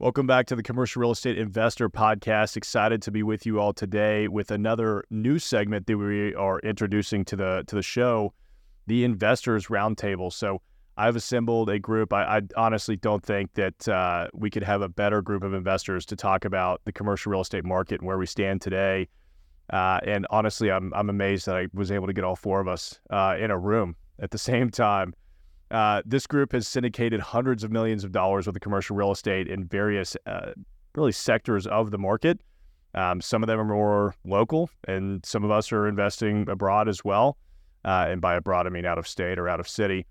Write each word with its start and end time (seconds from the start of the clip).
Welcome 0.00 0.26
back 0.26 0.46
to 0.46 0.56
the 0.56 0.62
Commercial 0.62 1.00
Real 1.00 1.10
Estate 1.10 1.36
Investor 1.36 1.90
Podcast. 1.90 2.56
Excited 2.56 3.02
to 3.02 3.10
be 3.10 3.22
with 3.22 3.44
you 3.44 3.60
all 3.60 3.74
today 3.74 4.28
with 4.28 4.50
another 4.50 5.04
new 5.10 5.38
segment 5.38 5.86
that 5.88 5.98
we 5.98 6.34
are 6.34 6.58
introducing 6.60 7.22
to 7.26 7.36
the 7.36 7.64
to 7.66 7.74
the 7.74 7.82
show, 7.82 8.32
the 8.86 9.04
Investors 9.04 9.66
Roundtable. 9.66 10.32
So 10.32 10.62
I've 10.96 11.16
assembled 11.16 11.68
a 11.68 11.78
group. 11.78 12.14
I, 12.14 12.38
I 12.38 12.40
honestly 12.56 12.96
don't 12.96 13.22
think 13.22 13.52
that 13.52 13.88
uh, 13.88 14.28
we 14.32 14.48
could 14.48 14.62
have 14.62 14.80
a 14.80 14.88
better 14.88 15.20
group 15.20 15.42
of 15.42 15.52
investors 15.52 16.06
to 16.06 16.16
talk 16.16 16.46
about 16.46 16.80
the 16.86 16.92
commercial 16.92 17.30
real 17.30 17.42
estate 17.42 17.66
market 17.66 18.00
and 18.00 18.08
where 18.08 18.16
we 18.16 18.24
stand 18.24 18.62
today. 18.62 19.06
Uh, 19.70 20.00
and 20.04 20.26
honestly, 20.30 20.70
I'm 20.70 20.94
I'm 20.94 21.10
amazed 21.10 21.44
that 21.44 21.56
I 21.56 21.66
was 21.74 21.92
able 21.92 22.06
to 22.06 22.14
get 22.14 22.24
all 22.24 22.36
four 22.36 22.62
of 22.62 22.68
us 22.68 22.98
uh, 23.10 23.36
in 23.38 23.50
a 23.50 23.58
room 23.58 23.96
at 24.18 24.30
the 24.30 24.38
same 24.48 24.70
time. 24.70 25.12
Uh, 25.70 26.02
this 26.04 26.26
group 26.26 26.52
has 26.52 26.66
syndicated 26.66 27.20
hundreds 27.20 27.62
of 27.62 27.70
millions 27.70 28.02
of 28.02 28.12
dollars 28.12 28.46
worth 28.46 28.56
of 28.56 28.62
commercial 28.62 28.96
real 28.96 29.12
estate 29.12 29.48
in 29.48 29.64
various, 29.64 30.16
uh, 30.26 30.52
really 30.94 31.12
sectors 31.12 31.66
of 31.66 31.90
the 31.90 31.98
market. 31.98 32.40
Um, 32.94 33.20
some 33.20 33.42
of 33.42 33.46
them 33.46 33.60
are 33.60 33.64
more 33.64 34.14
local, 34.24 34.68
and 34.88 35.24
some 35.24 35.44
of 35.44 35.50
us 35.50 35.70
are 35.70 35.86
investing 35.86 36.48
abroad 36.48 36.88
as 36.88 37.04
well. 37.04 37.36
Uh, 37.84 38.06
and 38.08 38.20
by 38.20 38.34
abroad, 38.34 38.66
I 38.66 38.70
mean 38.70 38.84
out 38.84 38.98
of 38.98 39.06
state 39.06 39.38
or 39.38 39.48
out 39.48 39.60
of 39.60 39.68
city. 39.68 40.06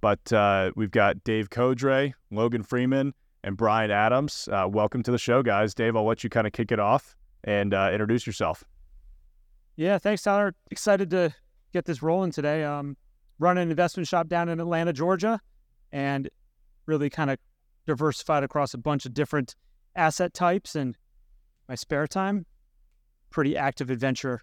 But 0.00 0.32
uh, 0.32 0.72
we've 0.74 0.90
got 0.90 1.22
Dave 1.24 1.50
Codre, 1.50 2.14
Logan 2.30 2.62
Freeman, 2.62 3.14
and 3.44 3.56
Brian 3.56 3.90
Adams. 3.90 4.48
Uh, 4.50 4.66
welcome 4.68 5.02
to 5.02 5.10
the 5.10 5.18
show, 5.18 5.42
guys. 5.42 5.74
Dave, 5.74 5.94
I'll 5.94 6.06
let 6.06 6.24
you 6.24 6.30
kind 6.30 6.46
of 6.46 6.52
kick 6.52 6.72
it 6.72 6.80
off 6.80 7.14
and 7.44 7.74
uh, 7.74 7.90
introduce 7.92 8.26
yourself. 8.26 8.64
Yeah, 9.76 9.98
thanks, 9.98 10.22
Tyler. 10.22 10.54
Excited 10.70 11.10
to 11.10 11.34
get 11.72 11.84
this 11.84 12.02
rolling 12.02 12.30
today. 12.30 12.64
Um, 12.64 12.96
run 13.42 13.58
an 13.58 13.70
investment 13.70 14.08
shop 14.08 14.28
down 14.28 14.48
in 14.48 14.60
Atlanta, 14.60 14.92
Georgia, 14.92 15.40
and 15.90 16.30
really 16.86 17.10
kind 17.10 17.28
of 17.28 17.38
diversified 17.86 18.44
across 18.44 18.72
a 18.72 18.78
bunch 18.78 19.04
of 19.04 19.12
different 19.12 19.56
asset 19.96 20.32
types. 20.32 20.76
And 20.76 20.96
my 21.68 21.74
spare 21.74 22.06
time, 22.06 22.46
pretty 23.30 23.56
active 23.56 23.90
adventure, 23.90 24.40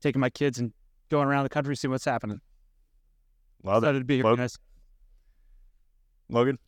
taking 0.00 0.20
my 0.20 0.30
kids 0.30 0.58
and 0.58 0.72
going 1.10 1.28
around 1.28 1.44
the 1.44 1.50
country, 1.50 1.76
seeing 1.76 1.92
what's 1.92 2.04
happening. 2.04 2.40
Love 3.62 3.82
Excited 3.82 3.96
it. 3.96 4.00
to 4.00 4.04
be 4.06 4.16
here, 4.16 4.24
Logan? 4.24 4.44
guys. 4.44 4.58
Logan? 6.30 6.58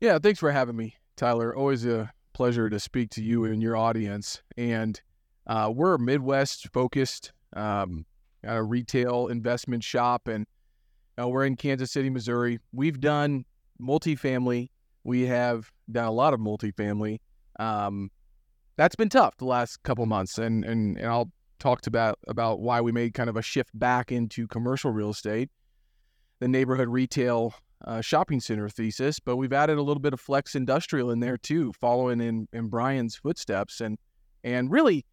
Yeah, 0.00 0.18
thanks 0.20 0.38
for 0.38 0.52
having 0.52 0.76
me, 0.76 0.94
Tyler. 1.16 1.54
Always 1.54 1.84
a 1.84 2.12
pleasure 2.32 2.70
to 2.70 2.78
speak 2.78 3.10
to 3.10 3.22
you 3.22 3.44
and 3.44 3.60
your 3.60 3.76
audience. 3.76 4.40
And 4.56 5.00
uh, 5.48 5.72
we're 5.74 5.94
a 5.94 5.98
Midwest 5.98 6.68
focused 6.72 7.32
um, 7.54 8.06
kind 8.44 8.58
of 8.58 8.70
retail 8.70 9.26
investment 9.26 9.82
shop, 9.82 10.28
and 10.28 10.46
uh, 11.20 11.28
we're 11.28 11.44
in 11.44 11.56
Kansas 11.56 11.90
City, 11.90 12.10
Missouri. 12.10 12.58
We've 12.72 13.00
done 13.00 13.44
multifamily. 13.80 14.70
We 15.04 15.22
have 15.22 15.70
done 15.90 16.06
a 16.06 16.12
lot 16.12 16.34
of 16.34 16.40
multifamily. 16.40 17.18
Um, 17.58 18.10
that's 18.76 18.96
been 18.96 19.08
tough 19.08 19.36
the 19.36 19.44
last 19.44 19.82
couple 19.82 20.06
months, 20.06 20.38
and 20.38 20.64
and 20.64 20.96
and 20.96 21.06
I'll 21.06 21.30
talk 21.58 21.86
about 21.86 22.18
about 22.28 22.60
why 22.60 22.80
we 22.80 22.92
made 22.92 23.14
kind 23.14 23.30
of 23.30 23.36
a 23.36 23.42
shift 23.42 23.70
back 23.78 24.10
into 24.10 24.46
commercial 24.48 24.90
real 24.90 25.10
estate, 25.10 25.50
the 26.40 26.48
neighborhood 26.48 26.88
retail 26.88 27.54
uh, 27.84 28.00
shopping 28.00 28.40
center 28.40 28.68
thesis, 28.68 29.18
but 29.20 29.36
we've 29.36 29.52
added 29.52 29.78
a 29.78 29.82
little 29.82 30.00
bit 30.00 30.12
of 30.12 30.20
flex 30.20 30.54
industrial 30.54 31.10
in 31.10 31.20
there 31.20 31.36
too, 31.36 31.72
following 31.80 32.20
in, 32.20 32.48
in 32.52 32.68
Brian's 32.68 33.16
footsteps. 33.16 33.80
And 33.80 33.98
and 34.44 34.70
really, 34.70 35.04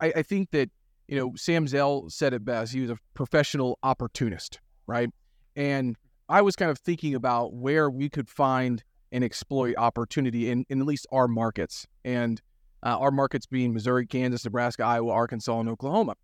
I, 0.00 0.12
I 0.16 0.22
think 0.22 0.50
that 0.50 0.70
you 1.08 1.18
know 1.18 1.32
Sam 1.36 1.66
Zell 1.66 2.08
said 2.10 2.34
it 2.34 2.44
best. 2.44 2.72
He 2.72 2.80
was 2.80 2.90
a 2.90 2.98
professional 3.14 3.78
opportunist, 3.82 4.60
right? 4.86 5.10
And 5.58 5.96
I 6.28 6.40
was 6.40 6.54
kind 6.54 6.70
of 6.70 6.78
thinking 6.78 7.16
about 7.16 7.52
where 7.52 7.90
we 7.90 8.08
could 8.08 8.28
find 8.28 8.82
and 9.10 9.24
exploit 9.24 9.74
opportunity 9.76 10.50
in, 10.50 10.64
in 10.68 10.80
at 10.80 10.86
least 10.86 11.06
our 11.10 11.26
markets, 11.26 11.84
and 12.04 12.40
uh, 12.84 12.96
our 12.96 13.10
markets 13.10 13.44
being 13.46 13.74
Missouri, 13.74 14.06
Kansas, 14.06 14.44
Nebraska, 14.44 14.84
Iowa, 14.84 15.10
Arkansas, 15.10 15.58
and 15.58 15.68
Oklahoma. 15.68 16.14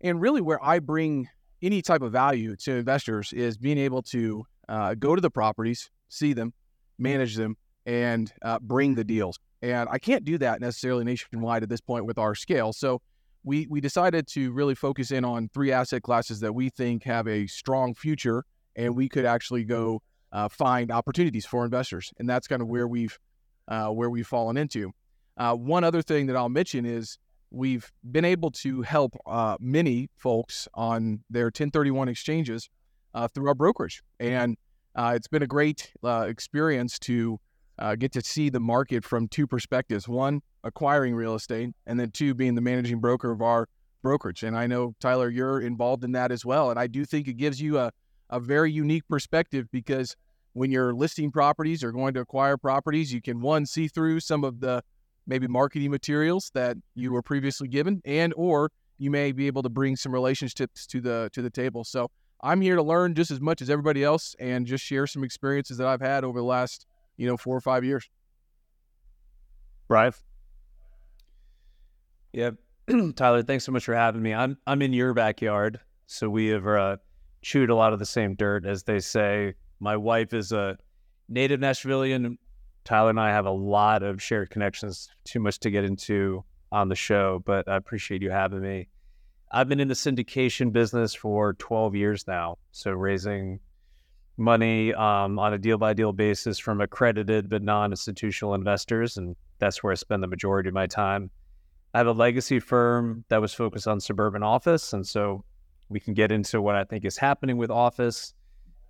And 0.00 0.22
really, 0.22 0.40
where 0.40 0.62
I 0.64 0.78
bring 0.78 1.28
any 1.60 1.82
type 1.82 2.00
of 2.00 2.12
value 2.12 2.56
to 2.56 2.76
investors 2.76 3.32
is 3.34 3.58
being 3.58 3.76
able 3.76 4.00
to 4.02 4.46
uh, 4.70 4.94
go 4.94 5.14
to 5.14 5.20
the 5.20 5.30
properties, 5.30 5.90
see 6.08 6.32
them, 6.32 6.54
manage 6.98 7.34
them, 7.34 7.56
and 7.84 8.32
uh, 8.42 8.58
bring 8.60 8.94
the 8.94 9.04
deals. 9.04 9.38
And 9.60 9.86
I 9.90 9.98
can't 9.98 10.24
do 10.24 10.38
that 10.38 10.62
necessarily 10.62 11.04
nationwide 11.04 11.62
at 11.62 11.68
this 11.68 11.80
point 11.82 12.06
with 12.06 12.18
our 12.18 12.34
scale. 12.34 12.72
So 12.72 13.02
we 13.46 13.66
we 13.70 13.80
decided 13.80 14.26
to 14.26 14.52
really 14.52 14.74
focus 14.74 15.12
in 15.12 15.24
on 15.24 15.48
three 15.54 15.72
asset 15.72 16.02
classes 16.02 16.40
that 16.40 16.52
we 16.52 16.68
think 16.68 17.04
have 17.04 17.26
a 17.28 17.46
strong 17.46 17.94
future, 17.94 18.44
and 18.74 18.94
we 18.94 19.08
could 19.08 19.24
actually 19.24 19.64
go 19.64 20.02
uh, 20.32 20.48
find 20.48 20.90
opportunities 20.90 21.46
for 21.46 21.64
investors. 21.64 22.12
And 22.18 22.28
that's 22.28 22.48
kind 22.48 22.60
of 22.60 22.68
where 22.68 22.88
we've 22.88 23.16
uh, 23.68 23.88
where 23.88 24.10
we've 24.10 24.26
fallen 24.26 24.56
into. 24.56 24.90
Uh, 25.38 25.54
one 25.54 25.84
other 25.84 26.02
thing 26.02 26.26
that 26.26 26.36
I'll 26.36 26.48
mention 26.48 26.84
is 26.84 27.18
we've 27.50 27.90
been 28.10 28.24
able 28.24 28.50
to 28.50 28.82
help 28.82 29.16
uh, 29.26 29.56
many 29.60 30.08
folks 30.16 30.66
on 30.74 31.22
their 31.30 31.46
1031 31.46 32.08
exchanges 32.08 32.68
uh, 33.14 33.28
through 33.28 33.48
our 33.48 33.54
brokerage. 33.54 34.02
And 34.18 34.56
uh, 34.96 35.12
it's 35.14 35.28
been 35.28 35.42
a 35.42 35.46
great 35.46 35.92
experience 36.02 36.98
to 37.00 37.38
uh, 37.78 37.94
get 37.94 38.12
to 38.12 38.22
see 38.22 38.48
the 38.48 38.60
market 38.60 39.04
from 39.04 39.28
two 39.28 39.46
perspectives 39.46 40.08
one, 40.08 40.42
acquiring 40.64 41.14
real 41.14 41.34
estate, 41.34 41.70
and 41.86 41.98
then 42.00 42.10
two, 42.10 42.34
being 42.34 42.54
the 42.54 42.60
managing 42.60 43.00
broker 43.00 43.30
of 43.30 43.42
our 43.42 43.68
brokerage. 44.02 44.42
And 44.42 44.56
I 44.56 44.66
know, 44.66 44.94
Tyler, 45.00 45.28
you're 45.28 45.60
involved 45.60 46.04
in 46.04 46.12
that 46.12 46.32
as 46.32 46.44
well. 46.44 46.70
And 46.70 46.78
I 46.78 46.86
do 46.86 47.04
think 47.04 47.28
it 47.28 47.34
gives 47.34 47.60
you 47.60 47.78
a, 47.78 47.92
a 48.30 48.40
very 48.40 48.72
unique 48.72 49.06
perspective 49.08 49.66
because 49.72 50.16
when 50.52 50.70
you're 50.70 50.94
listing 50.94 51.30
properties 51.30 51.84
or 51.84 51.92
going 51.92 52.14
to 52.14 52.20
acquire 52.20 52.56
properties, 52.56 53.12
you 53.12 53.20
can, 53.20 53.40
one, 53.40 53.66
see 53.66 53.88
through 53.88 54.20
some 54.20 54.42
of 54.44 54.60
the 54.60 54.82
maybe 55.26 55.46
marketing 55.46 55.90
materials 55.90 56.50
that 56.54 56.76
you 56.94 57.12
were 57.12 57.22
previously 57.22 57.68
given 57.68 58.00
and 58.04 58.32
or 58.36 58.70
you 58.98 59.10
may 59.10 59.32
be 59.32 59.46
able 59.46 59.62
to 59.62 59.68
bring 59.68 59.96
some 59.96 60.12
relationships 60.12 60.86
to 60.86 61.00
the 61.00 61.28
to 61.32 61.42
the 61.42 61.50
table 61.50 61.84
so 61.84 62.10
i'm 62.42 62.60
here 62.60 62.76
to 62.76 62.82
learn 62.82 63.14
just 63.14 63.30
as 63.30 63.40
much 63.40 63.60
as 63.60 63.68
everybody 63.68 64.04
else 64.04 64.34
and 64.38 64.66
just 64.66 64.84
share 64.84 65.06
some 65.06 65.24
experiences 65.24 65.78
that 65.78 65.86
i've 65.86 66.00
had 66.00 66.24
over 66.24 66.38
the 66.38 66.44
last 66.44 66.86
you 67.16 67.26
know 67.26 67.36
four 67.36 67.56
or 67.56 67.60
five 67.60 67.84
years 67.84 68.08
Brian? 69.88 70.12
Yeah, 72.32 72.50
Tyler, 73.16 73.42
thanks 73.42 73.64
so 73.64 73.72
much 73.72 73.84
for 73.84 73.94
having 73.94 74.22
me. 74.22 74.34
I'm 74.34 74.58
I'm 74.66 74.82
in 74.82 74.92
your 74.92 75.14
backyard, 75.14 75.80
so 76.06 76.28
we 76.28 76.48
have 76.48 76.66
uh, 76.66 76.96
chewed 77.42 77.70
a 77.70 77.74
lot 77.74 77.92
of 77.92 77.98
the 77.98 78.06
same 78.06 78.34
dirt, 78.34 78.66
as 78.66 78.82
they 78.82 78.98
say. 78.98 79.54
My 79.80 79.96
wife 79.96 80.34
is 80.34 80.52
a 80.52 80.76
native 81.28 81.60
Nashvilleian. 81.60 82.36
Tyler 82.84 83.10
and 83.10 83.20
I 83.20 83.30
have 83.30 83.46
a 83.46 83.50
lot 83.50 84.02
of 84.02 84.22
shared 84.22 84.50
connections. 84.50 85.08
Too 85.24 85.40
much 85.40 85.58
to 85.60 85.70
get 85.70 85.84
into 85.84 86.44
on 86.70 86.88
the 86.88 86.94
show, 86.94 87.42
but 87.44 87.68
I 87.68 87.76
appreciate 87.76 88.22
you 88.22 88.30
having 88.30 88.60
me. 88.60 88.88
I've 89.50 89.68
been 89.68 89.80
in 89.80 89.88
the 89.88 89.94
syndication 89.94 90.72
business 90.72 91.14
for 91.14 91.54
12 91.54 91.94
years 91.94 92.26
now, 92.26 92.58
so 92.72 92.90
raising 92.90 93.60
money 94.36 94.92
um, 94.94 95.38
on 95.38 95.54
a 95.54 95.58
deal 95.58 95.78
by 95.78 95.92
deal 95.92 96.12
basis 96.12 96.58
from 96.58 96.80
accredited 96.80 97.48
but 97.48 97.62
non 97.62 97.92
institutional 97.92 98.54
investors, 98.54 99.16
and 99.16 99.36
that's 99.58 99.82
where 99.82 99.92
I 99.92 99.96
spend 99.96 100.22
the 100.22 100.28
majority 100.28 100.68
of 100.68 100.74
my 100.74 100.86
time. 100.86 101.30
I 101.94 101.98
have 101.98 102.06
a 102.06 102.12
legacy 102.12 102.60
firm 102.60 103.24
that 103.28 103.40
was 103.40 103.54
focused 103.54 103.88
on 103.88 104.00
suburban 104.00 104.42
office, 104.42 104.92
and 104.92 105.06
so 105.06 105.44
we 105.88 106.00
can 106.00 106.14
get 106.14 106.32
into 106.32 106.60
what 106.60 106.74
I 106.74 106.84
think 106.84 107.04
is 107.04 107.16
happening 107.16 107.56
with 107.56 107.70
office. 107.70 108.34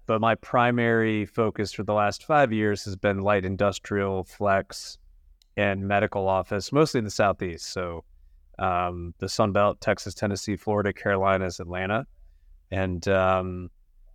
But 0.06 0.20
my 0.20 0.36
primary 0.36 1.26
focus 1.26 1.72
for 1.72 1.82
the 1.82 1.92
last 1.92 2.24
five 2.24 2.52
years 2.52 2.84
has 2.84 2.96
been 2.96 3.22
light 3.22 3.44
industrial, 3.44 4.24
flex, 4.24 4.98
and 5.56 5.86
medical 5.86 6.28
office, 6.28 6.72
mostly 6.72 6.98
in 6.98 7.04
the 7.04 7.10
southeast. 7.10 7.72
So 7.72 8.04
um, 8.58 9.14
the 9.18 9.28
Sun 9.28 9.52
Belt, 9.52 9.80
Texas, 9.80 10.14
Tennessee, 10.14 10.56
Florida, 10.56 10.92
Carolinas, 10.92 11.60
Atlanta, 11.60 12.06
and 12.70 13.06
um, 13.08 13.70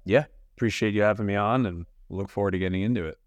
yeah, 0.06 0.26
appreciate 0.62 0.94
you 0.94 1.02
having 1.02 1.26
me 1.26 1.34
on, 1.34 1.66
and 1.66 1.88
look 2.10 2.30
forward 2.30 2.52
to 2.52 2.60
getting 2.60 2.84
into 2.84 3.04
it. 3.04 3.18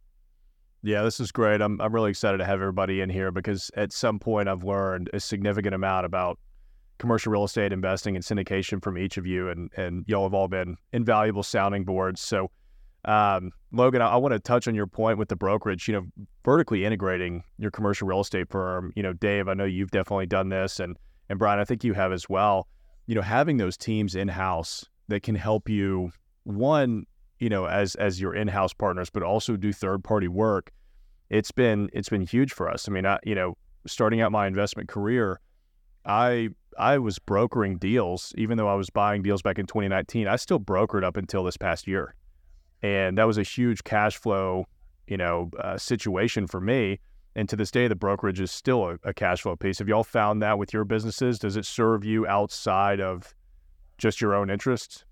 Yeah, 0.85 1.03
this 1.03 1.19
is 1.19 1.33
great. 1.33 1.61
I'm 1.61 1.81
I'm 1.81 1.93
really 1.93 2.11
excited 2.11 2.39
to 2.39 2.45
have 2.45 2.61
everybody 2.61 3.01
in 3.01 3.11
here 3.11 3.33
because 3.33 3.73
at 3.77 3.93
some 3.93 4.21
point 4.21 4.49
I've 4.49 4.63
learned 4.63 5.11
a 5.13 5.19
significant 5.19 5.75
amount 5.75 6.07
about 6.07 6.39
commercial 6.99 7.33
real 7.33 7.43
estate 7.43 7.73
investing 7.73 8.15
and 8.15 8.25
syndication 8.25 8.81
from 8.81 8.97
each 8.97 9.17
of 9.17 9.27
you, 9.27 9.49
and 9.49 9.69
and 9.77 10.05
y'all 10.07 10.23
have 10.23 10.33
all 10.33 10.47
been 10.47 10.77
invaluable 10.93 11.43
sounding 11.43 11.85
boards. 11.85 12.21
So, 12.21 12.53
um, 13.05 13.51
Logan, 13.73 14.01
I, 14.01 14.11
I 14.11 14.17
want 14.17 14.33
to 14.35 14.39
touch 14.39 14.69
on 14.69 14.77
your 14.77 14.87
point 14.87 15.19
with 15.19 15.29
the 15.29 15.35
brokerage. 15.35 15.89
You 15.89 15.95
know, 15.95 16.07
vertically 16.45 16.85
integrating 16.85 17.43
your 17.59 17.73
commercial 17.73 18.07
real 18.07 18.21
estate 18.21 18.49
firm. 18.49 18.93
You 18.95 19.03
know, 19.03 19.13
Dave, 19.13 19.49
I 19.49 19.55
know 19.55 19.65
you've 19.65 19.91
definitely 19.91 20.27
done 20.27 20.51
this, 20.51 20.79
and 20.79 20.97
and 21.29 21.37
Brian, 21.37 21.59
I 21.59 21.65
think 21.65 21.83
you 21.83 21.95
have 21.95 22.13
as 22.13 22.29
well. 22.29 22.69
you 23.07 23.17
know, 23.17 23.23
having 23.23 23.57
those 23.57 23.77
teams 23.77 24.15
in 24.15 24.29
house 24.29 24.85
that 25.09 25.25
can 25.25 25.35
help 25.35 25.69
you 25.69 26.11
one, 26.45 27.07
you 27.39 27.49
know, 27.49 27.67
as 27.67 27.95
as 27.97 28.21
your 28.21 28.35
in 28.35 28.49
house 28.49 28.73
partners, 28.73 29.11
but 29.11 29.23
also 29.23 29.57
do 29.57 29.73
third 29.73 30.05
party 30.05 30.29
work. 30.29 30.73
It's 31.31 31.51
been 31.51 31.91
it's 31.93 32.09
been 32.09 32.23
huge 32.23 32.53
for 32.53 32.71
us. 32.71 32.89
I 32.89 32.93
mean, 32.93 33.07
I, 33.07 33.19
you 33.25 33.35
know, 33.35 33.57
starting 33.87 34.21
out 34.21 34.33
my 34.33 34.47
investment 34.47 34.89
career, 34.89 35.41
I 36.05 36.51
I 36.79 36.99
was 36.99 37.19
brokering 37.19 37.79
deals, 37.79 38.33
even 38.37 38.59
though 38.59 38.69
I 38.69 38.75
was 38.75 38.91
buying 38.91 39.23
deals 39.23 39.43
back 39.43 39.59
in 39.59 39.67
2019. 39.67 40.29
I 40.29 40.37
still 40.37 40.61
brokered 40.61 41.05
up 41.05 41.17
until 41.17 41.45
this 41.45 41.57
past 41.57 41.87
year, 41.87 42.15
and 42.83 43.19
that 43.19 43.25
was 43.25 43.39
a 43.39 43.43
huge 43.43 43.85
cash 43.85 44.17
flow, 44.17 44.67
you 45.07 45.17
know, 45.17 45.51
uh, 45.59 45.77
situation 45.79 46.47
for 46.47 46.61
me. 46.61 47.01
And 47.37 47.49
to 47.49 47.57
this 47.57 47.73
day, 47.73 47.89
the 47.89 47.97
brokerage 47.97 48.41
is 48.41 48.53
still 48.53 48.91
a, 48.91 48.99
a 49.03 49.13
cash 49.13 49.43
flow 49.43 49.57
piece. 49.57 49.81
Have 49.81 49.89
y'all 49.89 50.05
found 50.05 50.41
that 50.43 50.57
with 50.57 50.73
your 50.73 50.85
businesses? 50.85 51.39
Does 51.39 51.57
it 51.57 51.65
serve 51.65 52.05
you 52.05 52.27
outside 52.29 53.01
of 53.01 53.35
just 53.99 54.21
your 54.21 54.35
own 54.35 54.51
interests? 54.51 55.05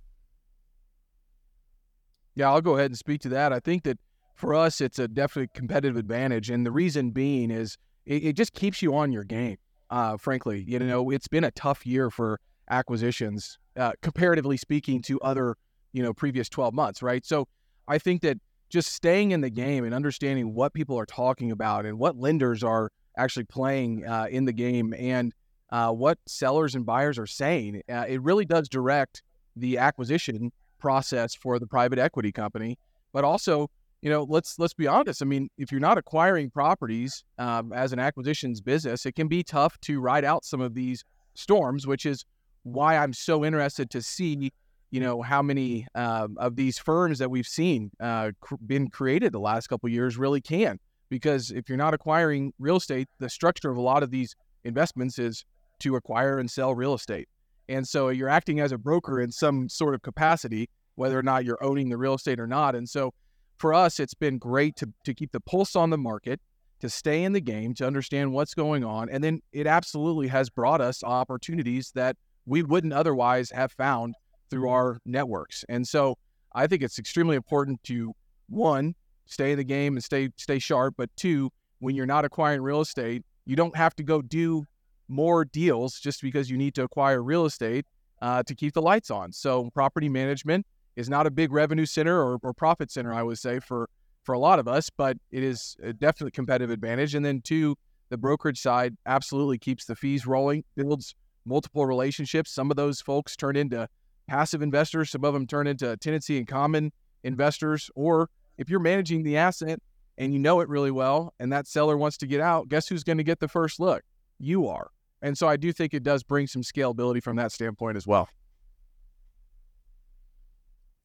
Yeah, 2.35 2.51
I'll 2.51 2.61
go 2.61 2.77
ahead 2.77 2.91
and 2.91 2.99
speak 2.99 3.21
to 3.23 3.29
that. 3.31 3.53
I 3.53 3.61
think 3.61 3.83
that 3.85 3.99
for 4.35 4.55
us, 4.55 4.81
it's 4.81 4.99
a 4.99 5.07
definitely 5.09 5.51
competitive 5.55 5.97
advantage, 5.97 6.51
and 6.51 6.65
the 6.65 6.73
reason 6.73 7.11
being 7.11 7.51
is 7.51 7.77
it, 8.07 8.25
it 8.25 8.33
just 8.37 8.53
keeps 8.53 8.83
you 8.83 8.95
on 8.95 9.13
your 9.13 9.25
game. 9.25 9.57
Uh, 9.91 10.17
frankly, 10.17 10.65
you 10.67 10.79
know, 10.79 11.11
it's 11.11 11.29
been 11.29 11.45
a 11.45 11.51
tough 11.51 11.87
year 11.87 12.11
for 12.11 12.41
acquisitions, 12.71 13.59
uh, 13.77 13.93
comparatively 14.01 14.57
speaking 14.57 15.03
to 15.03 15.21
other, 15.21 15.57
you 15.93 16.03
know, 16.03 16.15
previous 16.15 16.49
12 16.49 16.73
months, 16.73 17.03
right? 17.03 17.27
So 17.27 17.47
I 17.87 17.99
think 17.99 18.23
that 18.23 18.39
just 18.71 18.93
staying 18.93 19.33
in 19.33 19.43
the 19.43 19.51
game 19.51 19.85
and 19.85 19.95
understanding 19.95 20.55
what 20.55 20.73
people 20.73 20.99
are 20.99 21.05
talking 21.05 21.51
about 21.51 21.85
and 21.85 21.99
what 21.99 22.17
lenders 22.17 22.65
are 22.65 22.91
actually 23.19 23.45
playing 23.45 24.07
uh, 24.07 24.27
in 24.31 24.47
the 24.47 24.53
game 24.53 24.95
and 24.99 25.35
uh, 25.71 25.91
what 25.91 26.19
sellers 26.27 26.75
and 26.75 26.87
buyers 26.87 27.19
are 27.19 27.27
saying, 27.27 27.83
uh, 27.91 28.05
it 28.09 28.23
really 28.23 28.47
does 28.47 28.69
direct 28.69 29.23
the 29.57 29.77
acquisition 29.77 30.51
process 30.83 31.35
for 31.35 31.59
the 31.59 31.67
private 31.67 31.99
equity 31.99 32.33
company. 32.33 32.77
But 33.15 33.25
also, 33.25 33.71
you 34.03 34.11
know, 34.11 34.27
let's 34.29 34.59
let's 34.59 34.75
be 34.75 34.89
honest. 34.89 35.23
I 35.23 35.25
mean, 35.25 35.49
if 35.57 35.71
you're 35.71 35.81
not 35.81 35.97
acquiring 35.97 36.51
properties 36.51 37.25
um, 37.39 37.73
as 37.73 37.93
an 37.93 38.01
acquisitions 38.01 38.61
business, 38.61 39.07
it 39.07 39.15
can 39.15 39.29
be 39.29 39.43
tough 39.45 39.81
to 39.83 40.01
ride 40.01 40.25
out 40.25 40.45
some 40.45 40.61
of 40.61 40.75
these 40.75 41.05
storms, 41.35 41.87
which 41.87 42.05
is 42.05 42.25
why 42.65 42.97
I'm 42.97 43.13
so 43.13 43.45
interested 43.45 43.91
to 43.91 44.03
see, 44.03 44.53
you 44.91 45.01
know, 45.01 45.23
how 45.23 45.41
many 45.41 45.87
um, 45.95 46.37
of 46.39 46.57
these 46.57 46.79
firms 46.79 47.19
that 47.21 47.31
we've 47.31 47.47
seen 47.47 47.91
uh, 48.01 48.33
cr- 48.41 48.57
been 48.67 48.89
created 48.91 49.33
the 49.33 49.41
last 49.41 49.69
couple 49.69 49.89
years 49.89 50.19
really 50.19 50.41
can. 50.41 50.79
Because 51.09 51.51
if 51.51 51.69
you're 51.69 51.79
not 51.79 51.95
acquiring 51.95 52.53
real 52.59 52.77
estate, 52.77 53.09
the 53.19 53.29
structure 53.29 53.71
of 53.71 53.77
a 53.77 53.81
lot 53.81 54.03
of 54.03 54.11
these 54.11 54.35
investments 54.65 55.19
is 55.19 55.45
to 55.81 55.97
acquire 55.97 56.39
and 56.39 56.51
sell 56.51 56.75
real 56.75 56.95
estate. 56.95 57.29
And 57.73 57.87
so 57.87 58.09
you're 58.09 58.29
acting 58.29 58.61
as 58.61 58.73
a 58.73 58.79
broker 58.79 59.21
in 59.21 59.31
some 59.31 59.69
sort 59.69 59.95
of 59.95 60.03
capacity, 60.03 60.69
whether 60.95 61.19
or 61.19 61.23
not 61.23 61.45
you're 61.45 61.63
owning 61.63 61.89
the 61.89 61.97
real 61.97 62.15
estate 62.15 62.39
or 62.39 62.47
not. 62.47 62.75
And 62.75 62.89
so 62.89 63.13
for 63.59 63.73
us, 63.73 64.01
it's 64.01 64.15
been 64.15 64.39
great 64.39 64.77
to, 64.77 64.93
to 65.05 65.15
keep 65.15 65.33
the 65.33 65.41
pulse 65.41 65.77
on 65.77 65.91
the 65.91 65.99
market, 65.99 66.41
to 66.81 66.89
stay 66.89 67.23
in 67.25 67.33
the 67.33 67.41
game, 67.41 67.75
to 67.75 67.87
understand 67.87 68.33
what's 68.33 68.55
going 68.55 68.85
on. 68.85 69.09
And 69.09 69.23
then 69.23 69.41
it 69.53 69.67
absolutely 69.67 70.29
has 70.29 70.51
brought 70.51 70.81
us 70.81 71.03
opportunities 71.05 71.93
that 71.95 72.17
we 72.45 72.63
wouldn't 72.63 72.93
otherwise 72.93 73.51
have 73.51 73.73
found 73.73 74.15
through 74.51 74.63
mm-hmm. 74.63 74.75
our 74.75 74.99
networks. 75.07 75.65
And 75.69 75.87
so 75.87 76.19
I 76.55 76.67
think 76.67 76.83
it's 76.83 76.99
extremely 76.99 77.37
important 77.37 77.83
to 77.85 78.13
one, 78.49 78.95
stay 79.27 79.53
in 79.53 79.59
the 79.59 79.65
game 79.65 79.95
and 79.95 80.05
stay 80.05 80.29
stay 80.37 80.59
sharp, 80.59 80.95
but 80.99 81.09
two, 81.17 81.51
when 81.79 81.95
you're 81.95 82.07
not 82.07 82.25
acquiring 82.25 82.61
real 82.61 82.81
estate, 82.81 83.23
you 83.47 83.57
don't 83.57 83.77
have 83.77 83.95
to 83.97 84.03
go 84.03 84.21
do 84.21 84.67
more 85.09 85.45
deals 85.45 85.99
just 85.99 86.23
because 86.23 86.51
you 86.51 86.57
need 86.57 86.75
to 86.75 86.83
acquire 86.83 87.23
real 87.23 87.45
estate 87.45 87.87
uh, 88.21 88.43
to 88.45 88.55
keep 88.55 88.75
the 88.75 88.83
lights 88.83 89.11
on. 89.11 89.33
So 89.33 89.71
property 89.75 90.09
management 90.09 90.67
is 90.97 91.09
not 91.09 91.27
a 91.27 91.31
big 91.31 91.53
revenue 91.53 91.87
center 91.87 92.23
or, 92.23 92.39
or 92.43 92.53
profit 92.53 92.91
center, 92.91 93.13
I 93.13 93.23
would 93.23 93.39
say, 93.39 93.61
for 93.61 93.89
for 94.25 94.35
a 94.35 94.39
lot 94.39 94.59
of 94.59 94.69
us, 94.69 94.89
but 94.89 95.17
it 95.31 95.43
is 95.43 95.77
a 95.83 95.93
definitely 95.93 96.31
competitive 96.31 96.71
advantage. 96.71 97.15
And 97.15 97.25
then 97.25 97.41
two, 97.41 97.77
the 98.09 98.17
brokerage 98.17 98.61
side 98.61 98.97
absolutely 99.07 99.59
keeps 99.59 99.85
the 99.85 99.97
fees 99.97 100.27
rolling, 100.27 100.65
builds 100.77 101.15
multiple 101.45 101.87
relationships. 101.87 102.53
Some 102.53 102.71
of 102.71 102.77
those 102.77 103.01
folks 103.01 103.37
turn 103.37 103.57
into 103.57 103.89
passive 104.29 104.63
investors, 104.63 105.11
some 105.11 105.25
of 105.25 105.35
them 105.35 105.47
turn 105.47 105.67
into 105.67 105.97
tenancy 105.97 106.39
in 106.39 106.47
common 106.47 106.93
investors. 107.25 107.91
Or 107.95 108.31
if 108.59 108.71
you're 108.71 108.81
managing 108.81 109.25
the 109.25 109.37
asset 109.37 109.81
and 110.19 110.33
you 110.33 110.39
know 110.39 110.61
it 110.61 110.69
really 110.69 110.91
well, 110.91 111.35
and 111.41 111.53
that 111.53 111.67
seller 111.67 111.97
wants 111.97 112.17
to 112.19 112.27
get 112.27 112.41
out, 112.41 112.69
guess 112.69 112.87
who's 112.87 113.03
going 113.03 113.19
to 113.19 113.25
get 113.25 113.41
the 113.41 113.49
first 113.49 113.81
look? 113.81 114.03
You 114.43 114.67
are. 114.67 114.91
And 115.23 115.39
so 115.39 115.47
I 115.47 115.57
do 115.57 115.73
think 115.73 115.95
it 115.95 116.03
does 116.03 116.25
bring 116.25 116.49
some 116.49 116.63
scalability 116.63 117.23
from 117.23 117.37
that 117.37 117.53
standpoint 117.53 117.97
as 117.97 118.09
well. 118.09 118.29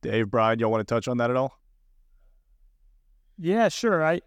Dave, 0.02 0.32
Brian, 0.32 0.58
y'all 0.58 0.72
want 0.72 0.86
to 0.86 0.92
touch 0.92 1.08
on 1.08 1.18
that 1.18 1.30
at 1.30 1.36
all? 1.36 1.54
Yeah, 3.38 3.70
sure. 3.70 4.04
I 4.04 4.14
you 4.14 4.22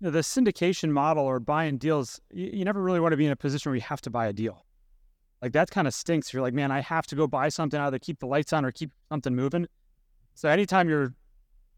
know, 0.00 0.10
the 0.10 0.20
syndication 0.20 0.90
model 0.90 1.24
or 1.24 1.38
buying 1.38 1.78
deals, 1.78 2.20
you, 2.32 2.50
you, 2.52 2.64
never 2.64 2.82
really 2.82 2.98
want 2.98 3.12
to 3.12 3.16
be 3.16 3.26
in 3.26 3.30
a 3.30 3.36
position 3.36 3.70
where 3.70 3.76
you 3.76 3.82
have 3.82 4.00
to 4.00 4.10
buy 4.10 4.26
a 4.26 4.32
deal. 4.32 4.64
Like 5.40 5.52
that 5.52 5.70
kind 5.70 5.86
of 5.86 5.94
stinks. 5.94 6.32
You're 6.32 6.42
like, 6.42 6.54
man, 6.54 6.72
I 6.72 6.80
have 6.80 7.06
to 7.08 7.14
go 7.14 7.28
buy 7.28 7.48
something, 7.50 7.78
either 7.78 8.00
keep 8.00 8.18
the 8.18 8.26
lights 8.26 8.52
on 8.52 8.64
or 8.64 8.72
keep 8.72 8.90
something 9.08 9.36
moving. 9.36 9.68
So 10.34 10.48
anytime 10.48 10.88
you're, 10.88 11.14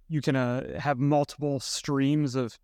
you 0.09 0.23
can 0.23 0.35
uh, 0.35 0.81
have 0.81 0.99
multiple 0.99 1.61
streams 1.61 2.35
of 2.37 2.59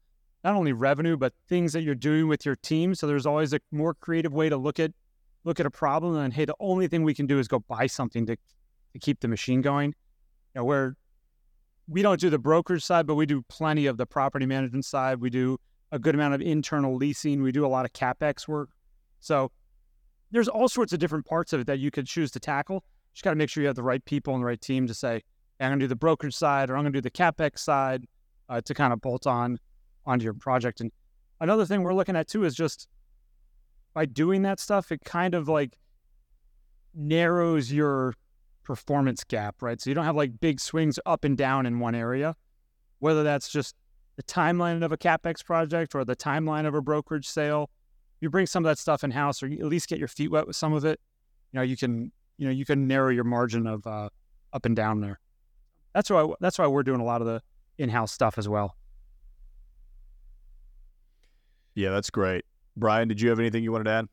not 0.47 0.55
only 0.55 0.73
revenue 0.73 1.17
but 1.17 1.33
things 1.49 1.73
that 1.73 1.83
you're 1.83 1.95
doing 1.95 2.29
with 2.29 2.47
your 2.47 2.57
team. 2.57 2.95
So 2.95 3.07
there's 3.07 3.27
always 3.27 3.53
a 3.53 3.61
more 3.73 3.95
creative 3.95 4.33
way 4.33 4.49
to 4.49 4.57
look 4.57 4.79
at 4.79 4.93
look 5.45 5.61
at 5.61 5.67
a 5.67 5.71
problem 5.71 6.17
and 6.17 6.33
hey, 6.33 6.45
the 6.45 6.55
only 6.61 6.89
thing 6.89 7.03
we 7.03 7.15
can 7.15 7.27
do 7.27 7.39
is 7.39 7.49
go 7.49 7.59
buy 7.59 7.87
something 7.87 8.27
to 8.27 8.37
to 8.93 8.99
keep 8.99 9.21
the 9.21 9.29
machine 9.29 9.61
going 9.61 9.95
know, 10.57 10.65
where 10.65 10.97
we 11.89 12.03
don't 12.03 12.19
do 12.19 12.31
the 12.31 12.39
brokerage 12.39 12.83
side, 12.83 13.07
but 13.07 13.15
we 13.15 13.27
do 13.27 13.43
plenty 13.43 13.87
of 13.87 13.97
the 13.97 14.07
property 14.07 14.47
management 14.47 14.85
side. 14.85 15.21
We 15.21 15.31
do 15.31 15.59
a 15.93 15.99
good 15.99 16.15
amount 16.15 16.35
of 16.35 16.41
internal 16.41 16.97
leasing. 16.97 17.43
We 17.43 17.53
do 17.53 17.65
a 17.65 17.69
lot 17.69 17.85
of 17.85 17.93
capex 17.93 18.49
work. 18.49 18.71
So 19.21 19.53
there's 20.33 20.49
all 20.49 20.69
sorts 20.69 20.93
of 20.93 20.99
different 20.99 21.27
parts 21.27 21.53
of 21.53 21.61
it 21.61 21.67
that 21.69 21.79
you 21.79 21.91
could 21.91 22.07
choose 22.07 22.33
to 22.33 22.41
tackle. 22.41 22.83
Just 23.15 23.23
got 23.23 23.31
to 23.31 23.37
make 23.37 23.49
sure 23.49 23.63
you 23.63 23.69
have 23.69 23.77
the 23.77 23.83
right 23.83 24.05
people 24.05 24.35
and 24.35 24.43
the 24.43 24.47
right 24.47 24.61
team 24.61 24.87
to 24.89 24.95
say, 24.95 25.23
I'm 25.61 25.71
going 25.71 25.79
to 25.79 25.85
do 25.85 25.89
the 25.89 25.97
brokerage 25.97 26.35
side 26.35 26.71
or 26.71 26.77
I'm 26.77 26.83
going 26.83 26.93
to 26.93 27.01
do 27.01 27.03
the 27.03 27.11
capex 27.11 27.61
side 27.61 28.05
uh, 28.49 28.61
to 28.63 28.75
kind 28.75 28.93
of 28.93 29.01
bolt 29.01 29.27
on 29.27 29.59
onto 30.07 30.25
your 30.25 30.35
project. 30.35 30.81
And 30.81 30.93
another 31.41 31.67
thing 31.67 31.83
we're 31.83 31.95
looking 31.95 32.17
at 32.17 32.29
too 32.29 32.45
is 32.45 32.55
just 32.55 32.89
by 33.95 34.05
doing 34.05 34.43
that 34.43 34.61
stuff, 34.61 34.93
it 34.93 35.05
kind 35.05 35.35
of 35.35 35.49
like 35.49 35.77
narrows 36.95 37.73
your 37.73 38.15
performance 38.63 39.25
gap, 39.25 39.63
right? 39.63 39.81
So 39.81 39.91
you 39.91 39.95
don't 39.95 40.05
have 40.05 40.17
like 40.17 40.41
big 40.41 40.61
swings 40.61 40.99
up 41.07 41.25
and 41.25 41.37
down 41.37 41.67
in 41.67 41.79
one 41.79 41.95
area, 41.95 42.35
whether 42.99 43.23
that's 43.23 43.49
just 43.49 43.75
the 44.17 44.23
timeline 44.23 44.85
of 44.85 44.93
a 44.93 44.99
capex 44.99 45.45
project 45.45 45.95
or 45.95 46.05
the 46.05 46.17
timeline 46.17 46.67
of 46.67 46.75
a 46.75 46.83
brokerage 46.83 47.29
sale. 47.29 47.71
You 48.21 48.31
bring 48.31 48.47
some 48.47 48.65
of 48.65 48.71
that 48.71 48.79
stuff 48.79 49.05
in 49.05 49.11
house, 49.11 49.43
or 49.43 49.47
you 49.47 49.59
at 49.59 49.67
least 49.67 49.89
get 49.89 49.99
your 49.99 50.09
feet 50.09 50.31
wet 50.31 50.47
with 50.47 50.57
some 50.57 50.73
of 50.73 50.85
it. 50.85 50.99
You 51.53 51.59
know, 51.59 51.63
you 51.63 51.77
can 51.77 52.11
you 52.39 52.47
know 52.47 52.53
you 52.53 52.65
can 52.65 52.87
narrow 52.87 53.11
your 53.11 53.25
margin 53.25 53.67
of 53.67 53.87
uh, 53.87 54.09
up 54.53 54.65
and 54.65 54.75
down 54.75 55.01
there. 55.01 55.21
That's 55.95 56.11
why 56.11 56.27
that's 56.41 56.59
why 56.59 56.67
we're 56.67 56.83
doing 56.83 57.01
a 57.01 57.05
lot 57.05 57.21
of 57.21 57.27
the 57.27 57.43
in-house 57.79 58.13
stuff 58.13 58.39
as 58.39 58.49
well. 58.49 58.75
Yeah, 61.77 61.91
that's 61.91 62.11
great. 62.11 62.45
Brian, 62.77 63.07
did 63.07 63.21
you 63.21 63.29
have 63.29 63.39
anything 63.39 63.63
you 63.63 63.71
wanted 63.71 63.85
to 63.85 63.91
add? 63.91 64.07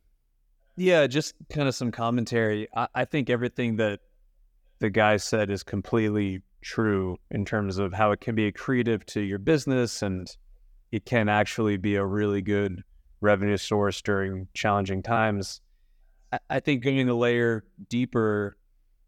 Yeah, 0.75 1.07
just 1.07 1.33
kind 1.49 1.67
of 1.67 1.73
some 1.73 1.91
commentary. 1.91 2.67
I, 2.75 2.87
I 2.93 3.05
think 3.05 3.29
everything 3.29 3.77
that 3.77 4.01
the 4.79 4.89
guy 4.89 5.17
said 5.17 5.49
is 5.49 5.63
completely 5.63 6.41
true 6.61 7.17
in 7.31 7.45
terms 7.45 7.77
of 7.77 7.93
how 7.93 8.11
it 8.11 8.19
can 8.21 8.35
be 8.35 8.51
accretive 8.51 9.05
to 9.05 9.21
your 9.21 9.39
business 9.39 10.01
and 10.01 10.27
it 10.91 11.05
can 11.05 11.29
actually 11.29 11.77
be 11.77 11.95
a 11.95 12.05
really 12.05 12.41
good 12.41 12.83
revenue 13.21 13.57
source 13.57 14.01
during 14.01 14.47
challenging 14.53 15.01
times. 15.01 15.61
I 16.49 16.59
think 16.59 16.83
going 16.83 17.07
a 17.07 17.13
layer 17.13 17.63
deeper, 17.89 18.57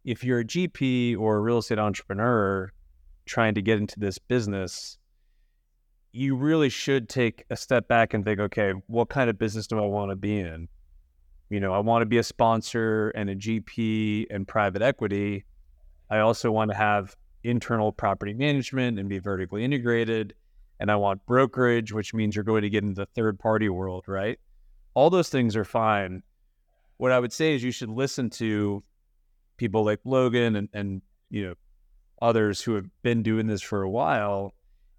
if 0.05 0.23
you're 0.23 0.39
a 0.39 0.45
GP 0.45 1.17
or 1.17 1.37
a 1.37 1.41
real 1.41 1.57
estate 1.57 1.79
entrepreneur 1.79 2.71
trying 3.25 3.55
to 3.55 3.61
get 3.61 3.79
into 3.79 3.99
this 3.99 4.17
business, 4.17 4.97
you 6.15 6.33
really 6.33 6.69
should 6.69 7.09
take 7.09 7.43
a 7.49 7.57
step 7.57 7.89
back 7.89 8.13
and 8.13 8.23
think, 8.23 8.39
okay, 8.39 8.71
what 8.87 9.09
kind 9.09 9.29
of 9.29 9.37
business 9.37 9.67
do 9.67 9.77
I 9.77 9.85
want 9.85 10.11
to 10.11 10.15
be 10.15 10.39
in? 10.39 10.69
You 11.49 11.59
know, 11.59 11.73
I 11.73 11.79
want 11.79 12.03
to 12.03 12.05
be 12.05 12.17
a 12.19 12.23
sponsor 12.23 13.09
and 13.09 13.29
a 13.29 13.35
GP 13.35 14.27
and 14.29 14.47
private 14.47 14.81
equity. 14.81 15.43
I 16.09 16.19
also 16.19 16.51
want 16.51 16.71
to 16.71 16.77
have 16.77 17.17
internal 17.43 17.91
property 17.91 18.33
management 18.33 18.97
and 18.97 19.09
be 19.09 19.19
vertically 19.19 19.65
integrated. 19.65 20.33
And 20.79 20.89
I 20.89 20.95
want 20.95 21.25
brokerage, 21.25 21.91
which 21.91 22.13
means 22.13 22.33
you're 22.33 22.45
going 22.45 22.61
to 22.61 22.69
get 22.69 22.83
into 22.83 22.95
the 22.95 23.07
third 23.07 23.37
party 23.37 23.67
world, 23.67 24.05
right? 24.07 24.39
All 24.93 25.09
those 25.09 25.27
things 25.27 25.57
are 25.57 25.65
fine. 25.65 26.23
What 26.95 27.11
I 27.11 27.19
would 27.19 27.33
say 27.33 27.55
is 27.55 27.63
you 27.63 27.71
should 27.71 27.89
listen 27.89 28.29
to 28.31 28.81
people 29.57 29.83
like 29.83 29.99
Logan 30.05 30.55
and, 30.55 30.69
and 30.73 31.01
you 31.29 31.47
know 31.47 31.55
others 32.21 32.61
who 32.61 32.75
have 32.75 32.85
been 33.03 33.21
doing 33.21 33.47
this 33.47 33.61
for 33.61 33.81
a 33.81 33.89
while 33.89 34.53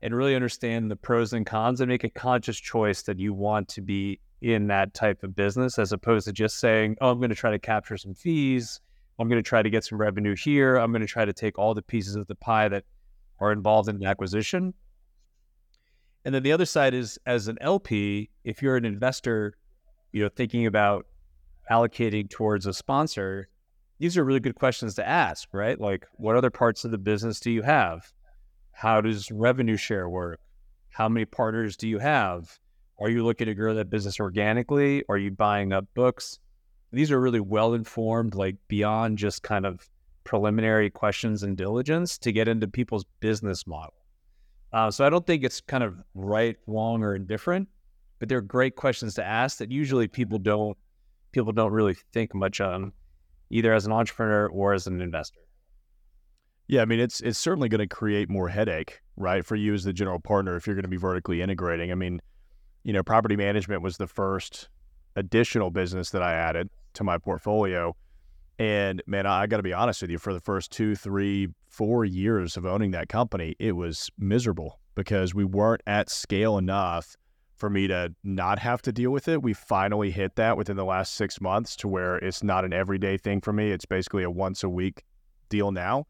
and 0.07 0.15
really 0.15 0.35
understand 0.35 0.91
the 0.91 0.97
pros 0.97 1.35
and 1.35 1.45
cons 1.45 1.81
and 1.81 1.89
make 1.91 2.05
a 2.05 2.09
conscious 2.09 2.57
choice 2.57 3.03
that 3.03 3.19
you 3.19 3.35
want 3.35 3.69
to 3.69 3.83
be 3.83 4.21
in 4.41 4.69
that 4.69 4.95
type 4.95 5.23
of 5.23 5.35
business 5.35 5.79
as 5.79 5.93
opposed 5.93 6.27
to 6.27 6.33
just 6.33 6.59
saying, 6.59 6.97
oh, 7.01 7.11
I'm 7.11 7.19
going 7.19 7.31
to 7.31 7.37
try 7.37 7.51
to 7.51 7.59
capture 7.59 7.99
some 7.99 8.15
fees 8.15 8.81
I'm 9.19 9.29
going 9.29 9.43
to 9.43 9.49
try 9.49 9.63
to 9.63 9.71
get 9.71 9.85
some 9.85 9.99
revenue 9.99 10.37
here. 10.37 10.77
I'm 10.77 10.93
going 10.93 11.01
to 11.01 11.07
try 11.07 11.25
to 11.25 11.33
take 11.33 11.59
all 11.59 11.75
the 11.75 11.83
pieces 11.83 12.17
of 12.17 12.27
the 12.27 12.35
pie 12.35 12.69
that 12.69 12.85
are 13.41 13.53
involved 13.53 13.89
in 13.89 13.99
the 13.99 14.07
acquisition. 14.07 14.75
And 16.25 16.35
then 16.35 16.43
the 16.43 16.53
other 16.53 16.67
side 16.67 16.93
is 16.93 17.19
as 17.25 17.49
an 17.49 17.57
LP, 17.61 18.31
if 18.45 18.61
you're 18.61 18.77
an 18.77 18.85
investor, 18.85 19.55
you 20.13 20.23
know, 20.23 20.29
thinking 20.29 20.67
about 20.67 21.07
allocating 21.71 22.29
towards 22.29 22.67
a 22.67 22.73
sponsor, 22.73 23.49
these 23.99 24.19
are 24.19 24.25
really 24.25 24.41
good 24.41 24.57
questions 24.57 24.95
to 24.97 25.09
ask, 25.09 25.49
right? 25.53 25.81
Like, 25.81 26.07
what 26.15 26.37
other 26.37 26.51
parts 26.51 26.85
of 26.85 26.91
the 26.91 26.99
business 26.99 27.41
do 27.41 27.51
you 27.51 27.63
have? 27.63 28.13
How 28.77 29.01
does 29.01 29.31
revenue 29.31 29.79
share 29.79 30.07
work? 30.07 30.39
How 30.91 31.09
many 31.09 31.25
partners 31.25 31.79
do 31.79 31.89
you 31.89 31.99
have? 31.99 32.59
Are 33.01 33.09
you 33.09 33.25
looking 33.25 33.47
to 33.47 33.55
grow 33.55 33.73
that 33.73 33.89
business 33.89 34.21
organically? 34.21 35.03
Are 35.09 35.17
you 35.17 35.31
buying 35.31 35.73
up 35.73 35.87
books? 35.95 36.39
These 36.93 37.11
are 37.11 37.19
really 37.19 37.41
well 37.41 37.73
informed, 37.73 38.35
like 38.35 38.57
beyond 38.69 39.17
just 39.17 39.43
kind 39.43 39.65
of 39.65 39.89
preliminary 40.25 40.91
questions 40.91 41.43
and 41.43 41.57
diligence 41.57 42.19
to 42.19 42.33
get 42.33 42.49
into 42.49 42.69
people's 42.69 43.07
business 43.21 43.67
model. 43.67 43.95
Uh, 44.75 44.91
so 44.91 45.07
I 45.07 45.09
don't 45.09 45.27
think 45.27 45.43
it's 45.43 45.63
kind 45.63 45.83
of 45.83 45.97
right, 46.15 46.59
wrong, 46.67 47.03
or 47.03 47.15
indifferent, 47.15 47.71
but 48.19 48.29
they're 48.29 48.43
great 48.43 48.77
questions 48.77 49.15
to 49.15 49.25
ask 49.25 49.57
that 49.57 49.73
usually 49.73 50.07
people 50.07 50.39
don't 50.39 50.77
people 51.33 51.53
don't 51.53 51.73
really 51.73 51.97
think 52.13 52.35
much 52.35 52.61
on, 52.61 52.93
either 53.49 53.73
as 53.73 53.87
an 53.87 53.93
entrepreneur 53.93 54.49
or 54.49 54.75
as 54.75 54.87
an 54.87 55.01
investor. 55.01 55.46
Yeah, 56.69 56.83
I 56.83 56.85
mean 56.85 57.01
it's 57.01 57.21
it's 57.21 57.39
certainly 57.39 57.69
going 57.69 57.87
to 57.87 57.87
create 57.87 58.29
more 58.29 58.49
headache, 58.49 59.01
right, 59.17 59.45
for 59.45 59.55
you 59.55 59.75
as 59.75 59.85
the 59.85 59.93
general 59.93 60.19
partner 60.19 60.57
if 60.57 60.67
you're 60.67 60.75
going 60.75 60.83
to 60.83 60.89
be 60.89 60.97
vertically 60.97 61.41
integrating. 61.41 61.93
I 61.93 61.95
mean, 61.95 62.21
you 62.83 62.93
know, 62.93 63.03
property 63.03 63.37
management 63.37 63.83
was 63.83 63.97
the 63.97 64.07
first 64.07 64.69
additional 65.15 65.71
business 65.71 66.11
that 66.11 66.23
I 66.23 66.35
added 66.35 66.69
to 66.95 67.05
my 67.05 67.19
portfolio. 67.19 67.97
And 68.59 69.03
man, 69.07 69.27
I 69.27 69.47
got 69.47 69.59
to 69.59 69.63
be 69.63 69.73
honest 69.73 70.03
with 70.03 70.11
you, 70.11 70.19
for 70.19 70.33
the 70.33 70.41
first 70.41 70.73
two, 70.73 70.95
three, 70.95 71.49
four 71.69 72.05
years 72.05 72.57
of 72.57 72.65
owning 72.65 72.91
that 72.93 73.09
company, 73.09 73.55
it 73.59 73.73
was 73.73 74.11
miserable 74.19 74.81
because 74.95 75.35
we 75.35 75.45
weren't 75.45 75.83
at 75.87 76.09
scale 76.09 76.57
enough 76.57 77.17
for 77.55 77.71
me 77.71 77.87
to 77.87 78.15
not 78.25 78.59
have 78.59 78.83
to 78.83 78.93
deal 78.93 79.11
with 79.11 79.29
it. 79.29 79.43
We 79.43 79.53
finally 79.53 80.11
hit 80.11 80.37
that 80.37 80.57
within 80.57 80.77
the 80.77 80.85
last 80.85 81.15
six 81.15 81.41
months 81.41 81.77
to 81.77 81.89
where 81.89 82.17
it's 82.17 82.43
not 82.43 82.65
an 82.65 82.73
everyday 82.73 83.19
thing 83.19 83.41
for 83.41 83.53
me. 83.53 83.71
It's 83.71 83.87
basically 83.87 84.23
a 84.23 84.31
once 84.31 84.63
a 84.63 84.69
week 84.69 85.05
deal 85.49 85.71
now. 85.71 86.07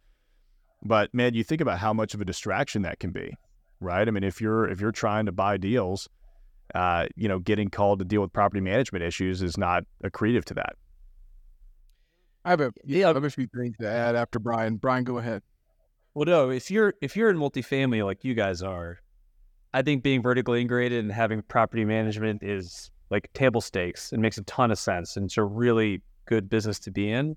But 0.83 1.13
man, 1.15 1.35
you 1.35 1.45
think 1.45 1.61
about 1.61 1.79
how 1.79 1.93
much 1.93 2.15
of 2.15 2.21
a 2.21 2.25
distraction 2.25 2.83
that 2.83 2.99
can 2.99 3.11
be, 3.11 3.35
right? 3.81 4.07
I 4.07 4.11
mean, 4.11 4.25
if 4.25 4.41
you're 4.41 4.69
if 4.69 4.81
you're 4.81 4.93
trying 4.93 5.27
to 5.27 5.33
buy 5.33 5.57
deals, 5.57 6.09
uh, 6.75 7.07
you 7.17 7.29
know, 7.29 7.39
getting 7.39 7.69
called 7.69 7.99
to 8.01 8.05
deal 8.05 8.21
with 8.21 8.33
property 8.33 8.61
management 8.61 9.05
issues 9.05 9.43
is 9.43 9.57
not 9.57 9.85
accretive 10.05 10.45
to 10.47 10.55
that. 10.55 10.77
I 12.45 12.51
have 12.51 12.61
a 12.61 12.73
yeah, 12.85 13.11
I 13.11 13.15
have 13.15 13.25
a 13.25 13.31
few 13.31 13.49
things 13.49 13.77
to 13.81 13.89
add 13.89 14.15
after 14.15 14.39
Brian. 14.39 14.77
Brian, 14.77 15.05
go 15.05 15.19
ahead. 15.19 15.43
Well, 16.15 16.27
no, 16.27 16.51
if 16.51 16.71
you're 16.71 16.95
if 17.01 17.17
you're 17.17 17.31
in 17.31 17.37
multifamily 17.37 18.05
like 18.05 18.25
you 18.25 18.35
guys 18.35 18.63
are, 18.63 18.99
I 19.75 19.83
think 19.83 20.03
being 20.03 20.23
vertically 20.23 20.61
integrated 20.61 21.05
and 21.05 21.13
having 21.13 21.43
property 21.43 21.85
management 21.85 22.43
is 22.43 22.91
like 23.11 23.33
table 23.33 23.61
stakes. 23.61 24.13
It 24.13 24.19
makes 24.19 24.39
a 24.39 24.43
ton 24.45 24.71
of 24.71 24.79
sense, 24.79 25.17
and 25.17 25.27
it's 25.27 25.37
a 25.37 25.45
really 25.45 26.03
good 26.27 26.49
business 26.49 26.79
to 26.81 26.91
be 26.91 27.11
in. 27.11 27.37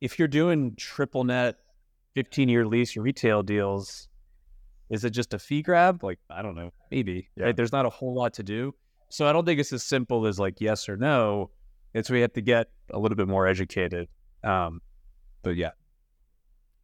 If 0.00 0.18
you're 0.18 0.28
doing 0.28 0.74
triple 0.76 1.24
net, 1.24 1.56
15 2.18 2.48
year 2.48 2.66
lease 2.66 2.96
retail 2.96 3.44
deals, 3.44 4.08
is 4.90 5.04
it 5.04 5.10
just 5.10 5.34
a 5.34 5.38
fee 5.38 5.62
grab? 5.62 6.02
Like 6.02 6.18
I 6.28 6.42
don't 6.42 6.56
know, 6.56 6.72
maybe. 6.90 7.28
Yeah. 7.36 7.44
Right? 7.44 7.56
There's 7.56 7.70
not 7.70 7.86
a 7.86 7.90
whole 7.90 8.12
lot 8.12 8.34
to 8.34 8.42
do, 8.42 8.74
so 9.08 9.28
I 9.28 9.32
don't 9.32 9.44
think 9.44 9.60
it's 9.60 9.72
as 9.72 9.84
simple 9.84 10.26
as 10.26 10.36
like 10.40 10.60
yes 10.60 10.88
or 10.88 10.96
no. 10.96 11.50
It's 11.94 12.10
we 12.10 12.20
have 12.22 12.32
to 12.32 12.40
get 12.40 12.70
a 12.90 12.98
little 12.98 13.14
bit 13.14 13.28
more 13.28 13.46
educated. 13.46 14.08
Um, 14.42 14.80
but 15.44 15.54
yeah. 15.54 15.70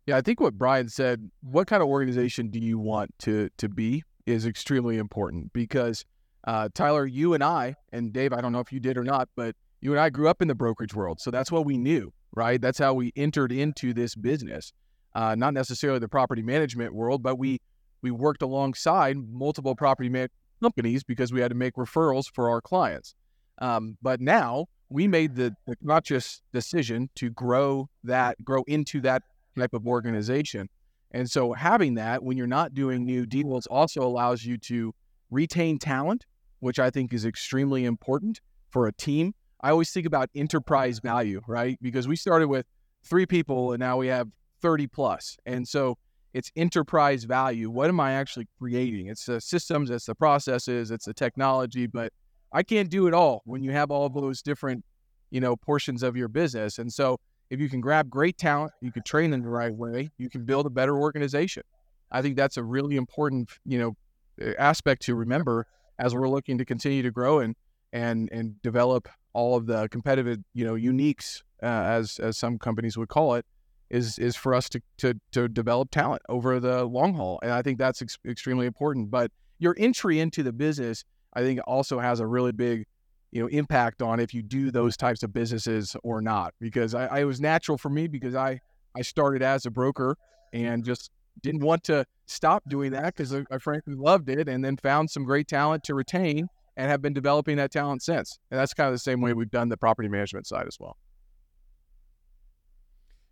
Yeah, 0.06 0.18
I 0.18 0.20
think 0.20 0.38
what 0.38 0.56
Brian 0.56 0.88
said, 0.88 1.28
what 1.40 1.66
kind 1.66 1.82
of 1.82 1.88
organization 1.88 2.48
do 2.48 2.60
you 2.60 2.78
want 2.78 3.12
to 3.22 3.48
to 3.58 3.68
be 3.68 4.04
is 4.26 4.46
extremely 4.46 4.98
important 4.98 5.52
because 5.52 6.04
uh, 6.46 6.68
Tyler, 6.74 7.06
you 7.06 7.34
and 7.34 7.42
I, 7.42 7.74
and 7.92 8.12
Dave, 8.12 8.32
I 8.32 8.40
don't 8.40 8.52
know 8.52 8.60
if 8.60 8.72
you 8.72 8.78
did 8.78 8.96
or 8.96 9.02
not, 9.02 9.28
but 9.34 9.56
you 9.80 9.90
and 9.90 9.98
I 9.98 10.10
grew 10.10 10.28
up 10.28 10.40
in 10.40 10.46
the 10.46 10.54
brokerage 10.54 10.94
world. 10.94 11.20
So 11.20 11.32
that's 11.32 11.50
what 11.50 11.66
we 11.66 11.76
knew, 11.76 12.12
right? 12.36 12.60
That's 12.60 12.78
how 12.78 12.94
we 12.94 13.12
entered 13.16 13.50
into 13.50 13.92
this 13.92 14.14
business. 14.14 14.72
Uh, 15.14 15.34
not 15.34 15.54
necessarily 15.54 15.98
the 15.98 16.08
property 16.08 16.42
management 16.42 16.92
world, 16.92 17.22
but 17.22 17.38
we 17.38 17.60
we 18.02 18.10
worked 18.10 18.42
alongside 18.42 19.16
multiple 19.16 19.74
property 19.74 20.10
man- 20.10 20.28
companies 20.60 21.02
because 21.02 21.32
we 21.32 21.40
had 21.40 21.48
to 21.48 21.54
make 21.54 21.74
referrals 21.74 22.26
for 22.32 22.50
our 22.50 22.60
clients. 22.60 23.14
Um, 23.58 23.96
but 24.02 24.20
now 24.20 24.66
we 24.88 25.08
made 25.08 25.34
the, 25.34 25.54
the 25.66 25.76
conscious 25.86 26.42
decision 26.52 27.08
to 27.16 27.30
grow 27.30 27.88
that, 28.04 28.42
grow 28.44 28.62
into 28.66 29.00
that 29.02 29.22
type 29.56 29.74
of 29.74 29.86
organization. 29.86 30.68
And 31.12 31.30
so 31.30 31.52
having 31.52 31.94
that 31.94 32.22
when 32.22 32.36
you're 32.36 32.46
not 32.46 32.74
doing 32.74 33.04
new 33.04 33.24
deals 33.24 33.66
also 33.66 34.02
allows 34.02 34.44
you 34.44 34.58
to 34.58 34.94
retain 35.30 35.78
talent, 35.78 36.26
which 36.60 36.78
I 36.78 36.90
think 36.90 37.12
is 37.12 37.24
extremely 37.24 37.84
important 37.84 38.40
for 38.70 38.86
a 38.86 38.92
team. 38.92 39.34
I 39.60 39.70
always 39.70 39.90
think 39.90 40.06
about 40.06 40.28
enterprise 40.34 40.98
value, 40.98 41.40
right? 41.46 41.78
Because 41.80 42.06
we 42.06 42.16
started 42.16 42.48
with 42.48 42.66
three 43.04 43.26
people 43.26 43.72
and 43.72 43.80
now 43.80 43.96
we 43.96 44.08
have 44.08 44.28
30 44.64 44.86
plus. 44.86 45.36
And 45.44 45.68
so 45.68 45.98
it's 46.32 46.50
enterprise 46.56 47.24
value. 47.24 47.68
What 47.68 47.90
am 47.90 48.00
I 48.00 48.12
actually 48.12 48.48
creating? 48.58 49.08
It's 49.08 49.26
the 49.26 49.38
systems, 49.38 49.90
it's 49.90 50.06
the 50.06 50.14
processes, 50.14 50.90
it's 50.90 51.04
the 51.04 51.12
technology, 51.12 51.86
but 51.86 52.14
I 52.50 52.62
can't 52.62 52.88
do 52.88 53.06
it 53.06 53.12
all 53.12 53.42
when 53.44 53.62
you 53.62 53.72
have 53.72 53.90
all 53.90 54.06
of 54.06 54.14
those 54.14 54.40
different, 54.40 54.82
you 55.30 55.38
know, 55.38 55.54
portions 55.54 56.02
of 56.02 56.16
your 56.16 56.28
business. 56.28 56.78
And 56.78 56.90
so 56.90 57.18
if 57.50 57.60
you 57.60 57.68
can 57.68 57.82
grab 57.82 58.08
great 58.08 58.38
talent, 58.38 58.72
you 58.80 58.90
can 58.90 59.02
train 59.02 59.30
them 59.32 59.42
the 59.42 59.50
right 59.50 59.74
way, 59.74 60.08
you 60.16 60.30
can 60.30 60.46
build 60.46 60.64
a 60.64 60.70
better 60.70 60.96
organization. 60.96 61.62
I 62.10 62.22
think 62.22 62.34
that's 62.34 62.56
a 62.56 62.64
really 62.64 62.96
important, 62.96 63.50
you 63.66 63.78
know, 63.78 64.54
aspect 64.58 65.02
to 65.02 65.14
remember 65.14 65.66
as 65.98 66.14
we're 66.14 66.28
looking 66.28 66.56
to 66.56 66.64
continue 66.64 67.02
to 67.02 67.10
grow 67.10 67.40
and 67.40 67.54
and 67.92 68.30
and 68.32 68.62
develop 68.62 69.10
all 69.34 69.56
of 69.56 69.66
the 69.66 69.88
competitive, 69.90 70.38
you 70.54 70.64
know, 70.64 70.72
uniques 70.72 71.42
uh, 71.62 71.66
as 71.66 72.18
as 72.18 72.38
some 72.38 72.58
companies 72.58 72.96
would 72.96 73.10
call 73.10 73.34
it 73.34 73.44
is 73.90 74.18
is 74.18 74.36
for 74.36 74.54
us 74.54 74.68
to 74.70 74.80
to 74.98 75.14
to 75.32 75.48
develop 75.48 75.90
talent 75.90 76.22
over 76.28 76.60
the 76.60 76.84
long 76.84 77.14
haul. 77.14 77.38
And 77.42 77.52
I 77.52 77.62
think 77.62 77.78
that's 77.78 78.02
ex- 78.02 78.18
extremely 78.26 78.66
important. 78.66 79.10
But 79.10 79.30
your 79.58 79.74
entry 79.78 80.20
into 80.20 80.42
the 80.42 80.52
business 80.52 81.04
I 81.34 81.42
think 81.42 81.60
also 81.66 81.98
has 81.98 82.20
a 82.20 82.26
really 82.26 82.52
big, 82.52 82.86
you 83.32 83.42
know, 83.42 83.48
impact 83.48 84.02
on 84.02 84.20
if 84.20 84.32
you 84.32 84.42
do 84.42 84.70
those 84.70 84.96
types 84.96 85.22
of 85.22 85.32
businesses 85.32 85.96
or 86.02 86.22
not. 86.22 86.54
Because 86.60 86.94
I, 86.94 87.06
I 87.06 87.20
it 87.20 87.24
was 87.24 87.40
natural 87.40 87.76
for 87.76 87.90
me 87.90 88.06
because 88.06 88.34
I 88.34 88.60
I 88.96 89.02
started 89.02 89.42
as 89.42 89.66
a 89.66 89.70
broker 89.70 90.16
and 90.52 90.84
just 90.84 91.10
didn't 91.42 91.62
want 91.62 91.82
to 91.84 92.06
stop 92.26 92.62
doing 92.68 92.92
that 92.92 93.16
because 93.16 93.34
I, 93.34 93.44
I 93.50 93.58
frankly 93.58 93.94
loved 93.94 94.28
it, 94.28 94.48
and 94.48 94.64
then 94.64 94.76
found 94.76 95.10
some 95.10 95.24
great 95.24 95.48
talent 95.48 95.84
to 95.84 95.94
retain 95.94 96.48
and 96.76 96.90
have 96.90 97.02
been 97.02 97.12
developing 97.12 97.56
that 97.56 97.70
talent 97.70 98.02
since. 98.02 98.38
And 98.50 98.58
that's 98.58 98.74
kind 98.74 98.88
of 98.88 98.94
the 98.94 98.98
same 98.98 99.20
way 99.20 99.32
we've 99.32 99.50
done 99.50 99.68
the 99.68 99.76
property 99.76 100.08
management 100.08 100.46
side 100.46 100.66
as 100.66 100.78
well. 100.78 100.96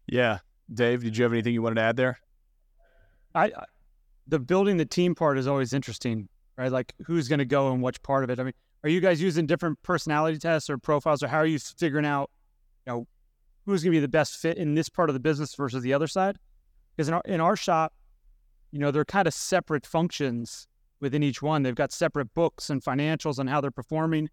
Yeah, 0.07 0.39
Dave, 0.73 1.03
did 1.03 1.17
you 1.17 1.25
have 1.25 1.33
anything 1.33 1.55
you 1.55 1.63
wanted 1.63 1.77
to 1.77 1.83
add 1.83 1.97
there? 1.97 2.19
I, 3.35 3.53
the 4.27 4.39
building 4.39 4.77
the 4.77 4.85
team 4.85 5.15
part 5.15 5.39
is 5.39 5.47
always 5.47 5.73
interesting 5.73 6.29
right? 6.57 6.73
Like 6.73 6.95
who's 7.05 7.29
going 7.29 7.39
to 7.39 7.45
go 7.45 7.73
and 7.73 7.83
which 7.83 8.03
part 8.03 8.25
of 8.25 8.31
it. 8.31 8.39
I 8.39 8.45
mean, 8.45 8.55
are 8.85 8.89
you 8.89 9.01
guys 9.01 9.23
using 9.23 9.47
different 9.47 9.81
personality 9.83 10.39
tests 10.39 10.69
or 10.69 10.79
profiles, 10.79 11.23
or 11.23 11.29
how 11.29 11.39
are 11.39 11.47
you 11.47 11.59
figuring 11.59 12.07
out, 12.07 12.31
you 12.87 12.93
know, 12.93 13.07
who's 13.65 13.83
going 13.83 13.93
to 13.93 13.97
be 13.97 14.01
the 14.01 14.09
best 14.09 14.37
fit 14.37 14.59
in 14.59 14.75
this 14.75 14.89
part 14.89 15.09
of 15.09 15.15
the 15.15 15.21
business 15.21 15.55
versus 15.55 15.83
the 15.83 15.95
other 15.95 16.07
side? 16.07 16.37
Because 16.97 17.09
in 17.09 17.15
our, 17.15 17.23
in 17.25 17.41
our 17.41 17.57
shop, 17.57 17.93
you 18.71 18.79
know, 18.79 18.91
they're 18.91 19.05
kind 19.05 19.29
of 19.29 19.35
separate 19.35 19.87
functions 19.87 20.67
within 21.01 21.23
each 21.23 21.43
one. 21.43 21.63
They've 21.63 21.75
got 21.75 21.93
separate 21.93 22.33
books 22.35 22.71
and 22.71 22.83
financials 22.83 23.39
and 23.39 23.49
how 23.49 23.61
they're 23.61 23.71
performing. 23.71 24.29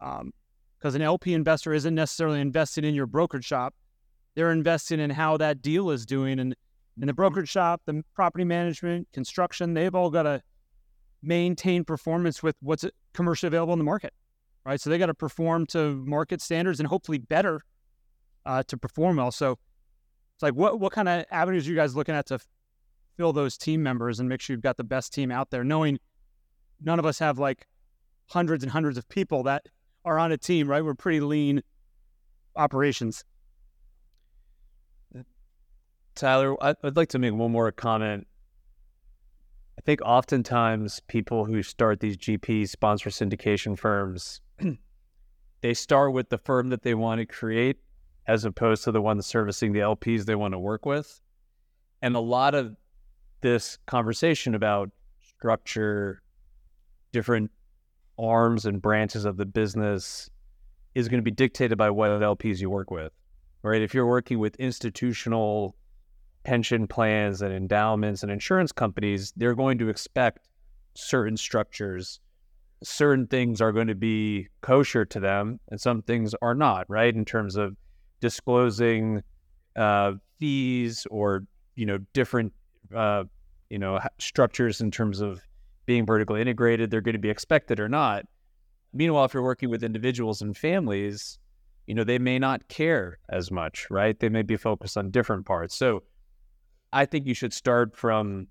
Because 0.00 0.94
um, 0.94 0.94
an 0.94 1.02
LP 1.02 1.34
investor 1.34 1.72
isn't 1.72 1.94
necessarily 1.94 2.40
invested 2.40 2.84
in 2.84 2.94
your 2.94 3.06
brokerage 3.06 3.44
shop; 3.44 3.74
they're 4.34 4.52
investing 4.52 5.00
in 5.00 5.10
how 5.10 5.36
that 5.36 5.62
deal 5.62 5.90
is 5.90 6.06
doing. 6.06 6.38
And 6.38 6.54
in 7.00 7.06
the 7.06 7.12
brokerage 7.12 7.48
shop, 7.48 7.82
the 7.86 8.02
property 8.14 8.44
management, 8.44 9.08
construction, 9.12 9.74
they've 9.74 9.94
all 9.94 10.10
got 10.10 10.24
to 10.24 10.42
maintain 11.22 11.84
performance 11.84 12.42
with 12.42 12.56
what's 12.60 12.84
commercially 13.14 13.48
available 13.48 13.72
in 13.72 13.78
the 13.78 13.84
market, 13.84 14.12
right? 14.64 14.80
So 14.80 14.90
they 14.90 14.98
got 14.98 15.06
to 15.06 15.14
perform 15.14 15.66
to 15.68 15.94
market 16.06 16.40
standards 16.40 16.80
and 16.80 16.88
hopefully 16.88 17.18
better 17.18 17.60
uh, 18.46 18.62
to 18.64 18.76
perform 18.76 19.16
well. 19.16 19.32
So 19.32 19.58
it's 20.34 20.42
like, 20.42 20.54
what 20.54 20.80
what 20.80 20.92
kind 20.92 21.08
of 21.08 21.24
avenues 21.30 21.66
are 21.66 21.70
you 21.70 21.76
guys 21.76 21.96
looking 21.96 22.14
at 22.14 22.26
to 22.26 22.38
fill 23.16 23.32
those 23.32 23.56
team 23.56 23.82
members 23.82 24.20
and 24.20 24.28
make 24.28 24.40
sure 24.40 24.54
you've 24.54 24.62
got 24.62 24.76
the 24.76 24.84
best 24.84 25.12
team 25.12 25.30
out 25.30 25.50
there, 25.50 25.64
knowing 25.64 25.98
none 26.82 26.98
of 26.98 27.06
us 27.06 27.18
have 27.18 27.38
like 27.38 27.66
hundreds 28.26 28.64
and 28.64 28.72
hundreds 28.72 28.98
of 28.98 29.08
people 29.08 29.44
that 29.44 29.66
are 30.04 30.18
on 30.18 30.32
a 30.32 30.36
team, 30.36 30.68
right? 30.68 30.84
We're 30.84 30.94
pretty 30.94 31.20
lean 31.20 31.62
operations. 32.56 33.24
Tyler, 36.14 36.56
I'd 36.62 36.96
like 36.96 37.08
to 37.10 37.18
make 37.18 37.34
one 37.34 37.52
more 37.52 37.70
comment 37.72 38.26
I 39.78 39.82
think 39.82 40.00
oftentimes 40.02 41.00
people 41.08 41.44
who 41.44 41.62
start 41.62 42.00
these 42.00 42.16
GP 42.16 42.68
sponsor 42.68 43.10
syndication 43.10 43.76
firms, 43.78 44.40
they 45.60 45.74
start 45.74 46.12
with 46.12 46.28
the 46.28 46.38
firm 46.38 46.70
that 46.70 46.82
they 46.82 46.94
want 46.94 47.18
to 47.18 47.26
create 47.26 47.78
as 48.26 48.44
opposed 48.44 48.84
to 48.84 48.92
the 48.92 49.02
one 49.02 49.20
servicing 49.20 49.72
the 49.72 49.80
LPs 49.80 50.24
they 50.24 50.34
want 50.34 50.52
to 50.52 50.58
work 50.58 50.86
with. 50.86 51.20
And 52.00 52.14
a 52.14 52.20
lot 52.20 52.54
of 52.54 52.76
this 53.40 53.78
conversation 53.86 54.54
about 54.54 54.90
structure, 55.20 56.22
different 57.12 57.50
arms 58.18 58.64
and 58.64 58.80
branches 58.80 59.24
of 59.24 59.36
the 59.36 59.44
business 59.44 60.30
is 60.94 61.08
going 61.08 61.18
to 61.18 61.24
be 61.24 61.30
dictated 61.30 61.76
by 61.76 61.90
what 61.90 62.10
LPs 62.10 62.60
you 62.60 62.70
work 62.70 62.90
with, 62.90 63.12
right? 63.62 63.82
If 63.82 63.92
you're 63.92 64.06
working 64.06 64.38
with 64.38 64.54
institutional 64.56 65.74
pension 66.44 66.86
plans 66.86 67.42
and 67.42 67.52
endowments 67.52 68.22
and 68.22 68.30
insurance 68.30 68.72
companies, 68.72 69.32
they're 69.36 69.54
going 69.54 69.78
to 69.78 69.88
expect 69.88 70.48
certain 70.94 71.36
structures. 71.36 72.20
Certain 72.82 73.26
things 73.26 73.60
are 73.60 73.72
going 73.72 73.86
to 73.86 73.94
be 73.94 74.48
kosher 74.60 75.04
to 75.06 75.20
them, 75.20 75.58
and 75.70 75.80
some 75.80 76.02
things 76.02 76.34
are 76.42 76.54
not, 76.54 76.84
right? 76.88 77.14
In 77.14 77.24
terms 77.24 77.56
of 77.56 77.76
disclosing 78.20 79.22
uh, 79.76 80.12
fees 80.38 81.06
or 81.10 81.44
you 81.76 81.86
know 81.86 81.98
different 82.12 82.52
uh, 82.94 83.24
you 83.70 83.78
know 83.78 83.98
structures 84.18 84.80
in 84.80 84.90
terms 84.90 85.20
of 85.20 85.40
being 85.86 86.06
vertically 86.06 86.40
integrated, 86.40 86.90
they're 86.90 87.00
going 87.00 87.14
to 87.14 87.18
be 87.18 87.30
expected 87.30 87.80
or 87.80 87.88
not. 87.88 88.26
Meanwhile, 88.92 89.24
if 89.24 89.34
you're 89.34 89.42
working 89.42 89.70
with 89.70 89.82
individuals 89.82 90.40
and 90.40 90.56
families, 90.56 91.38
you 91.86 91.94
know, 91.94 92.04
they 92.04 92.18
may 92.18 92.38
not 92.38 92.68
care 92.68 93.18
as 93.28 93.50
much, 93.50 93.86
right? 93.90 94.18
They 94.18 94.28
may 94.28 94.42
be 94.42 94.56
focused 94.56 94.96
on 94.96 95.10
different 95.10 95.44
parts. 95.44 95.74
So 95.74 96.02
I 96.94 97.06
think 97.06 97.26
you 97.26 97.34
should 97.34 97.52
start 97.52 97.96
from 97.96 98.46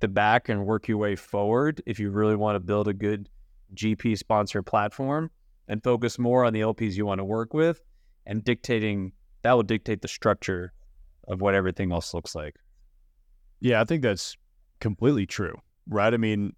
the 0.00 0.08
back 0.08 0.48
and 0.48 0.66
work 0.66 0.88
your 0.88 0.98
way 0.98 1.14
forward 1.14 1.80
if 1.86 2.00
you 2.00 2.10
really 2.10 2.34
want 2.34 2.56
to 2.56 2.60
build 2.60 2.88
a 2.88 2.92
good 2.92 3.28
GP 3.74 4.18
sponsor 4.18 4.62
platform 4.62 5.30
and 5.68 5.82
focus 5.82 6.18
more 6.18 6.44
on 6.44 6.52
the 6.52 6.60
LPs 6.60 6.94
you 6.94 7.06
want 7.06 7.20
to 7.20 7.24
work 7.24 7.54
with 7.54 7.80
and 8.26 8.42
dictating 8.42 9.12
that 9.42 9.52
will 9.52 9.62
dictate 9.62 10.02
the 10.02 10.08
structure 10.08 10.72
of 11.28 11.40
what 11.40 11.54
everything 11.54 11.92
else 11.92 12.12
looks 12.12 12.34
like. 12.34 12.56
Yeah, 13.60 13.80
I 13.80 13.84
think 13.84 14.02
that's 14.02 14.36
completely 14.80 15.24
true, 15.24 15.54
right? 15.86 16.12
I 16.12 16.16
mean, 16.16 16.52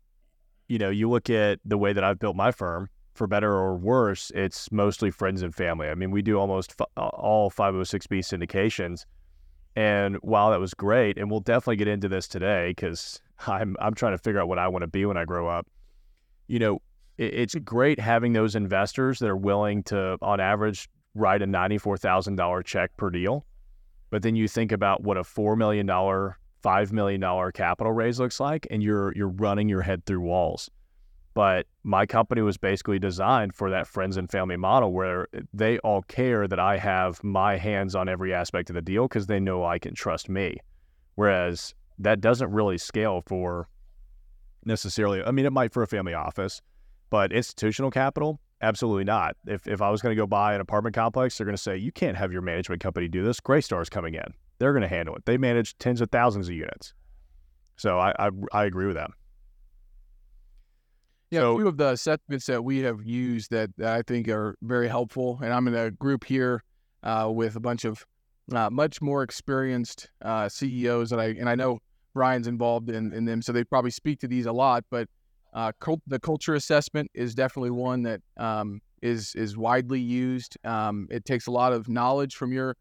you 0.68 0.78
know, 0.78 0.88
you 0.88 1.10
look 1.10 1.28
at 1.28 1.60
the 1.64 1.76
way 1.76 1.92
that 1.92 2.02
I've 2.02 2.18
built 2.18 2.34
my 2.34 2.50
firm, 2.50 2.88
for 3.14 3.26
better 3.26 3.52
or 3.52 3.76
worse, 3.76 4.32
it's 4.34 4.72
mostly 4.72 5.10
friends 5.10 5.42
and 5.42 5.54
family. 5.54 5.88
I 5.88 5.94
mean, 5.94 6.10
we 6.10 6.22
do 6.22 6.38
almost 6.38 6.74
f- 6.80 6.86
all 6.96 7.50
506b 7.50 8.20
syndications. 8.20 9.04
And 9.76 10.16
while 10.22 10.50
that 10.50 10.60
was 10.60 10.72
great, 10.72 11.18
and 11.18 11.30
we'll 11.30 11.40
definitely 11.40 11.76
get 11.76 11.86
into 11.86 12.08
this 12.08 12.26
today 12.26 12.70
because 12.70 13.20
I'm 13.46 13.76
I'm 13.78 13.94
trying 13.94 14.12
to 14.12 14.18
figure 14.18 14.40
out 14.40 14.48
what 14.48 14.58
I 14.58 14.68
want 14.68 14.82
to 14.82 14.88
be 14.88 15.04
when 15.04 15.18
I 15.18 15.26
grow 15.26 15.48
up. 15.48 15.66
You 16.48 16.58
know, 16.58 16.82
it, 17.18 17.34
it's 17.34 17.54
great 17.56 18.00
having 18.00 18.32
those 18.32 18.56
investors 18.56 19.18
that 19.18 19.28
are 19.28 19.36
willing 19.36 19.82
to, 19.84 20.16
on 20.22 20.40
average, 20.40 20.88
write 21.14 21.42
a 21.42 21.46
ninety-four 21.46 21.98
thousand 21.98 22.36
dollar 22.36 22.62
check 22.62 22.96
per 22.96 23.10
deal. 23.10 23.44
But 24.08 24.22
then 24.22 24.34
you 24.34 24.48
think 24.48 24.72
about 24.72 25.02
what 25.02 25.18
a 25.18 25.24
four 25.24 25.56
million 25.56 25.84
dollar 25.84 26.38
five 26.62 26.90
million 26.90 27.20
dollar 27.20 27.52
capital 27.52 27.92
raise 27.92 28.18
looks 28.18 28.40
like, 28.40 28.66
and 28.70 28.82
you're 28.82 29.14
you're 29.14 29.28
running 29.28 29.68
your 29.68 29.82
head 29.82 30.06
through 30.06 30.20
walls. 30.22 30.70
But 31.36 31.66
my 31.84 32.06
company 32.06 32.40
was 32.40 32.56
basically 32.56 32.98
designed 32.98 33.54
for 33.54 33.68
that 33.68 33.86
friends 33.86 34.16
and 34.16 34.30
family 34.30 34.56
model 34.56 34.94
where 34.94 35.28
they 35.52 35.76
all 35.80 36.00
care 36.00 36.48
that 36.48 36.58
I 36.58 36.78
have 36.78 37.22
my 37.22 37.58
hands 37.58 37.94
on 37.94 38.08
every 38.08 38.32
aspect 38.32 38.70
of 38.70 38.74
the 38.74 38.80
deal 38.80 39.06
because 39.06 39.26
they 39.26 39.38
know 39.38 39.62
I 39.62 39.78
can 39.78 39.94
trust 39.94 40.30
me. 40.30 40.56
Whereas 41.16 41.74
that 41.98 42.22
doesn't 42.22 42.50
really 42.52 42.78
scale 42.78 43.22
for 43.26 43.68
necessarily, 44.64 45.22
I 45.22 45.30
mean, 45.30 45.44
it 45.44 45.52
might 45.52 45.74
for 45.74 45.82
a 45.82 45.86
family 45.86 46.14
office, 46.14 46.62
but 47.10 47.32
institutional 47.32 47.90
capital, 47.90 48.40
absolutely 48.62 49.04
not. 49.04 49.36
If, 49.46 49.68
if 49.68 49.82
I 49.82 49.90
was 49.90 50.00
going 50.00 50.16
to 50.16 50.18
go 50.18 50.26
buy 50.26 50.54
an 50.54 50.62
apartment 50.62 50.94
complex, 50.94 51.36
they're 51.36 51.44
going 51.44 51.54
to 51.54 51.62
say, 51.62 51.76
you 51.76 51.92
can't 51.92 52.16
have 52.16 52.32
your 52.32 52.40
management 52.40 52.80
company 52.80 53.08
do 53.08 53.22
this. 53.22 53.40
Greystar's 53.40 53.90
coming 53.90 54.14
in. 54.14 54.32
They're 54.58 54.72
going 54.72 54.80
to 54.80 54.88
handle 54.88 55.14
it. 55.14 55.26
They 55.26 55.36
manage 55.36 55.76
tens 55.76 56.00
of 56.00 56.10
thousands 56.10 56.48
of 56.48 56.54
units. 56.54 56.94
So 57.76 57.98
I, 57.98 58.14
I, 58.18 58.30
I 58.52 58.64
agree 58.64 58.86
with 58.86 58.96
that. 58.96 59.10
Yeah, 61.30 61.40
so, 61.40 61.54
a 61.54 61.56
few 61.56 61.68
of 61.68 61.76
the 61.76 61.90
assessments 61.90 62.46
that 62.46 62.62
we 62.62 62.78
have 62.80 63.04
used 63.04 63.50
that, 63.50 63.70
that 63.78 63.92
I 63.92 64.02
think 64.02 64.28
are 64.28 64.56
very 64.62 64.88
helpful, 64.88 65.40
and 65.42 65.52
I'm 65.52 65.66
in 65.66 65.74
a 65.74 65.90
group 65.90 66.24
here 66.24 66.62
uh, 67.02 67.30
with 67.32 67.56
a 67.56 67.60
bunch 67.60 67.84
of 67.84 68.04
uh, 68.52 68.70
much 68.70 69.02
more 69.02 69.22
experienced 69.22 70.10
uh, 70.22 70.48
CEOs, 70.48 71.10
and 71.10 71.20
I 71.20 71.26
and 71.26 71.48
I 71.48 71.56
know 71.56 71.80
Brian's 72.14 72.46
involved 72.46 72.90
in, 72.90 73.12
in 73.12 73.24
them, 73.24 73.42
so 73.42 73.52
they 73.52 73.64
probably 73.64 73.90
speak 73.90 74.20
to 74.20 74.28
these 74.28 74.46
a 74.46 74.52
lot. 74.52 74.84
But 74.90 75.08
uh, 75.52 75.72
cult, 75.80 76.00
the 76.06 76.20
culture 76.20 76.54
assessment 76.54 77.10
is 77.12 77.34
definitely 77.34 77.70
one 77.70 78.02
that 78.02 78.20
um, 78.36 78.80
is 79.02 79.34
is 79.34 79.56
widely 79.56 80.00
used. 80.00 80.56
Um, 80.64 81.08
it 81.10 81.24
takes 81.24 81.48
a 81.48 81.50
lot 81.50 81.72
of 81.72 81.88
knowledge 81.88 82.36
from 82.36 82.52
your 82.52 82.76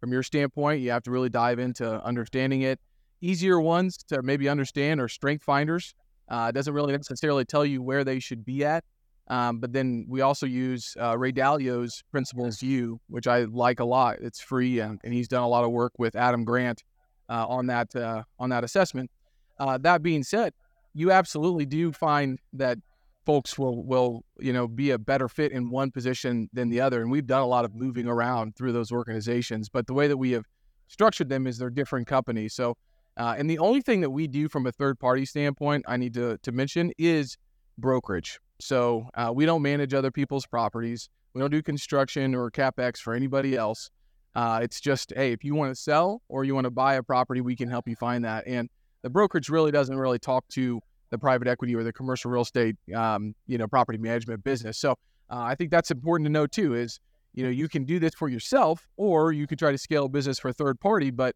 from 0.00 0.12
your 0.12 0.22
standpoint. 0.22 0.82
You 0.82 0.90
have 0.92 1.02
to 1.04 1.10
really 1.10 1.30
dive 1.30 1.58
into 1.58 2.04
understanding 2.04 2.62
it. 2.62 2.78
Easier 3.20 3.60
ones 3.60 3.98
to 4.08 4.22
maybe 4.22 4.48
understand 4.48 5.00
are 5.00 5.08
strength 5.08 5.42
finders. 5.42 5.94
Uh, 6.28 6.50
doesn't 6.50 6.74
really 6.74 6.92
necessarily 6.92 7.44
tell 7.44 7.64
you 7.64 7.82
where 7.82 8.04
they 8.04 8.18
should 8.18 8.44
be 8.44 8.64
at. 8.64 8.84
Um, 9.28 9.58
but 9.58 9.72
then 9.72 10.06
we 10.08 10.22
also 10.22 10.46
use 10.46 10.96
uh, 11.00 11.16
Ray 11.16 11.32
Dalio's 11.32 12.02
PrinciplesYou, 12.14 12.98
which 13.08 13.26
I 13.26 13.44
like 13.44 13.80
a 13.80 13.84
lot. 13.84 14.16
It's 14.20 14.40
free, 14.40 14.80
and, 14.80 14.98
and 15.04 15.12
he's 15.12 15.28
done 15.28 15.42
a 15.42 15.48
lot 15.48 15.64
of 15.64 15.70
work 15.70 15.92
with 15.98 16.16
Adam 16.16 16.44
Grant 16.44 16.82
uh, 17.28 17.46
on 17.46 17.66
that 17.66 17.94
uh, 17.94 18.22
on 18.38 18.50
that 18.50 18.64
assessment. 18.64 19.10
Uh, 19.58 19.76
that 19.78 20.02
being 20.02 20.22
said, 20.22 20.54
you 20.94 21.10
absolutely 21.10 21.66
do 21.66 21.92
find 21.92 22.38
that 22.54 22.78
folks 23.26 23.58
will 23.58 23.84
will 23.84 24.24
you 24.40 24.54
know 24.54 24.66
be 24.66 24.92
a 24.92 24.98
better 24.98 25.28
fit 25.28 25.52
in 25.52 25.68
one 25.68 25.90
position 25.90 26.48
than 26.54 26.70
the 26.70 26.80
other, 26.80 27.02
and 27.02 27.10
we've 27.10 27.26
done 27.26 27.42
a 27.42 27.46
lot 27.46 27.66
of 27.66 27.74
moving 27.74 28.06
around 28.06 28.56
through 28.56 28.72
those 28.72 28.90
organizations. 28.90 29.68
But 29.68 29.86
the 29.86 29.94
way 29.94 30.08
that 30.08 30.16
we 30.16 30.30
have 30.30 30.46
structured 30.86 31.28
them 31.28 31.46
is 31.46 31.58
they're 31.58 31.68
different 31.68 32.06
companies. 32.06 32.54
So 32.54 32.76
uh, 33.18 33.34
and 33.36 33.50
the 33.50 33.58
only 33.58 33.82
thing 33.82 34.00
that 34.00 34.10
we 34.10 34.26
do 34.26 34.48
from 34.48 34.66
a 34.66 34.72
third 34.72 34.98
party 34.98 35.24
standpoint, 35.24 35.84
I 35.88 35.96
need 35.96 36.14
to, 36.14 36.38
to 36.38 36.52
mention, 36.52 36.92
is 36.98 37.36
brokerage. 37.76 38.38
So 38.60 39.08
uh, 39.14 39.32
we 39.34 39.44
don't 39.44 39.62
manage 39.62 39.92
other 39.92 40.10
people's 40.10 40.46
properties. 40.46 41.10
We 41.34 41.40
don't 41.40 41.50
do 41.50 41.62
construction 41.62 42.34
or 42.34 42.50
capex 42.50 42.98
for 42.98 43.14
anybody 43.14 43.56
else. 43.56 43.90
Uh, 44.34 44.60
it's 44.62 44.80
just, 44.80 45.12
hey, 45.16 45.32
if 45.32 45.42
you 45.42 45.54
want 45.54 45.74
to 45.74 45.80
sell 45.80 46.22
or 46.28 46.44
you 46.44 46.54
want 46.54 46.64
to 46.64 46.70
buy 46.70 46.94
a 46.94 47.02
property, 47.02 47.40
we 47.40 47.56
can 47.56 47.68
help 47.68 47.88
you 47.88 47.96
find 47.96 48.24
that. 48.24 48.46
And 48.46 48.68
the 49.02 49.10
brokerage 49.10 49.48
really 49.48 49.72
doesn't 49.72 49.96
really 49.96 50.18
talk 50.18 50.46
to 50.50 50.80
the 51.10 51.18
private 51.18 51.48
equity 51.48 51.74
or 51.74 51.82
the 51.82 51.92
commercial 51.92 52.30
real 52.30 52.42
estate, 52.42 52.76
um, 52.94 53.34
you 53.46 53.58
know, 53.58 53.66
property 53.66 53.98
management 53.98 54.44
business. 54.44 54.78
So 54.78 54.92
uh, 55.30 55.40
I 55.40 55.54
think 55.54 55.70
that's 55.70 55.90
important 55.90 56.26
to 56.26 56.32
know 56.32 56.46
too. 56.46 56.74
Is 56.74 57.00
you 57.34 57.44
know 57.44 57.50
you 57.50 57.68
can 57.68 57.84
do 57.84 57.98
this 57.98 58.14
for 58.14 58.28
yourself, 58.28 58.86
or 58.96 59.32
you 59.32 59.46
could 59.46 59.58
try 59.58 59.72
to 59.72 59.78
scale 59.78 60.06
a 60.06 60.08
business 60.08 60.38
for 60.38 60.48
a 60.48 60.52
third 60.52 60.80
party, 60.80 61.10
but 61.10 61.34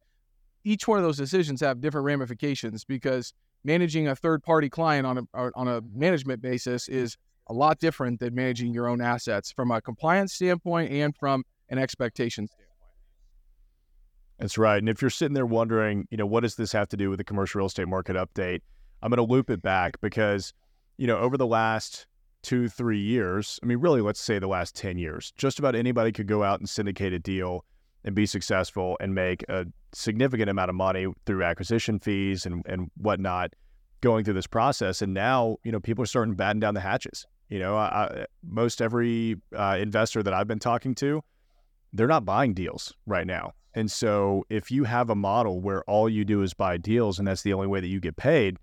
each 0.64 0.86
one 0.86 0.98
of 0.98 1.04
those 1.04 1.16
decisions 1.16 1.60
have 1.60 1.80
different 1.80 2.04
ramifications 2.04 2.84
because 2.84 3.32
managing 3.64 4.08
a 4.08 4.16
third 4.16 4.42
party 4.42 4.68
client 4.68 5.06
on 5.06 5.18
a 5.18 5.50
on 5.54 5.68
a 5.68 5.80
management 5.94 6.42
basis 6.42 6.88
is 6.88 7.16
a 7.48 7.52
lot 7.52 7.78
different 7.78 8.20
than 8.20 8.34
managing 8.34 8.72
your 8.72 8.88
own 8.88 9.00
assets 9.00 9.52
from 9.52 9.70
a 9.70 9.80
compliance 9.80 10.32
standpoint 10.32 10.92
and 10.92 11.16
from 11.16 11.44
an 11.68 11.78
expectation 11.78 12.46
standpoint. 12.46 12.68
That's 14.38 14.58
right. 14.58 14.78
And 14.78 14.88
if 14.88 15.00
you're 15.00 15.10
sitting 15.10 15.34
there 15.34 15.46
wondering, 15.46 16.06
you 16.10 16.16
know, 16.16 16.26
what 16.26 16.40
does 16.40 16.56
this 16.56 16.72
have 16.72 16.88
to 16.88 16.96
do 16.96 17.10
with 17.10 17.18
the 17.18 17.24
commercial 17.24 17.60
real 17.60 17.66
estate 17.66 17.88
market 17.88 18.16
update? 18.16 18.60
I'm 19.02 19.10
going 19.10 19.24
to 19.24 19.32
loop 19.32 19.50
it 19.50 19.62
back 19.62 20.00
because, 20.00 20.52
you 20.96 21.06
know, 21.06 21.18
over 21.18 21.36
the 21.36 21.46
last 21.46 22.06
two, 22.42 22.68
three 22.68 23.00
years, 23.00 23.60
I 23.62 23.66
mean, 23.66 23.78
really, 23.78 24.00
let's 24.00 24.20
say 24.20 24.38
the 24.38 24.48
last 24.48 24.74
10 24.74 24.98
years, 24.98 25.32
just 25.36 25.58
about 25.58 25.74
anybody 25.74 26.12
could 26.12 26.26
go 26.26 26.42
out 26.42 26.58
and 26.58 26.68
syndicate 26.68 27.12
a 27.12 27.18
deal 27.18 27.64
and 28.04 28.14
be 28.14 28.26
successful 28.26 28.96
and 29.00 29.14
make 29.14 29.44
a 29.48 29.66
significant 29.92 30.50
amount 30.50 30.70
of 30.70 30.74
money 30.74 31.06
through 31.26 31.44
acquisition 31.44 31.98
fees 31.98 32.46
and, 32.46 32.64
and 32.66 32.90
whatnot 32.96 33.54
going 34.00 34.24
through 34.24 34.34
this 34.34 34.46
process. 34.46 35.02
And 35.02 35.14
now, 35.14 35.56
you 35.64 35.72
know, 35.72 35.80
people 35.80 36.02
are 36.02 36.06
starting 36.06 36.36
to 36.36 36.54
down 36.54 36.74
the 36.74 36.80
hatches. 36.80 37.26
You 37.48 37.58
know, 37.58 37.76
I, 37.76 38.26
most 38.42 38.80
every 38.80 39.36
uh, 39.56 39.76
investor 39.78 40.22
that 40.22 40.32
I've 40.32 40.48
been 40.48 40.58
talking 40.58 40.94
to, 40.96 41.22
they're 41.92 42.08
not 42.08 42.24
buying 42.24 42.54
deals 42.54 42.94
right 43.06 43.26
now. 43.26 43.52
And 43.74 43.90
so 43.90 44.44
if 44.50 44.70
you 44.70 44.84
have 44.84 45.10
a 45.10 45.14
model 45.14 45.60
where 45.60 45.82
all 45.84 46.08
you 46.08 46.24
do 46.24 46.42
is 46.42 46.54
buy 46.54 46.76
deals 46.76 47.18
and 47.18 47.28
that's 47.28 47.42
the 47.42 47.52
only 47.52 47.66
way 47.66 47.80
that 47.80 47.88
you 47.88 48.00
get 48.00 48.16
paid, 48.16 48.56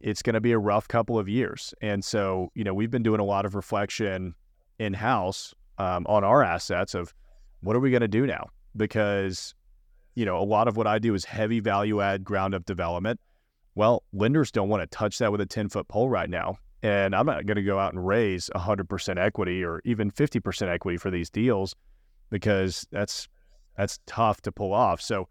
it's 0.00 0.22
going 0.22 0.34
to 0.34 0.40
be 0.40 0.52
a 0.52 0.58
rough 0.58 0.88
couple 0.88 1.18
of 1.18 1.28
years. 1.28 1.72
And 1.80 2.04
so, 2.04 2.50
you 2.54 2.64
know, 2.64 2.74
we've 2.74 2.90
been 2.90 3.02
doing 3.02 3.20
a 3.20 3.24
lot 3.24 3.46
of 3.46 3.54
reflection 3.54 4.34
in 4.78 4.92
house 4.92 5.54
um, 5.78 6.06
on 6.08 6.24
our 6.24 6.42
assets 6.42 6.94
of 6.94 7.14
what 7.60 7.76
are 7.76 7.80
we 7.80 7.90
going 7.90 8.02
to 8.02 8.08
do 8.08 8.26
now? 8.26 8.48
Because, 8.76 9.54
you 10.14 10.24
know, 10.24 10.38
a 10.38 10.44
lot 10.44 10.68
of 10.68 10.76
what 10.76 10.86
I 10.86 10.98
do 10.98 11.14
is 11.14 11.24
heavy 11.24 11.60
value 11.60 12.00
add 12.00 12.24
ground 12.24 12.54
up 12.54 12.64
development. 12.64 13.20
Well, 13.74 14.02
lenders 14.12 14.50
don't 14.50 14.68
want 14.68 14.82
to 14.82 14.86
touch 14.86 15.18
that 15.18 15.32
with 15.32 15.40
a 15.40 15.46
10 15.46 15.68
foot 15.68 15.88
pole 15.88 16.08
right 16.08 16.30
now. 16.30 16.58
And 16.82 17.14
I'm 17.14 17.26
not 17.26 17.46
going 17.46 17.56
to 17.56 17.62
go 17.62 17.78
out 17.78 17.92
and 17.92 18.06
raise 18.06 18.50
100% 18.54 19.18
equity 19.18 19.64
or 19.64 19.80
even 19.84 20.10
50% 20.10 20.68
equity 20.68 20.98
for 20.98 21.10
these 21.10 21.30
deals 21.30 21.74
because 22.30 22.86
that's 22.90 23.28
that's 23.76 23.98
tough 24.06 24.40
to 24.42 24.52
pull 24.52 24.72
off. 24.72 25.02
So, 25.02 25.28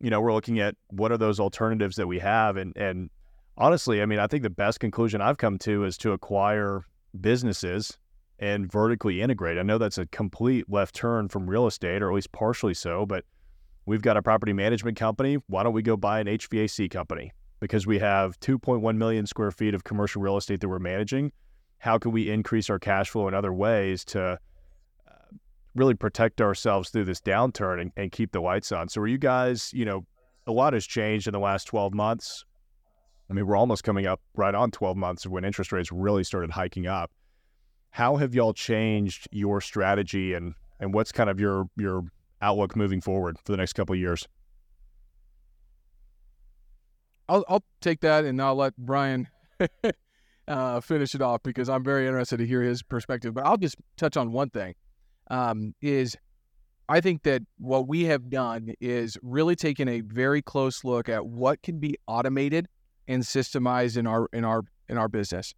you 0.00 0.10
know, 0.10 0.20
we're 0.20 0.32
looking 0.32 0.58
at 0.58 0.74
what 0.88 1.12
are 1.12 1.18
those 1.18 1.38
alternatives 1.38 1.96
that 1.96 2.06
we 2.06 2.18
have 2.18 2.56
and 2.56 2.76
and 2.76 3.10
honestly, 3.56 4.02
I 4.02 4.06
mean, 4.06 4.18
I 4.18 4.26
think 4.26 4.42
the 4.42 4.50
best 4.50 4.80
conclusion 4.80 5.20
I've 5.20 5.38
come 5.38 5.58
to 5.58 5.84
is 5.84 5.96
to 5.98 6.12
acquire 6.12 6.84
businesses 7.20 7.98
and 8.38 8.70
vertically 8.70 9.22
integrate. 9.22 9.58
I 9.58 9.62
know 9.62 9.78
that's 9.78 9.98
a 9.98 10.06
complete 10.06 10.68
left 10.68 10.94
turn 10.94 11.28
from 11.28 11.48
real 11.48 11.66
estate, 11.66 12.02
or 12.02 12.10
at 12.10 12.14
least 12.14 12.32
partially 12.32 12.74
so, 12.74 13.06
but 13.06 13.24
we've 13.86 14.02
got 14.02 14.16
a 14.16 14.22
property 14.22 14.52
management 14.52 14.96
company. 14.96 15.38
Why 15.46 15.62
don't 15.62 15.72
we 15.72 15.82
go 15.82 15.96
buy 15.96 16.20
an 16.20 16.26
HVAC 16.26 16.90
company? 16.90 17.32
Because 17.60 17.86
we 17.86 17.98
have 18.00 18.38
2.1 18.40 18.96
million 18.96 19.26
square 19.26 19.50
feet 19.50 19.74
of 19.74 19.84
commercial 19.84 20.20
real 20.20 20.36
estate 20.36 20.60
that 20.60 20.68
we're 20.68 20.78
managing. 20.78 21.32
How 21.78 21.98
can 21.98 22.12
we 22.12 22.30
increase 22.30 22.68
our 22.70 22.78
cash 22.78 23.10
flow 23.10 23.28
in 23.28 23.34
other 23.34 23.52
ways 23.52 24.04
to 24.06 24.38
uh, 25.08 25.14
really 25.74 25.94
protect 25.94 26.40
ourselves 26.40 26.90
through 26.90 27.04
this 27.04 27.20
downturn 27.20 27.80
and, 27.80 27.92
and 27.96 28.10
keep 28.10 28.32
the 28.32 28.40
lights 28.40 28.72
on? 28.72 28.88
So, 28.88 29.00
are 29.02 29.06
you 29.06 29.18
guys, 29.18 29.70
you 29.72 29.84
know, 29.84 30.04
a 30.46 30.52
lot 30.52 30.72
has 30.72 30.86
changed 30.86 31.26
in 31.26 31.32
the 31.32 31.38
last 31.38 31.64
12 31.64 31.94
months. 31.94 32.44
I 33.30 33.32
mean, 33.32 33.46
we're 33.46 33.56
almost 33.56 33.84
coming 33.84 34.06
up 34.06 34.20
right 34.34 34.54
on 34.54 34.70
12 34.70 34.96
months 34.96 35.26
when 35.26 35.44
interest 35.44 35.72
rates 35.72 35.90
really 35.90 36.24
started 36.24 36.50
hiking 36.50 36.86
up. 36.86 37.10
How 37.94 38.16
have 38.16 38.34
y'all 38.34 38.52
changed 38.52 39.28
your 39.30 39.60
strategy 39.60 40.34
and 40.34 40.54
and 40.80 40.92
what's 40.92 41.12
kind 41.12 41.30
of 41.30 41.38
your 41.38 41.66
your 41.76 42.02
outlook 42.42 42.74
moving 42.74 43.00
forward 43.00 43.38
for 43.44 43.52
the 43.52 43.56
next 43.56 43.74
couple 43.74 43.92
of 43.92 44.00
years? 44.00 44.26
I'll 47.28 47.44
I'll 47.48 47.62
take 47.80 48.00
that 48.00 48.24
and 48.24 48.42
I'll 48.42 48.56
let 48.56 48.76
Brian 48.76 49.28
uh, 50.48 50.80
finish 50.80 51.14
it 51.14 51.22
off 51.22 51.44
because 51.44 51.68
I'm 51.68 51.84
very 51.84 52.08
interested 52.08 52.38
to 52.38 52.46
hear 52.48 52.62
his 52.62 52.82
perspective. 52.82 53.32
But 53.32 53.46
I'll 53.46 53.58
just 53.58 53.76
touch 53.96 54.16
on 54.16 54.32
one 54.32 54.50
thing. 54.50 54.74
Um, 55.30 55.72
is 55.80 56.16
I 56.88 57.00
think 57.00 57.22
that 57.22 57.42
what 57.58 57.86
we 57.86 58.06
have 58.06 58.28
done 58.28 58.74
is 58.80 59.16
really 59.22 59.54
taken 59.54 59.88
a 59.88 60.00
very 60.00 60.42
close 60.42 60.82
look 60.82 61.08
at 61.08 61.26
what 61.26 61.62
can 61.62 61.78
be 61.78 61.96
automated 62.08 62.66
and 63.06 63.22
systemized 63.22 63.96
in 63.96 64.08
our 64.08 64.26
in 64.32 64.44
our 64.44 64.62
in 64.88 64.98
our 64.98 65.08
business. 65.08 65.54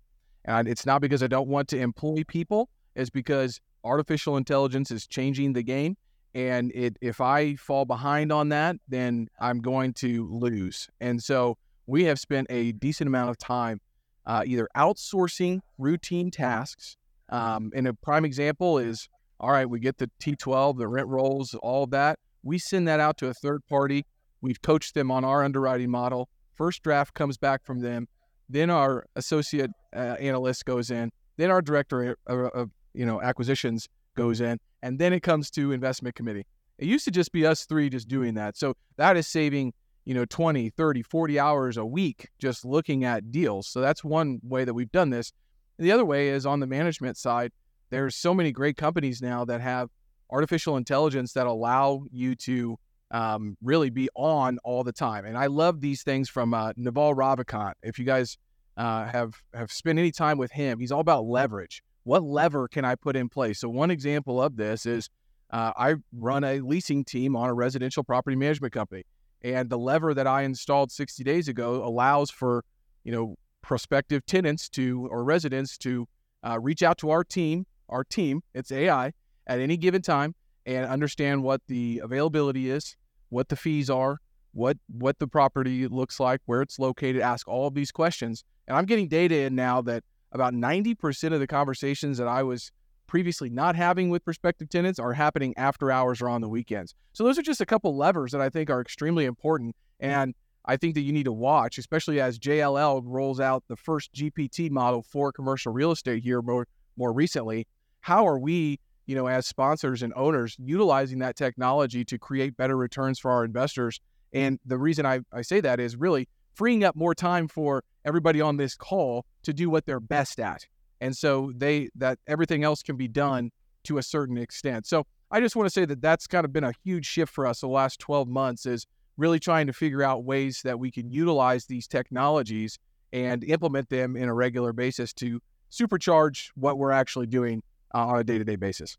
And 0.47 0.69
it's 0.69 0.87
not 0.87 1.01
because 1.01 1.23
I 1.23 1.27
don't 1.27 1.49
want 1.49 1.69
to 1.69 1.79
employ 1.79 2.23
people, 2.27 2.71
it's 2.95 3.11
because 3.11 3.61
artificial 3.85 4.37
intelligence 4.37 4.91
is 4.91 5.07
changing 5.07 5.53
the 5.53 5.63
game 5.63 5.97
and 6.37 6.71
it 6.75 6.99
if 7.01 7.23
I 7.23 7.55
fall 7.55 7.87
behind 7.87 8.31
on 8.31 8.51
that, 8.51 8.77
then 8.89 9.29
I'm 9.41 9.61
going 9.61 9.95
to 9.95 10.29
lose. 10.31 10.87
And 11.01 11.23
so 11.23 11.57
we 11.87 12.05
have 12.05 12.19
spent 12.19 12.47
a 12.51 12.73
decent 12.73 13.09
amount 13.09 13.31
of 13.31 13.39
time 13.39 13.81
uh, 14.27 14.43
either 14.45 14.69
outsourcing 14.77 15.61
routine 15.79 16.31
tasks. 16.31 16.99
Um, 17.31 17.71
and 17.75 17.89
a 17.89 17.95
prime 17.95 18.27
example 18.27 18.77
is 18.77 19.09
all 19.41 19.51
right, 19.51 19.69
we 19.69 19.81
get 19.81 19.97
the 19.97 20.11
T12, 20.21 20.77
the 20.77 20.89
rent 20.89 21.09
rolls, 21.09 21.55
all 21.63 21.85
of 21.85 21.91
that. 21.91 22.19
We 22.43 22.59
send 22.59 22.87
that 22.89 23.01
out 23.01 23.17
to 23.19 23.29
a 23.29 23.35
third 23.35 23.67
party. 23.67 24.05
We've 24.43 24.61
coached 24.61 24.95
them 24.95 25.11
on 25.11 25.25
our 25.25 25.43
underwriting 25.43 25.91
model. 25.91 26.29
First 26.55 26.83
draft 26.83 27.15
comes 27.15 27.39
back 27.39 27.65
from 27.65 27.81
them. 27.81 28.09
Then 28.49 28.71
our 28.71 29.07
associate 29.17 29.71
uh, 29.95 30.17
analyst 30.21 30.65
goes 30.65 30.91
in. 30.91 31.11
Then 31.37 31.51
our 31.51 31.61
director 31.61 32.17
of, 32.27 32.39
of 32.55 32.71
you 32.95 33.05
know 33.05 33.21
acquisitions 33.21 33.89
goes 34.17 34.41
in, 34.41 34.59
and 34.83 34.99
then 34.99 35.13
it 35.13 35.21
comes 35.21 35.51
to 35.53 35.73
investment 35.73 36.15
committee. 36.15 36.47
It 36.79 36.87
used 36.87 37.05
to 37.07 37.11
just 37.11 37.33
be 37.33 37.47
us 37.47 37.65
three 37.65 37.89
just 37.89 38.09
doing 38.09 38.35
that. 38.35 38.57
So 38.57 38.75
that 38.97 39.17
is 39.17 39.27
saving 39.27 39.73
you 40.07 40.15
know 40.15 40.25
20 40.25 40.71
30 40.71 41.03
40 41.03 41.39
hours 41.39 41.77
a 41.77 41.85
week 41.85 42.29
just 42.39 42.65
looking 42.65 43.05
at 43.05 43.31
deals 43.33 43.67
so 43.67 43.81
that's 43.81 44.03
one 44.05 44.39
way 44.43 44.65
that 44.65 44.73
we've 44.73 44.93
done 44.93 45.11
this 45.11 45.33
the 45.79 45.93
other 45.93 46.05
way 46.05 46.29
is 46.29 46.47
on 46.47 46.61
the 46.61 46.67
management 46.67 47.19
side 47.19 47.51
there's 47.91 48.15
so 48.15 48.33
many 48.33 48.53
great 48.53 48.77
companies 48.77 49.21
now 49.21 49.45
that 49.45 49.61
have 49.61 49.91
artificial 50.31 50.77
intelligence 50.77 51.33
that 51.33 51.47
allow 51.47 52.05
you 52.11 52.35
to 52.35 52.79
um, 53.11 53.57
really 53.63 53.91
be 53.91 54.09
on 54.15 54.59
all 54.65 54.85
the 54.85 54.93
time. 54.93 55.25
And 55.25 55.37
I 55.37 55.47
love 55.47 55.81
these 55.81 56.03
things 56.03 56.29
from 56.29 56.55
uh, 56.55 56.73
Naval 56.77 57.15
Ravikant. 57.15 57.75
If 57.83 57.99
you 57.99 58.05
guys 58.05 58.37
uh, 58.77 59.07
have 59.07 59.35
have 59.55 59.73
spent 59.73 59.99
any 59.99 60.11
time 60.11 60.39
with 60.39 60.53
him, 60.53 60.79
he's 60.79 60.93
all 60.93 61.01
about 61.01 61.25
leverage. 61.25 61.83
What 62.05 62.23
lever 62.23 62.69
can 62.69 62.85
I 62.85 62.95
put 62.95 63.17
in 63.17 63.29
place? 63.29 63.61
So 63.61 63.69
one 63.69 63.91
example 63.91 64.41
of 64.43 64.57
this 64.57 64.87
is 64.87 65.09
uh, 65.51 65.73
I 65.77 65.95
run 66.13 66.45
a 66.45 66.61
leasing 66.61 67.05
team 67.05 67.37
on 67.37 67.49
a 67.49 67.55
residential 67.55 68.05
property 68.05 68.37
management 68.37 68.73
company, 68.73 69.05
and 69.43 69.71
the 69.71 69.79
lever 69.79 70.15
that 70.15 70.27
I 70.27 70.43
installed 70.43 70.91
60 70.91 71.23
days 71.25 71.49
ago 71.49 71.85
allows 71.85 72.31
for 72.31 72.65
you 73.05 73.13
know 73.13 73.37
prospective 73.63 74.25
tenants 74.27 74.69
to 74.71 75.09
or 75.11 75.25
residents 75.25 75.79
to 75.79 76.07
uh, 76.47 76.59
reach 76.61 76.83
out 76.83 76.99
to 76.99 77.11
our 77.11 77.25
team 77.25 77.67
our 77.89 78.05
team, 78.05 78.43
it's 78.55 78.73
AI, 78.73 79.13
at 79.47 79.61
any 79.61 79.77
given 79.77 80.03
time 80.03 80.35
and 80.67 80.85
understand 80.85 81.43
what 81.43 81.63
the 81.69 82.01
availability 82.03 82.69
is, 82.69 82.97
what 83.31 83.49
the 83.49 83.57
fees 83.57 83.89
are, 83.89 84.19
what 84.53 84.77
what 84.89 85.19
the 85.19 85.27
property 85.27 85.87
looks 85.87 86.21
like, 86.21 86.41
where 86.47 86.61
it's 86.61 86.79
located, 86.79 87.23
ask 87.23 87.47
all 87.49 87.67
of 87.67 87.75
these 87.75 87.93
questions. 87.93 88.45
And 88.67 88.77
I'm 88.77 88.85
getting 88.85 89.09
data 89.09 89.37
in 89.43 89.55
now 89.55 89.81
that 89.83 90.03
about 90.33 90.53
90% 90.53 91.33
of 91.33 91.41
the 91.41 91.47
conversations 91.47 92.19
that 92.19 92.27
I 92.27 92.43
was 92.43 92.73
previously 93.07 93.49
not 93.49 93.77
having 93.77 94.11
with 94.11 94.25
prospective 94.25 94.69
tenants 94.69 94.99
are 94.99 95.13
happening 95.13 95.55
after 95.57 95.93
hours 95.93 96.21
or 96.21 96.29
on 96.29 96.41
the 96.41 96.49
weekends. 96.49 96.95
So 97.13 97.23
those 97.23 97.39
are 97.39 97.43
just 97.43 97.61
a 97.61 97.67
couple 97.67 97.97
levers 97.97 98.33
that 98.33 98.41
I 98.41 98.51
think 98.51 98.69
are 98.69 98.81
extremely 98.81 99.25
important 99.25 99.77
and 100.01 100.35
I 100.69 100.77
think 100.77 100.97
that 100.97 101.03
you 101.03 101.13
need 101.13 101.27
to 101.27 101.33
watch, 101.33 101.79
especially 101.79 102.21
as 102.21 102.41
JLL 102.41 103.03
rolls 103.05 103.39
out 103.39 103.63
the 103.69 103.77
first 103.77 104.13
GPT 104.13 104.69
model 104.69 105.01
for 105.01 105.31
commercial 105.31 105.73
real 105.73 105.93
estate 105.93 106.25
here 106.25 106.43
more 106.43 106.67
more 106.97 107.13
recently 107.13 107.69
how 108.07 108.25
are 108.25 108.39
we, 108.39 108.79
you 109.07 109.15
know, 109.15 109.27
as 109.27 109.47
sponsors 109.47 110.03
and 110.03 110.13
owners 110.17 110.57
utilizing 110.59 111.21
that 111.21 111.37
technology 111.37 112.05
to 112.05 112.19
create 112.19 112.57
better 112.57 112.77
returns 112.77 113.19
for 113.19 113.31
our 113.31 113.45
investors? 113.45 114.01
Hmm. 114.33 114.39
And 114.39 114.61
the 114.65 114.79
reason 114.79 115.07
I, 115.07 115.21
I 115.33 115.43
say 115.43 115.61
that 115.61 115.81
is 115.81 115.97
really 115.97 116.29
freeing 116.55 116.85
up 116.85 116.97
more 116.97 117.15
time 117.15 117.49
for 117.49 117.85
everybody 118.05 118.41
on 118.41 118.57
this 118.57 118.75
call 118.75 119.25
to 119.43 119.53
do 119.53 119.71
what 119.71 119.87
they're 119.87 120.01
best 120.01 120.41
at. 120.41 120.67
And 121.01 121.17
so 121.17 121.53
they 121.55 121.91
that 121.97 122.19
everything 122.27 122.65
else 122.65 122.83
can 122.83 122.97
be 122.97 123.07
hmm. 123.07 123.13
done 123.13 123.51
to 123.85 123.99
a 123.99 124.03
certain 124.03 124.37
extent. 124.37 124.87
So 124.87 125.07
I 125.31 125.41
just 125.41 125.57
want 125.57 125.67
to 125.67 125.71
say 125.71 125.85
that 125.85 126.01
that's 126.01 126.27
kind 126.27 126.45
of 126.45 126.53
been 126.53 126.65
a 126.65 126.73
huge 126.85 127.07
shift 127.07 127.33
for 127.33 127.47
us 127.47 127.61
the 127.61 127.69
last 127.69 127.99
12 128.01 128.29
months 128.29 128.67
is 128.67 128.87
really 129.17 129.41
trying 129.41 129.67
to 129.67 129.73
figure 129.73 130.03
out 130.03 130.25
ways 130.25 130.61
that 130.63 130.79
we 130.79 130.91
can 130.91 131.11
utilize 131.11 131.67
these 131.67 131.89
technologies 131.89 132.79
and 133.13 133.43
implement 133.45 133.89
them 133.89 134.17
in 134.17 134.29
a 134.29 134.35
regular 134.35 134.73
basis 134.73 135.13
to 135.15 135.41
supercharge 135.71 136.51
what 136.55 136.79
we're 136.79 136.91
actually 136.93 137.27
doing 137.27 137.63
uh, 137.95 138.07
on 138.07 138.19
a 138.19 138.25
day 138.25 138.39
to 138.39 138.45
day 138.45 138.57
basis. 138.57 138.97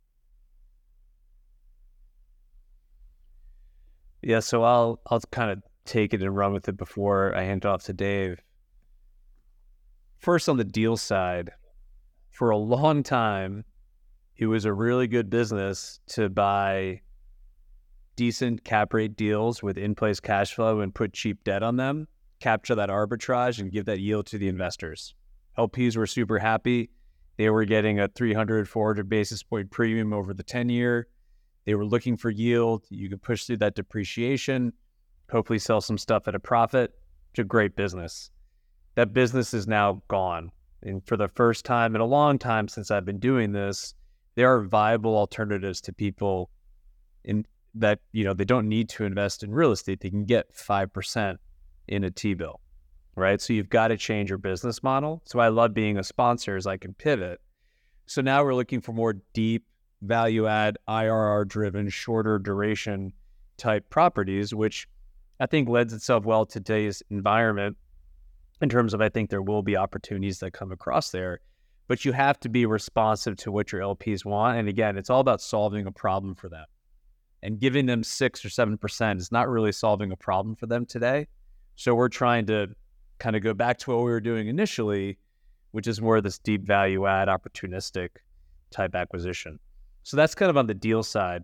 Yeah, 4.21 4.39
so 4.39 4.63
I'll 4.63 5.00
I'll 5.08 5.21
kind 5.32 5.52
of 5.52 5.62
take 5.86 6.13
it 6.13 6.21
and 6.21 6.36
run 6.36 6.54
with 6.54 6.67
it 6.67 6.78
before 6.78 7.36
I 7.36 7.43
hand 7.43 7.63
it 7.63 7.67
off 7.67 7.84
to 7.84 7.93
Dave. 7.93 8.41
First, 10.17 10.50
on 10.50 10.58
the 10.58 10.63
deal 10.63 10.97
side, 10.97 11.52
for 12.32 12.50
a 12.50 12.58
long 12.58 13.04
time, 13.04 13.63
it 14.36 14.47
was 14.47 14.65
a 14.65 14.73
really 14.73 15.08
good 15.08 15.30
business 15.30 16.00
to 16.08 16.30
buy 16.30 17.02
decent 18.15 18.63
cap 18.63 18.93
rate 18.93 19.15
deals 19.15 19.63
with 19.63 19.78
in 19.78 19.95
place 19.95 20.19
cash 20.19 20.54
flow 20.54 20.82
and 20.82 20.93
put 20.93 21.13
cheap 21.13 21.43
debt 21.43 21.63
on 21.63 21.78
them, 21.78 22.08
capture 22.39 22.76
that 22.76 22.89
arbitrage, 22.89 23.60
and 23.60 23.71
give 23.71 23.86
that 23.86 24.00
yield 24.00 24.26
to 24.26 24.38
the 24.38 24.47
investors. 24.47 25.15
LPs 25.58 25.95
were 25.95 26.08
super 26.08 26.39
happy. 26.39 26.89
They 27.38 27.50
were 27.50 27.65
getting 27.65 28.00
a 28.00 28.08
300, 28.08 28.67
400 28.67 29.08
basis 29.08 29.43
point 29.43 29.69
premium 29.69 30.12
over 30.12 30.34
the 30.34 30.43
10 30.43 30.69
year. 30.69 31.08
They 31.65 31.76
were 31.76 31.86
looking 31.86 32.17
for 32.17 32.30
yield. 32.30 32.86
You 32.89 33.10
could 33.10 33.21
push 33.21 33.45
through 33.45 33.58
that 33.58 33.76
depreciation, 33.76 34.73
hopefully 35.30 35.60
sell 35.60 35.82
some 35.82 35.97
stuff 35.97 36.28
at 36.28 36.36
a 36.36 36.39
profit. 36.39 36.93
It's 37.32 37.39
a 37.39 37.43
great 37.43 37.76
business. 37.76 38.32
That 38.95 39.13
business 39.13 39.54
is 39.54 39.67
now 39.67 40.02
gone. 40.08 40.52
And 40.82 41.06
for 41.06 41.17
the 41.17 41.28
first 41.28 41.65
time 41.65 41.93
in 41.93 42.02
a 42.02 42.06
long 42.06 42.39
time 42.39 42.67
since 42.67 42.89
I've 42.89 43.06
been 43.06 43.19
doing 43.19 43.52
this, 43.52 43.93
there 44.36 44.54
are 44.54 44.63
viable 44.63 45.15
alternatives 45.15 45.82
to 45.82 45.93
people 45.93 46.50
in 47.23 47.45
that, 47.76 48.00
you 48.12 48.23
know, 48.23 48.34
they 48.34 48.45
don't 48.45 48.67
need 48.67 48.89
to 48.89 49.04
invest 49.04 49.43
in 49.43 49.52
real 49.52 49.71
estate. 49.71 50.00
They 50.00 50.10
can 50.10 50.26
get 50.26 50.56
5% 50.56 51.38
in 51.88 52.04
a 52.04 52.10
T 52.10 52.34
bill 52.34 52.60
right? 53.17 53.41
So 53.41 53.51
you've 53.51 53.69
got 53.69 53.89
to 53.89 53.97
change 53.97 54.30
your 54.30 54.38
business 54.38 54.84
model. 54.84 55.21
So 55.25 55.39
I 55.39 55.49
love 55.49 55.73
being 55.73 55.97
a 55.97 56.03
sponsor 56.03 56.56
as 56.56 56.67
I 56.67 56.77
can 56.77 56.93
pivot. 56.93 57.41
So 58.06 58.21
now 58.21 58.43
we're 58.43 58.56
looking 58.56 58.80
for 58.80 58.93
more 58.93 59.13
deep 59.34 59.65
value 60.01 60.47
add, 60.47 60.77
IRR 60.88 61.47
driven, 61.47 61.89
shorter 61.89 62.38
duration 62.39 63.12
type 63.58 63.89
properties, 63.89 64.53
which 64.53 64.88
I 65.39 65.47
think 65.47 65.67
lends 65.67 65.93
itself 65.93 66.25
well 66.25 66.45
to 66.45 66.60
today's 66.60 67.01
environment 67.10 67.75
in 68.62 68.69
terms 68.69 68.93
of 68.93 69.01
I 69.01 69.10
think 69.10 69.30
there 69.30 69.41
will 69.41 69.63
be 69.63 69.75
opportunities 69.75 70.39
that 70.39 70.51
come 70.51 70.71
across 70.71 71.10
there. 71.10 71.39
But 71.88 72.06
you 72.06 72.12
have 72.12 72.39
to 72.41 72.49
be 72.49 72.65
responsive 72.65 73.38
to 73.38 73.51
what 73.51 73.71
your 73.71 73.82
LPs 73.82 74.25
want. 74.25 74.58
And 74.58 74.67
again, 74.67 74.97
it's 74.97 75.10
all 75.10 75.21
about 75.21 75.41
solving 75.41 75.88
a 75.88 75.91
problem 75.91 76.36
for 76.36 76.49
them. 76.49 76.65
And 77.43 77.60
giving 77.60 77.86
them 77.86 78.03
six 78.03 78.43
or 78.43 78.49
seven 78.49 78.77
percent 78.77 79.19
is 79.19 79.32
not 79.32 79.47
really 79.47 79.71
solving 79.71 80.12
a 80.12 80.17
problem 80.17 80.56
for 80.56 80.67
them 80.67 80.86
today. 80.86 81.27
So 81.75 81.95
we're 81.95 82.10
trying 82.10 82.47
to 82.47 82.67
kind 83.19 83.36
of 83.36 83.43
go 83.43 83.53
back 83.53 83.77
to 83.80 83.91
what 83.91 83.99
we 83.99 84.12
were 84.12 84.21
doing 84.21 84.47
initially, 84.47 85.17
which 85.71 85.88
is 85.88 86.01
more 86.01 86.17
of 86.17 86.23
this 86.23 86.39
deep 86.39 86.65
value 86.65 87.06
add, 87.06 87.27
opportunistic 87.27 88.10
type 88.71 88.95
acquisition. 88.95 89.60
So 90.03 90.17
that's 90.17 90.36
kind 90.36 90.49
of 90.49 90.58
on 90.58 90.67
the 90.67 90.73
deal 90.73 91.03
side. 91.03 91.43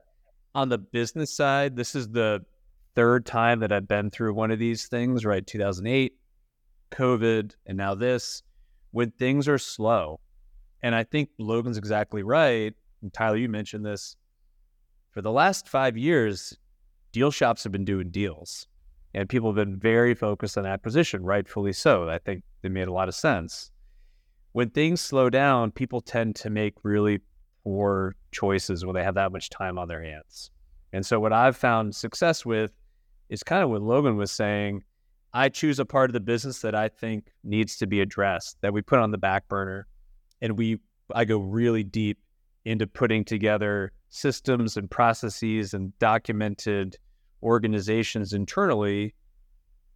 On 0.55 0.69
the 0.69 0.77
business 0.77 1.35
side, 1.35 1.75
this 1.75 1.95
is 1.95 2.09
the 2.09 2.45
third 2.95 3.25
time 3.25 3.59
that 3.59 3.71
I've 3.71 3.87
been 3.87 4.09
through 4.09 4.33
one 4.33 4.51
of 4.51 4.59
these 4.59 4.87
things, 4.87 5.25
right? 5.25 5.45
2008, 5.45 6.13
COVID, 6.91 7.53
and 7.65 7.77
now 7.77 7.95
this. 7.95 8.43
When 8.91 9.09
things 9.11 9.47
are 9.47 9.57
slow 9.57 10.19
And 10.83 10.93
I 10.93 11.03
think 11.03 11.29
Logan's 11.39 11.77
exactly 11.77 12.21
right. 12.21 12.73
And 13.01 13.11
Tyler, 13.11 13.37
you 13.37 13.49
mentioned 13.49 13.85
this. 13.85 14.15
For 15.11 15.21
the 15.21 15.31
last 15.31 15.67
five 15.67 15.97
years, 15.97 16.57
deal 17.11 17.31
shops 17.31 17.63
have 17.63 17.71
been 17.71 17.85
doing 17.85 18.11
deals 18.11 18.67
and 19.13 19.29
people 19.29 19.49
have 19.49 19.55
been 19.55 19.77
very 19.77 20.15
focused 20.15 20.57
on 20.57 20.65
acquisition, 20.65 21.23
rightfully 21.23 21.73
so. 21.73 22.09
I 22.09 22.17
think 22.17 22.43
they 22.61 22.69
made 22.69 22.87
a 22.87 22.93
lot 22.93 23.07
of 23.07 23.15
sense. 23.15 23.71
When 24.53 24.69
things 24.69 25.01
slow 25.01 25.29
down, 25.29 25.71
people 25.71 26.01
tend 26.01 26.35
to 26.37 26.49
make 26.49 26.73
really 26.83 27.19
poor 27.63 28.15
choices 28.31 28.85
when 28.85 28.95
they 28.95 29.03
have 29.03 29.15
that 29.15 29.31
much 29.31 29.49
time 29.49 29.77
on 29.77 29.87
their 29.87 30.03
hands. 30.03 30.51
And 30.91 31.05
so, 31.05 31.19
what 31.19 31.33
I've 31.33 31.57
found 31.57 31.95
success 31.95 32.45
with 32.45 32.71
is 33.29 33.43
kind 33.43 33.63
of 33.63 33.69
what 33.69 33.81
Logan 33.81 34.17
was 34.17 34.31
saying. 34.31 34.83
I 35.33 35.49
choose 35.49 35.79
a 35.79 35.85
part 35.85 36.09
of 36.09 36.13
the 36.13 36.19
business 36.19 36.59
that 36.59 36.75
I 36.75 36.89
think 36.89 37.31
needs 37.43 37.77
to 37.77 37.87
be 37.87 38.01
addressed, 38.01 38.57
that 38.61 38.73
we 38.73 38.83
put 38.83 38.99
on 38.99 39.09
the 39.09 39.17
back 39.17 39.47
burner, 39.47 39.87
and 40.41 40.57
we 40.57 40.77
I 41.13 41.25
go 41.25 41.39
really 41.39 41.83
deep 41.83 42.19
into 42.65 42.87
putting 42.87 43.25
together 43.25 43.91
systems 44.09 44.77
and 44.77 44.89
processes 44.89 45.73
and 45.73 45.97
documented 45.99 46.97
organizations 47.43 48.33
internally 48.33 49.13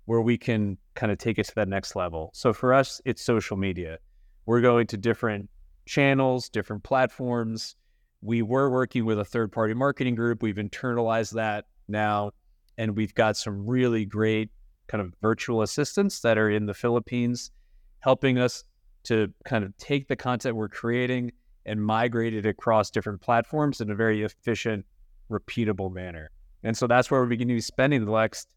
where 0.05 0.21
we 0.21 0.37
can 0.37 0.77
kind 0.95 1.11
of 1.11 1.17
take 1.17 1.37
it 1.37 1.45
to 1.47 1.55
that 1.55 1.67
next 1.67 1.95
level. 1.95 2.29
So 2.33 2.53
for 2.53 2.73
us, 2.73 3.01
it's 3.05 3.21
social 3.21 3.57
media. 3.57 3.97
We're 4.45 4.61
going 4.61 4.87
to 4.87 4.97
different 4.97 5.49
channels, 5.85 6.49
different 6.49 6.83
platforms. 6.83 7.75
We 8.21 8.41
were 8.41 8.69
working 8.69 9.05
with 9.05 9.19
a 9.19 9.25
third 9.25 9.51
party 9.51 9.73
marketing 9.73 10.15
group. 10.15 10.41
We've 10.41 10.55
internalized 10.55 11.33
that 11.33 11.65
now, 11.87 12.31
and 12.77 12.95
we've 12.95 13.13
got 13.13 13.35
some 13.35 13.65
really 13.65 14.05
great 14.05 14.49
kind 14.87 15.01
of 15.01 15.13
virtual 15.21 15.61
assistants 15.61 16.21
that 16.21 16.37
are 16.37 16.49
in 16.49 16.65
the 16.65 16.73
Philippines 16.73 17.51
helping 17.99 18.37
us 18.37 18.63
to 19.03 19.33
kind 19.45 19.63
of 19.63 19.75
take 19.77 20.07
the 20.07 20.15
content 20.15 20.55
we're 20.55 20.69
creating 20.69 21.31
and 21.65 21.83
migrate 21.83 22.33
it 22.33 22.45
across 22.45 22.89
different 22.89 23.21
platforms 23.21 23.81
in 23.81 23.91
a 23.91 23.95
very 23.95 24.23
efficient, 24.23 24.85
repeatable 25.29 25.91
manner. 25.91 26.31
And 26.67 26.75
so 26.75 26.85
that's 26.85 27.09
where 27.09 27.21
we're 27.21 27.27
beginning 27.27 27.55
to 27.55 27.57
be 27.59 27.61
spending 27.61 28.03
the 28.03 28.11
next, 28.11 28.49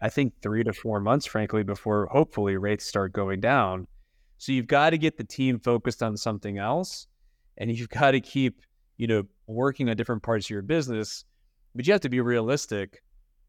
I 0.00 0.08
think, 0.08 0.32
three 0.40 0.64
to 0.64 0.72
four 0.72 0.98
months, 0.98 1.26
frankly, 1.26 1.62
before 1.62 2.06
hopefully 2.06 2.56
rates 2.56 2.86
start 2.86 3.12
going 3.12 3.40
down. 3.40 3.86
So 4.38 4.52
you've 4.52 4.66
got 4.66 4.90
to 4.90 4.98
get 4.98 5.18
the 5.18 5.24
team 5.24 5.58
focused 5.58 6.02
on 6.02 6.16
something 6.16 6.56
else, 6.56 7.06
and 7.58 7.70
you've 7.70 7.90
got 7.90 8.12
to 8.12 8.20
keep, 8.22 8.62
you 8.96 9.06
know, 9.06 9.24
working 9.46 9.90
on 9.90 9.96
different 9.98 10.22
parts 10.22 10.46
of 10.46 10.50
your 10.50 10.62
business. 10.62 11.26
But 11.74 11.86
you 11.86 11.92
have 11.92 12.00
to 12.00 12.08
be 12.08 12.22
realistic. 12.22 13.02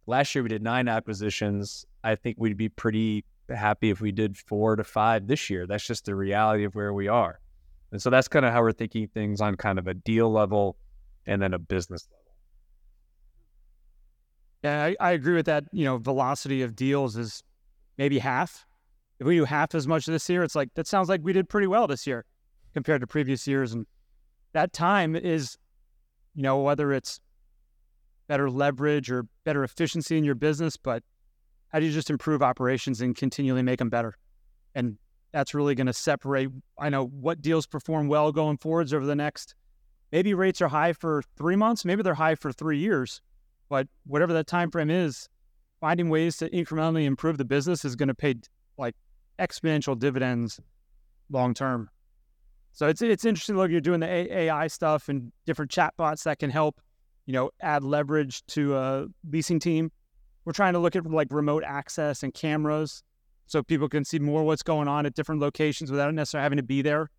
Last 0.08 0.36
year 0.36 0.44
we 0.44 0.50
did 0.50 0.62
nine 0.62 0.90
acquisitions. 0.90 1.86
I 2.04 2.16
think 2.16 2.36
we'd 2.38 2.58
be 2.58 2.68
pretty 2.68 3.24
happy 3.48 3.92
if 3.92 4.02
we 4.02 4.12
did 4.12 4.36
four 4.36 4.76
to 4.76 4.84
five 4.84 5.26
this 5.26 5.50
year. 5.50 5.66
That's 5.66 5.88
just 5.88 6.04
the 6.04 6.16
reality 6.16 6.66
of 6.66 6.76
where 6.76 6.94
we 6.94 7.08
are. 7.08 7.40
And 7.94 8.02
so 8.02 8.10
that's 8.10 8.28
kind 8.28 8.46
of 8.46 8.52
how 8.52 8.60
we're 8.60 8.74
thinking 8.74 9.08
things 9.08 9.40
on 9.40 9.56
kind 9.56 9.80
of 9.80 9.88
a 9.88 9.94
deal 9.94 10.30
level 10.30 10.76
and 11.26 11.42
then 11.42 11.54
a 11.54 11.60
business 11.60 12.10
level. 12.12 12.21
Yeah, 14.64 14.84
I, 14.84 14.96
I 15.00 15.12
agree 15.12 15.36
with 15.36 15.48
that. 15.48 15.66
You 15.72 15.86
know, 15.86 15.98
velocity 15.98 16.62
of 16.62 16.76
deals 16.76 17.18
is 17.18 17.44
maybe 17.98 18.20
half. 18.20 18.66
If 19.20 19.28
we 19.28 19.36
do 19.36 19.46
half 19.46 19.76
as 19.76 19.88
much 19.88 20.06
this 20.06 20.28
year, 20.30 20.44
it's 20.44 20.56
like 20.56 20.74
that 20.76 20.88
sounds 20.88 21.10
like 21.10 21.22
we 21.24 21.34
did 21.34 21.50
pretty 21.50 21.68
well 21.68 21.88
this 21.88 22.08
year 22.08 22.26
compared 22.74 23.02
to 23.02 23.08
previous 23.08 23.48
years. 23.48 23.74
And 23.74 23.86
that 24.54 24.74
time 24.74 25.16
is, 25.16 25.58
you 26.36 26.44
know, 26.44 26.60
whether 26.60 26.92
it's 26.92 27.20
better 28.28 28.50
leverage 28.50 29.12
or 29.12 29.26
better 29.44 29.64
efficiency 29.64 30.18
in 30.18 30.24
your 30.24 30.36
business, 30.36 30.78
but 30.78 31.04
how 31.70 31.80
do 31.80 31.86
you 31.86 31.92
just 31.92 32.10
improve 32.10 32.42
operations 32.42 33.02
and 33.02 33.16
continually 33.16 33.62
make 33.62 33.80
them 33.80 33.90
better? 33.90 34.16
And 34.76 34.98
that's 35.32 35.54
really 35.54 35.76
going 35.76 35.88
to 35.88 35.94
separate. 35.94 36.50
I 36.80 36.90
know 36.90 37.06
what 37.06 37.42
deals 37.42 37.66
perform 37.66 38.08
well 38.08 38.32
going 38.32 38.58
forwards 38.58 38.94
over 38.94 39.06
the 39.06 39.16
next. 39.16 39.56
Maybe 40.12 40.34
rates 40.34 40.62
are 40.62 40.68
high 40.68 40.94
for 40.94 41.24
three 41.38 41.56
months. 41.56 41.86
Maybe 41.86 42.04
they're 42.04 42.14
high 42.14 42.36
for 42.36 42.52
three 42.52 42.78
years. 42.78 43.22
But 43.72 43.88
whatever 44.06 44.34
that 44.34 44.48
time 44.48 44.70
frame 44.70 44.90
is, 44.90 45.30
finding 45.80 46.10
ways 46.10 46.36
to 46.38 46.50
incrementally 46.50 47.06
improve 47.06 47.38
the 47.38 47.46
business 47.46 47.86
is 47.86 47.96
going 47.96 48.10
to 48.10 48.14
pay 48.14 48.36
like 48.78 48.96
exponential 49.40 49.98
dividends 49.98 50.60
long 51.30 51.54
term. 51.54 51.90
So 52.74 52.90
it's 52.90 53.02
it's 53.02 53.24
interesting. 53.24 53.56
Look, 53.56 53.72
you're 53.72 53.80
doing 53.80 54.02
the 54.02 54.08
AI 54.10 54.68
stuff 54.68 55.08
and 55.08 55.32
different 55.46 55.72
chatbots 55.72 56.24
that 56.24 56.40
can 56.40 56.50
help, 56.50 56.82
you 57.26 57.32
know, 57.32 57.50
add 57.62 57.86
leverage 57.86 58.46
to 58.48 58.76
a 58.76 59.06
leasing 59.30 59.58
team. 59.58 59.90
We're 60.44 60.52
trying 60.52 60.74
to 60.74 60.80
look 60.80 60.98
at 60.98 61.06
like 61.06 61.30
remote 61.32 61.64
access 61.66 62.24
and 62.24 62.34
cameras, 62.34 63.04
so 63.46 63.64
people 63.64 63.88
can 63.88 64.04
see 64.04 64.20
more 64.20 64.44
what's 64.44 64.64
going 64.64 64.90
on 64.90 65.06
at 65.06 65.16
different 65.16 65.40
locations 65.40 65.90
without 65.90 66.14
necessarily 66.14 66.44
having 66.44 66.58
to 66.58 66.64
be 66.64 66.82
there, 66.82 67.10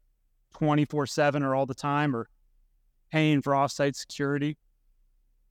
twenty 0.53 0.85
four 0.85 1.07
seven 1.07 1.43
or 1.43 1.55
all 1.55 1.65
the 1.65 1.75
time, 1.75 2.15
or 2.15 2.29
paying 3.11 3.41
for 3.41 3.55
offsite 3.55 3.97
security. 3.97 4.59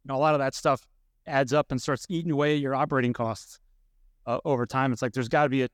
You 0.03 0.09
know, 0.09 0.15
a 0.15 0.19
lot 0.19 0.33
of 0.33 0.39
that 0.39 0.55
stuff 0.55 0.85
adds 1.27 1.53
up 1.53 1.71
and 1.71 1.81
starts 1.81 2.05
eating 2.09 2.31
away 2.31 2.55
your 2.55 2.75
operating 2.75 3.13
costs 3.13 3.59
uh, 4.25 4.39
over 4.45 4.65
time. 4.65 4.91
It's 4.93 5.01
like 5.01 5.13
there's 5.13 5.29
got 5.29 5.43
to 5.43 5.49
be 5.49 5.63
a 5.63 5.69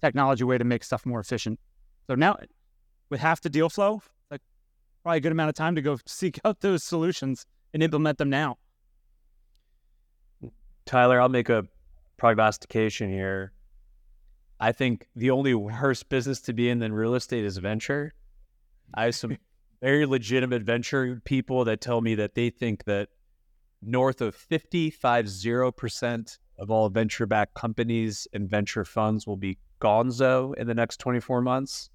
technology 0.00 0.44
way 0.44 0.58
to 0.58 0.64
make 0.64 0.84
stuff 0.84 1.04
more 1.06 1.20
efficient. 1.20 1.58
So 2.06 2.14
now, 2.14 2.36
with 3.10 3.20
half 3.20 3.40
the 3.40 3.50
deal 3.50 3.68
flow, 3.68 4.02
like 4.30 4.40
probably 5.02 5.18
a 5.18 5.20
good 5.20 5.32
amount 5.32 5.48
of 5.48 5.54
time 5.54 5.74
to 5.74 5.82
go 5.82 5.98
seek 6.06 6.38
out 6.44 6.60
those 6.60 6.82
solutions 6.82 7.46
and 7.74 7.82
implement 7.82 8.18
them 8.18 8.30
now. 8.30 8.58
Tyler, 10.84 11.20
I'll 11.20 11.28
make 11.28 11.48
a 11.48 11.64
prognostication 12.16 13.10
here. 13.10 13.52
I 14.60 14.72
think 14.72 15.08
the 15.16 15.30
only 15.30 15.54
worst 15.54 16.08
business 16.08 16.40
to 16.42 16.52
be 16.52 16.68
in 16.68 16.78
than 16.78 16.92
real 16.92 17.14
estate 17.14 17.44
is 17.44 17.56
venture. 17.56 18.12
I 18.94 19.06
have 19.06 19.14
some 19.14 19.36
very 19.82 20.06
legitimate 20.06 20.62
venture 20.62 21.20
people 21.24 21.64
that 21.64 21.80
tell 21.80 22.00
me 22.00 22.14
that 22.16 22.34
they 22.34 22.50
think 22.50 22.84
that 22.84 23.08
north 23.82 24.20
of 24.20 24.36
55% 24.36 26.38
of 26.58 26.70
all 26.70 26.88
venture 26.88 27.26
backed 27.26 27.54
companies 27.54 28.26
and 28.32 28.48
venture 28.48 28.84
funds 28.84 29.26
will 29.26 29.36
be 29.36 29.58
gonzo 29.80 30.54
in 30.56 30.66
the 30.66 30.74
next 30.74 30.98
24 30.98 31.42
months. 31.42 31.90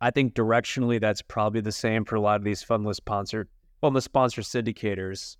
I 0.00 0.10
think 0.10 0.34
directionally 0.34 1.00
that's 1.00 1.22
probably 1.22 1.60
the 1.60 1.72
same 1.72 2.04
for 2.04 2.16
a 2.16 2.20
lot 2.20 2.36
of 2.36 2.44
these 2.44 2.64
fundless 2.64 2.96
sponsor, 2.96 3.48
well, 3.80 3.92
the 3.92 4.00
sponsor 4.00 4.42
syndicators. 4.42 5.36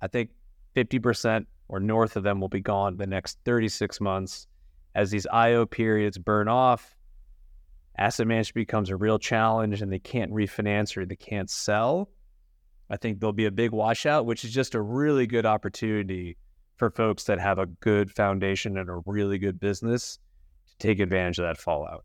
I 0.00 0.08
think 0.08 0.30
50% 0.74 1.46
or 1.68 1.80
north 1.80 2.16
of 2.16 2.22
them 2.22 2.40
will 2.40 2.48
be 2.48 2.60
gone 2.60 2.96
the 2.96 3.06
next 3.06 3.38
36 3.44 4.00
months. 4.00 4.46
As 4.94 5.10
these 5.10 5.26
IO 5.26 5.66
periods 5.66 6.18
burn 6.18 6.48
off, 6.48 6.96
asset 7.96 8.26
management 8.26 8.66
becomes 8.66 8.90
a 8.90 8.96
real 8.96 9.18
challenge 9.18 9.82
and 9.82 9.92
they 9.92 9.98
can't 9.98 10.32
refinance 10.32 10.96
or 10.96 11.04
they 11.04 11.16
can't 11.16 11.50
sell. 11.50 12.08
I 12.90 12.96
think 12.96 13.20
there'll 13.20 13.32
be 13.32 13.46
a 13.46 13.50
big 13.50 13.72
washout, 13.72 14.26
which 14.26 14.44
is 14.44 14.52
just 14.52 14.74
a 14.74 14.80
really 14.80 15.26
good 15.26 15.44
opportunity 15.44 16.36
for 16.76 16.90
folks 16.90 17.24
that 17.24 17.38
have 17.38 17.58
a 17.58 17.66
good 17.66 18.10
foundation 18.10 18.78
and 18.78 18.88
a 18.88 19.00
really 19.04 19.38
good 19.38 19.60
business 19.60 20.18
to 20.68 20.76
take 20.78 21.00
advantage 21.00 21.38
of 21.38 21.44
that 21.44 21.58
fallout. 21.58 22.04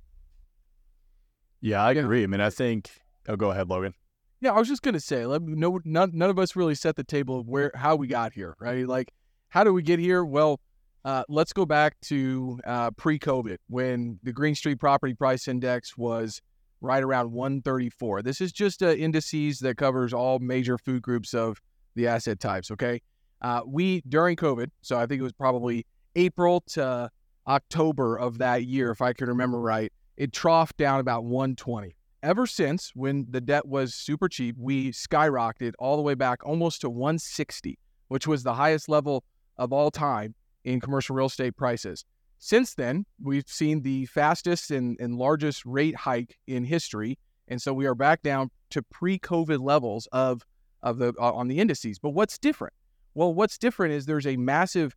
Yeah, 1.61 1.83
I 1.83 1.91
agree. 1.91 2.23
I 2.23 2.27
mean, 2.27 2.41
I 2.41 2.49
think. 2.49 2.89
Oh, 3.29 3.37
go 3.37 3.51
ahead, 3.51 3.69
Logan. 3.69 3.93
Yeah, 4.41 4.51
I 4.51 4.59
was 4.59 4.67
just 4.67 4.81
gonna 4.81 4.99
say, 4.99 5.25
let, 5.25 5.41
no, 5.41 5.79
none, 5.85 6.11
none 6.13 6.29
of 6.29 6.37
us 6.37 6.57
really 6.57 6.75
set 6.75 6.97
the 6.97 7.03
table 7.05 7.39
of 7.39 7.47
where 7.47 7.71
how 7.75 7.95
we 7.95 8.07
got 8.07 8.33
here, 8.33 8.55
right? 8.59 8.85
Like, 8.85 9.13
how 9.47 9.63
do 9.63 9.71
we 9.71 9.81
get 9.81 9.99
here? 9.99 10.25
Well, 10.25 10.59
uh, 11.05 11.23
let's 11.29 11.53
go 11.53 11.65
back 11.65 11.95
to 12.01 12.59
uh, 12.65 12.91
pre-COVID 12.91 13.57
when 13.69 14.19
the 14.23 14.33
Green 14.33 14.55
Street 14.55 14.79
Property 14.79 15.13
Price 15.13 15.47
Index 15.47 15.97
was 15.97 16.41
right 16.83 17.01
around 17.01 17.31
134. 17.31 18.21
This 18.21 18.41
is 18.41 18.51
just 18.51 18.83
uh, 18.83 18.89
indices 18.89 19.59
that 19.59 19.77
covers 19.77 20.13
all 20.13 20.37
major 20.39 20.77
food 20.77 21.01
groups 21.01 21.33
of 21.33 21.59
the 21.95 22.07
asset 22.07 22.39
types. 22.39 22.69
Okay, 22.69 23.01
uh, 23.41 23.61
we 23.65 24.01
during 24.07 24.35
COVID, 24.35 24.69
so 24.81 24.97
I 24.99 25.07
think 25.07 25.19
it 25.19 25.23
was 25.23 25.33
probably 25.33 25.87
April 26.15 26.61
to 26.67 27.09
October 27.47 28.17
of 28.17 28.37
that 28.37 28.65
year, 28.65 28.91
if 28.91 29.01
I 29.01 29.13
can 29.13 29.27
remember 29.27 29.59
right, 29.59 29.91
it 30.17 30.31
troughed 30.31 30.77
down 30.77 30.99
about 30.99 31.23
120. 31.23 31.95
Ever 32.21 32.47
since 32.47 32.91
when 32.93 33.25
the 33.29 33.41
debt 33.41 33.67
was 33.67 33.95
super 33.95 34.29
cheap, 34.29 34.55
we 34.57 34.91
skyrocketed 34.91 35.73
all 35.79 35.97
the 35.97 36.01
way 36.01 36.13
back 36.13 36.45
almost 36.45 36.81
to 36.81 36.89
160, 36.89 37.77
which 38.07 38.27
was 38.27 38.43
the 38.43 38.53
highest 38.53 38.87
level 38.87 39.23
of 39.57 39.73
all 39.73 39.91
time 39.91 40.35
in 40.63 40.79
commercial 40.79 41.15
real 41.15 41.25
estate 41.25 41.57
prices. 41.57 42.05
Since 42.45 42.73
then, 42.73 43.05
we've 43.21 43.47
seen 43.47 43.83
the 43.83 44.05
fastest 44.07 44.69
and, 44.69 44.99
and 44.99 45.15
largest 45.15 45.65
rate 45.65 45.95
hike 45.95 46.37
in 46.45 46.65
history. 46.65 47.17
And 47.47 47.61
so 47.61 47.73
we 47.73 47.85
are 47.85 47.95
back 47.95 48.21
down 48.21 48.51
to 48.71 48.81
pre-COVID 48.81 49.63
levels 49.63 50.09
of 50.11 50.43
of 50.81 50.97
the 50.97 51.13
uh, 51.17 51.31
on 51.31 51.47
the 51.47 51.59
indices. 51.59 51.99
But 51.99 52.09
what's 52.09 52.37
different? 52.37 52.73
Well, 53.13 53.33
what's 53.33 53.57
different 53.57 53.93
is 53.93 54.05
there's 54.05 54.27
a 54.27 54.35
massive 54.35 54.93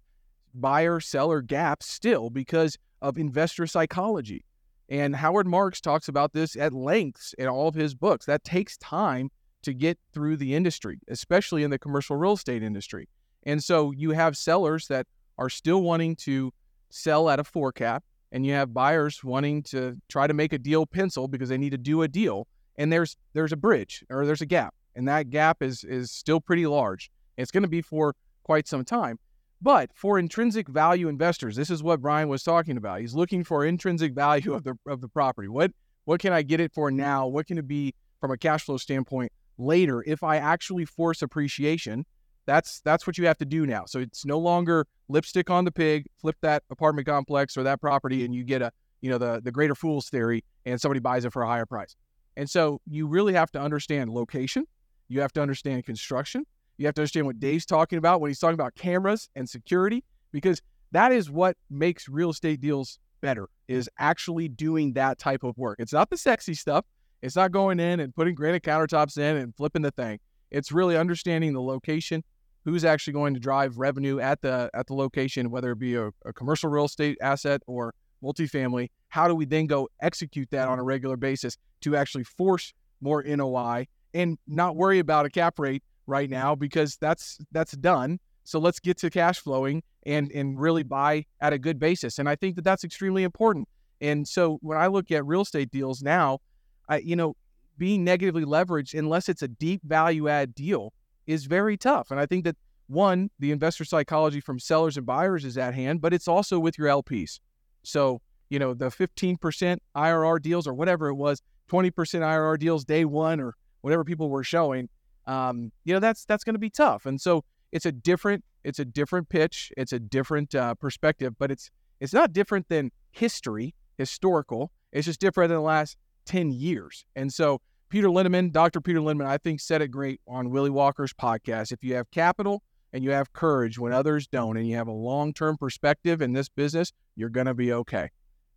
buyer 0.55 0.99
seller 0.99 1.41
gap 1.41 1.85
still 1.85 2.31
because 2.31 2.77
of 3.01 3.17
investor 3.17 3.69
psychology. 3.69 4.45
And 4.89 5.15
Howard 5.15 5.47
Marks 5.47 5.81
talks 5.81 6.09
about 6.09 6.33
this 6.33 6.57
at 6.57 6.73
lengths 6.73 7.33
in 7.39 7.47
all 7.47 7.69
of 7.69 7.77
his 7.77 7.95
books. 7.95 8.27
That 8.27 8.43
takes 8.43 8.77
time 8.79 9.31
to 9.63 9.73
get 9.73 10.01
through 10.13 10.39
the 10.39 10.57
industry, 10.57 10.99
especially 11.07 11.63
in 11.63 11.71
the 11.71 11.79
commercial 11.79 12.17
real 12.17 12.33
estate 12.33 12.65
industry. 12.65 13.09
And 13.45 13.63
so 13.63 13.93
you 13.93 14.11
have 14.11 14.37
sellers 14.37 14.89
that 14.89 15.07
are 15.39 15.49
still 15.49 15.83
wanting 15.83 16.17
to 16.17 16.53
sell 16.97 17.29
at 17.29 17.39
a 17.39 17.45
four 17.45 17.73
cap, 17.73 18.03
and 18.33 18.45
you 18.47 18.53
have 18.53 18.75
buyers 18.75 19.23
wanting 19.23 19.63
to 19.65 19.97
try 20.09 20.27
to 20.27 20.35
make 20.35 20.53
a 20.53 20.59
deal 20.59 20.87
pencil 20.87 21.29
because 21.29 21.49
they 21.49 21.59
need 21.59 21.71
to 21.71 21.79
do 21.79 22.03
a 22.03 22.09
deal. 22.09 22.47
and 22.79 22.93
there's 22.93 23.17
there's 23.33 23.53
a 23.53 23.57
bridge 23.57 24.05
or 24.11 24.27
there's 24.27 24.43
a 24.43 24.47
gap, 24.47 24.75
and 24.95 25.09
that 25.09 25.31
gap 25.31 25.63
is 25.63 25.85
is 25.85 26.11
still 26.11 26.41
pretty 26.41 26.67
large. 26.67 27.11
It's 27.37 27.51
going 27.51 27.63
to 27.63 27.69
be 27.69 27.83
for 27.83 28.15
quite 28.45 28.69
some 28.69 28.85
time. 28.85 29.19
But 29.63 29.91
for 29.95 30.19
intrinsic 30.19 30.69
value 30.69 31.09
investors, 31.09 31.57
this 31.57 31.71
is 31.71 31.83
what 31.83 32.01
Brian 32.01 32.29
was 32.29 32.43
talking 32.43 32.77
about. 32.77 33.01
He's 33.01 33.15
looking 33.15 33.43
for 33.45 33.65
intrinsic 33.65 34.15
value 34.15 34.53
of 34.53 34.65
the 34.65 34.75
of 34.87 35.01
the 35.01 35.09
property. 35.09 35.49
What 35.49 35.73
what 36.05 36.21
can 36.21 36.33
I 36.33 36.43
get 36.43 36.61
it 36.61 36.73
for 36.73 36.91
now? 36.91 37.27
What 37.27 37.47
can 37.47 37.59
it 37.59 37.67
be 37.67 37.95
from 38.21 38.31
a 38.31 38.37
cash 38.37 38.65
flow 38.65 38.77
standpoint 38.77 39.33
later 39.59 40.05
if 40.07 40.23
I 40.23 40.37
actually 40.37 40.85
force 40.85 41.23
appreciation? 41.23 42.05
That's 42.47 42.81
that's 42.81 43.07
what 43.07 43.19
you 43.19 43.27
have 43.27 43.39
to 43.39 43.45
do 43.45 43.67
now. 43.67 43.85
So 43.87 43.99
it's 44.01 44.25
no 44.25 44.39
longer 44.39 44.87
lipstick 45.09 45.51
on 45.51 45.65
the 45.65 45.73
pig, 45.73 46.07
flip 46.21 46.37
that 46.43 46.63
apartment 46.71 47.07
complex 47.07 47.57
or 47.57 47.65
that 47.65 47.81
property 47.81 48.25
and 48.25 48.35
you 48.35 48.45
get 48.45 48.63
a, 48.63 48.71
you 49.01 49.11
know, 49.11 49.19
the 49.19 49.41
the 49.43 49.53
greater 49.53 49.75
fools 49.75 50.09
theory 50.09 50.45
and 50.65 50.81
somebody 50.81 51.01
buys 51.01 51.25
it 51.25 51.33
for 51.33 51.43
a 51.43 51.47
higher 51.47 51.67
price. 51.67 51.97
And 52.37 52.49
so 52.49 52.81
you 52.87 53.07
really 53.07 53.33
have 53.35 53.51
to 53.53 53.61
understand 53.61 54.11
location, 54.11 54.67
you 55.09 55.21
have 55.21 55.33
to 55.33 55.43
understand 55.43 55.85
construction, 55.85 56.45
you 56.79 56.87
have 56.87 56.95
to 56.95 57.03
understand 57.03 57.27
what 57.27 57.41
Dave's 57.41 57.67
talking 57.67 57.99
about 57.99 58.21
when 58.21 58.31
he's 58.31 58.39
talking 58.39 58.55
about 58.55 58.75
cameras 58.75 59.29
and 59.35 59.49
security, 59.49 60.05
because 60.33 60.61
that 60.93 61.13
is 61.13 61.31
what 61.31 61.57
makes 61.71 62.09
real 62.09 62.31
estate 62.31 62.61
deals 62.61 62.99
better 63.21 63.49
is 63.69 63.89
actually 63.99 64.49
doing 64.49 64.93
that 64.93 65.19
type 65.19 65.43
of 65.43 65.57
work. 65.59 65.77
It's 65.81 65.93
not 65.93 66.11
the 66.11 66.17
sexy 66.17 66.55
stuff. 66.55 66.85
It's 67.23 67.37
not 67.37 67.51
going 67.51 67.81
in 67.81 68.01
and 68.01 68.15
putting 68.15 68.35
granite 68.35 68.63
countertops 68.63 69.19
in 69.19 69.37
and 69.37 69.55
flipping 69.57 69.83
the 69.83 69.91
thing. 69.91 70.21
It's 70.51 70.71
really 70.71 70.97
understanding 70.97 71.53
the 71.55 71.63
location, 71.63 72.23
who's 72.67 72.85
actually 72.85 73.13
going 73.13 73.33
to 73.33 73.39
drive 73.39 73.79
revenue 73.79 74.19
at 74.19 74.43
the 74.43 74.69
at 74.75 74.89
the 74.89 74.95
location, 74.95 75.51
whether 75.51 75.71
it 75.71 75.79
be 75.79 75.95
a, 75.95 76.09
a 76.27 76.33
commercial 76.35 76.69
real 76.69 76.85
estate 76.85 77.17
asset 77.23 77.63
or 77.67 77.95
multifamily. 78.23 78.91
How 79.09 79.29
do 79.29 79.35
we 79.37 79.45
then 79.47 79.67
go 79.67 79.89
execute 80.03 80.51
that 80.51 80.69
on 80.69 80.79
a 80.79 80.83
regular 80.83 81.17
basis 81.17 81.57
to 81.83 81.97
actually 81.97 82.25
force 82.25 82.75
more 83.01 83.23
NOI 83.23 83.87
and 84.15 84.37
not 84.49 84.75
worry 84.75 84.99
about 84.99 85.27
a 85.27 85.31
cap 85.31 85.61
rate 85.61 85.85
right 86.09 86.29
now 86.29 86.57
because 86.57 86.97
that's 86.97 87.39
that's 87.53 87.73
done. 87.73 88.19
So 88.43 88.59
let's 88.59 88.81
get 88.81 88.99
to 88.99 89.11
cash 89.11 89.39
flowing 89.39 89.85
and 90.05 90.33
and 90.33 90.61
really 90.61 90.83
buy 90.83 91.25
at 91.41 91.53
a 91.53 91.59
good 91.59 91.79
basis. 91.79 92.19
And 92.19 92.29
I 92.29 92.35
think 92.35 92.57
that 92.57 92.65
that's 92.65 92.83
extremely 92.83 93.23
important. 93.23 93.69
And 94.01 94.27
so 94.27 94.59
when 94.61 94.77
I 94.77 94.89
look 94.89 95.13
at 95.13 95.25
real 95.25 95.43
estate 95.43 95.71
deals 95.71 96.03
now, 96.03 96.41
I 96.89 96.99
you 96.99 97.15
know 97.15 97.37
being 97.79 98.03
negatively 98.03 98.45
leveraged 98.45 98.99
unless 98.99 99.29
it's 99.29 99.43
a 99.43 99.49
deep 99.49 99.83
value 99.85 100.29
add 100.29 100.53
deal 100.53 100.93
is 101.27 101.47
very 101.47 101.77
tough. 101.77 102.11
And 102.11 102.21
I 102.21 102.27
think 102.27 102.45
that 102.45 102.57
one, 102.89 103.31
the 103.39 103.51
investor 103.51 103.85
psychology 103.85 104.41
from 104.41 104.59
sellers 104.59 104.97
and 104.97 105.05
buyers 105.05 105.45
is 105.45 105.59
at 105.59 105.75
hand, 105.75 106.01
but 106.01 106.13
it's 106.13 106.29
also 106.29 106.59
with 106.59 106.79
your 106.79 106.89
LPs. 106.89 107.41
So, 107.83 108.21
you 108.49 108.59
know, 108.59 108.75
the 108.75 108.87
15% 108.87 109.79
IRR 109.97 110.43
deals 110.43 110.67
or 110.67 110.75
whatever 110.75 111.09
it 111.09 111.15
was, 111.15 111.43
20% 111.71 111.93
IRR 111.93 112.59
deals 112.59 112.85
day 112.85 113.05
one 113.05 113.41
or 113.41 113.55
whatever 113.81 114.05
people 114.05 114.29
were 114.29 114.45
showing, 114.45 114.89
um, 115.27 115.73
you 115.85 115.93
know 115.93 116.01
that's 116.01 116.25
that's 116.25 116.45
going 116.45 116.55
to 116.55 116.61
be 116.61 116.71
tough. 116.71 117.07
And 117.07 117.21
so 117.21 117.45
it's 117.73 117.87
a 117.87 117.93
different 117.93 118.45
it's 118.65 118.79
a 118.79 118.85
different 118.85 119.29
pitch, 119.29 119.73
it's 119.77 119.93
a 119.93 119.99
different 119.99 120.55
uh, 120.55 120.75
perspective, 120.75 121.35
but 121.39 121.51
it's 121.51 121.71
it's 122.01 122.13
not 122.13 122.33
different 122.33 122.69
than 122.69 122.91
history, 123.11 123.75
historical. 123.99 124.71
It's 124.93 125.07
just 125.07 125.21
different 125.21 125.51
than 125.51 125.59
the 125.59 125.63
last 125.63 125.97
ten 126.25 126.51
years. 126.51 127.05
And 127.17 127.33
so 127.33 127.61
Peter 127.89 128.09
Linneman, 128.09 128.51
Dr. 128.51 128.81
Peter 128.81 128.99
Linneman, 128.99 129.27
I 129.27 129.39
think 129.39 129.61
said 129.61 129.81
it 129.81 129.89
great 129.89 130.21
on 130.27 130.51
Willy 130.51 130.71
Walker's 130.71 131.13
podcast. 131.13 131.71
If 131.71 131.85
you 131.85 131.95
have 131.95 132.11
capital 132.11 132.63
and 132.93 133.05
you 133.05 133.11
have 133.11 133.33
courage 133.33 133.79
when 133.79 133.93
others 133.93 134.27
don't, 134.27 134.57
and 134.57 134.67
you 134.69 134.77
have 134.77 134.89
a 134.89 134.93
long 134.93 135.33
term 135.33 135.57
perspective 135.57 136.21
in 136.21 136.33
this 136.33 136.49
business, 136.49 136.93
you're 137.15 137.29
going 137.29 137.47
to 137.47 137.55
be 137.55 137.73
okay. 137.73 138.11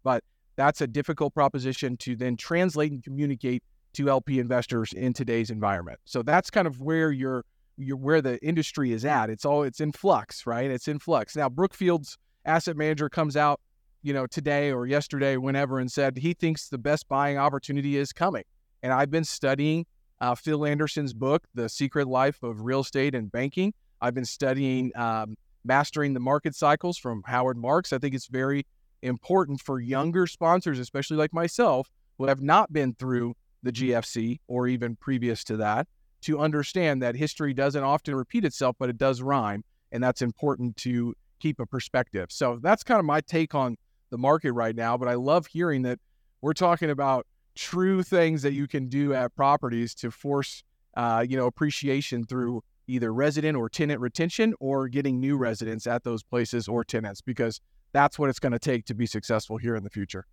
But 0.04 0.24
that's 0.56 0.82
a 0.82 0.88
difficult 0.88 1.34
proposition 1.34 1.96
to 1.98 2.16
then 2.16 2.38
translate 2.38 2.92
and 2.92 3.04
communicate 3.04 3.64
to 3.94 4.10
LP 4.10 4.40
investors 4.40 4.94
in 4.94 5.14
today's 5.14 5.52
environment. 5.52 6.00
So 6.06 6.24
that's 6.24 6.50
kind 6.50 6.68
of 6.68 6.82
where 6.82 7.12
you're, 7.12 7.46
you're 7.78 7.98
where 7.98 8.22
the 8.22 8.44
industry 8.44 8.94
is 8.94 9.06
at. 9.06 9.30
It's 9.30 9.46
all 9.46 9.64
it's 9.64 9.80
in 9.80 9.92
flux, 9.92 10.48
right? 10.48 10.72
It's 10.72 10.88
in 10.88 10.98
flux. 10.98 11.36
Now 11.36 11.50
Brookfield's 11.50 12.18
asset 12.46 12.78
manager 12.78 13.10
comes 13.10 13.38
out, 13.38 13.60
you 14.02 14.14
know, 14.14 14.26
today 14.26 14.72
or 14.72 14.88
yesterday, 14.88 15.38
whenever, 15.38 15.80
and 15.80 15.92
said 15.92 16.18
he 16.18 16.34
thinks 16.34 16.70
the 16.70 16.78
best 16.78 17.08
buying 17.08 17.38
opportunity 17.38 17.96
is 17.98 18.12
coming. 18.12 18.44
And 18.84 18.94
I've 18.94 19.12
been 19.12 19.24
studying 19.24 19.86
uh, 20.22 20.36
Phil 20.36 20.66
Anderson's 20.66 21.14
book, 21.14 21.44
The 21.54 21.70
Secret 21.70 22.08
Life 22.08 22.44
of 22.44 22.62
Real 22.62 22.82
Estate 22.82 23.16
and 23.16 23.32
Banking. 23.32 23.74
I've 24.02 24.14
been 24.14 24.26
studying 24.26 24.92
um, 24.96 25.36
Mastering 25.64 26.14
the 26.14 26.20
Market 26.20 26.56
Cycles 26.56 26.98
from 26.98 27.24
Howard 27.26 27.58
Marks. 27.58 27.94
I 27.94 27.98
think 27.98 28.16
it's 28.16 28.28
very 28.28 28.66
important 29.02 29.62
for 29.62 29.80
younger 29.80 30.28
sponsors, 30.28 30.80
especially 30.80 31.18
like 31.18 31.34
myself, 31.34 31.90
who 32.18 32.26
have 32.26 32.42
not 32.42 32.72
been 32.72 32.94
through 32.96 33.36
the 33.64 33.72
GFC 33.72 34.40
or 34.48 34.68
even 34.68 34.96
previous 34.96 35.44
to 35.46 35.58
that 35.58 35.88
to 36.22 36.40
understand 36.40 37.02
that 37.02 37.16
history 37.16 37.54
doesn't 37.54 37.84
often 37.84 38.16
repeat 38.16 38.44
itself, 38.44 38.76
but 38.80 38.90
it 38.90 38.98
does 38.98 39.22
rhyme. 39.22 39.64
And 39.92 40.04
that's 40.04 40.22
important 40.22 40.76
to 40.78 41.14
keep 41.40 41.60
a 41.60 41.66
perspective. 41.66 42.28
So 42.30 42.60
that's 42.62 42.84
kind 42.84 43.00
of 43.00 43.06
my 43.06 43.22
take 43.22 43.56
on 43.56 43.78
the 44.10 44.18
market 44.18 44.52
right 44.52 44.76
now. 44.76 44.98
But 44.98 45.08
I 45.08 45.14
love 45.16 45.48
hearing 45.48 45.84
that 45.84 46.00
we're 46.42 46.54
talking 46.54 46.90
about 46.90 47.26
true 47.60 48.02
things 48.02 48.42
that 48.42 48.54
you 48.54 48.68
can 48.68 48.88
do 48.88 49.14
at 49.14 49.36
properties 49.36 49.94
to 49.94 50.10
force, 50.10 50.64
uh, 50.96 51.26
you 51.28 51.36
know, 51.36 51.46
appreciation 51.46 52.24
through 52.24 52.64
either 52.88 53.14
resident 53.14 53.58
or 53.58 53.68
tenant 53.68 54.00
retention 54.00 54.54
or 54.62 54.88
getting 54.88 55.20
new 55.20 55.36
residents 55.36 55.86
at 55.86 56.06
those 56.06 56.24
places 56.24 56.70
or 56.70 56.86
tenants, 56.86 57.20
because 57.20 57.60
that's 57.92 58.18
what 58.18 58.30
it's 58.30 58.40
going 58.40 58.54
to 58.54 58.60
take 58.60 58.86
to 58.86 58.94
be 58.94 59.06
successful 59.06 59.58
here 59.58 59.76
in 59.76 59.84
the 59.84 59.90
future. 59.90 60.26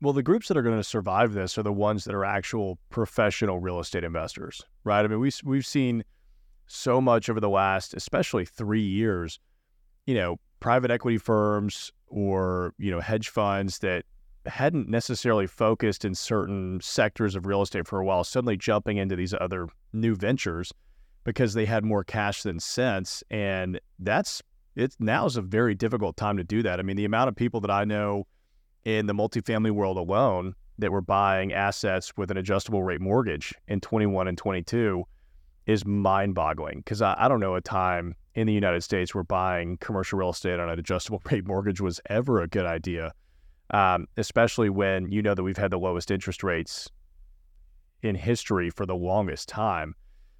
Well, 0.00 0.12
the 0.12 0.22
groups 0.22 0.46
that 0.46 0.56
are 0.56 0.62
going 0.62 0.76
to 0.76 0.84
survive 0.84 1.32
this 1.32 1.58
are 1.58 1.64
the 1.64 1.72
ones 1.72 2.04
that 2.04 2.14
are 2.14 2.24
actual 2.24 2.78
professional 2.90 3.58
real 3.58 3.80
estate 3.80 4.04
investors, 4.04 4.62
right? 4.84 5.04
I 5.04 5.08
mean, 5.08 5.18
we 5.18 5.32
we've 5.42 5.66
seen 5.66 6.04
so 6.68 7.00
much 7.00 7.28
over 7.28 7.40
the 7.40 7.48
last, 7.48 7.92
especially 7.92 8.44
three 8.44 8.82
years, 8.82 9.40
you 10.06 10.14
know, 10.14 10.36
private 10.60 10.92
equity 10.92 11.18
firms 11.18 11.90
or 12.06 12.72
you 12.78 12.92
know 12.92 13.00
hedge 13.00 13.30
funds 13.30 13.80
that 13.80 14.04
hadn't 14.46 14.88
necessarily 14.88 15.46
focused 15.46 16.04
in 16.04 16.14
certain 16.14 16.80
sectors 16.80 17.34
of 17.34 17.46
real 17.46 17.62
estate 17.62 17.86
for 17.86 18.00
a 18.00 18.04
while, 18.04 18.24
suddenly 18.24 18.56
jumping 18.56 18.96
into 18.96 19.16
these 19.16 19.34
other 19.34 19.68
new 19.92 20.14
ventures 20.14 20.72
because 21.24 21.54
they 21.54 21.64
had 21.64 21.84
more 21.84 22.04
cash 22.04 22.42
than 22.42 22.60
sense, 22.60 23.22
and 23.30 23.80
that's 23.98 24.42
it. 24.76 24.94
Now 25.00 25.26
is 25.26 25.36
a 25.36 25.42
very 25.42 25.74
difficult 25.74 26.16
time 26.16 26.36
to 26.36 26.44
do 26.44 26.62
that. 26.62 26.78
I 26.78 26.82
mean, 26.82 26.96
the 26.96 27.04
amount 27.04 27.28
of 27.28 27.36
people 27.36 27.60
that 27.62 27.70
I 27.70 27.84
know 27.84 28.26
in 28.84 29.06
the 29.06 29.14
multifamily 29.14 29.72
world 29.72 29.96
alone 29.96 30.54
that 30.78 30.92
were 30.92 31.00
buying 31.00 31.52
assets 31.52 32.12
with 32.16 32.30
an 32.30 32.36
adjustable 32.36 32.82
rate 32.82 33.00
mortgage 33.00 33.54
in 33.66 33.80
21 33.80 34.28
and 34.28 34.38
22 34.38 35.04
is 35.66 35.84
mind 35.84 36.34
boggling 36.34 36.78
because 36.78 37.02
I, 37.02 37.16
I, 37.18 37.28
don't 37.28 37.40
know 37.40 37.56
a 37.56 37.60
time 37.60 38.14
in 38.34 38.46
the 38.46 38.52
United 38.52 38.82
States 38.82 39.14
where 39.14 39.24
buying 39.24 39.78
commercial 39.78 40.18
real 40.18 40.30
estate 40.30 40.60
on 40.60 40.68
an 40.68 40.78
adjustable 40.78 41.20
rate 41.30 41.46
mortgage 41.46 41.80
was 41.80 42.00
ever 42.06 42.40
a 42.40 42.46
good 42.46 42.66
idea, 42.66 43.12
um, 43.70 44.06
especially 44.16 44.70
when 44.70 45.10
you 45.10 45.22
know 45.22 45.34
that 45.34 45.42
we've 45.42 45.56
had 45.56 45.70
the 45.70 45.78
lowest 45.78 46.10
interest 46.10 46.42
rates 46.42 46.88
in 48.02 48.14
history 48.14 48.70
for 48.70 48.86
the 48.86 48.94
longest 48.94 49.48
time. 49.48 49.94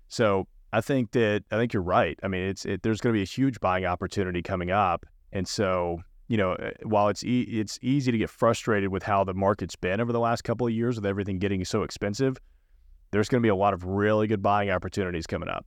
So 0.08 0.46
I 0.72 0.80
think 0.80 1.12
that 1.12 1.44
I 1.50 1.56
think 1.56 1.72
you're 1.72 1.82
right. 1.82 2.18
I 2.22 2.28
mean, 2.28 2.42
it's 2.48 2.64
it, 2.64 2.82
there's 2.82 3.00
going 3.00 3.12
to 3.12 3.18
be 3.18 3.22
a 3.22 3.26
huge 3.26 3.60
buying 3.60 3.84
opportunity 3.84 4.42
coming 4.42 4.70
up, 4.70 5.06
and 5.32 5.46
so 5.46 6.00
you 6.28 6.36
know, 6.36 6.52
uh, 6.52 6.70
while 6.82 7.08
it's 7.08 7.24
e- 7.24 7.42
it's 7.42 7.78
easy 7.82 8.10
to 8.12 8.18
get 8.18 8.30
frustrated 8.30 8.90
with 8.90 9.02
how 9.02 9.24
the 9.24 9.34
market's 9.34 9.76
been 9.76 10.00
over 10.00 10.12
the 10.12 10.20
last 10.20 10.42
couple 10.42 10.66
of 10.66 10.72
years 10.72 10.96
with 10.96 11.06
everything 11.06 11.38
getting 11.38 11.64
so 11.64 11.82
expensive, 11.82 12.36
there's 13.10 13.28
going 13.28 13.40
to 13.40 13.46
be 13.46 13.50
a 13.50 13.56
lot 13.56 13.74
of 13.74 13.84
really 13.84 14.26
good 14.26 14.42
buying 14.42 14.70
opportunities 14.70 15.26
coming 15.26 15.48
up. 15.48 15.64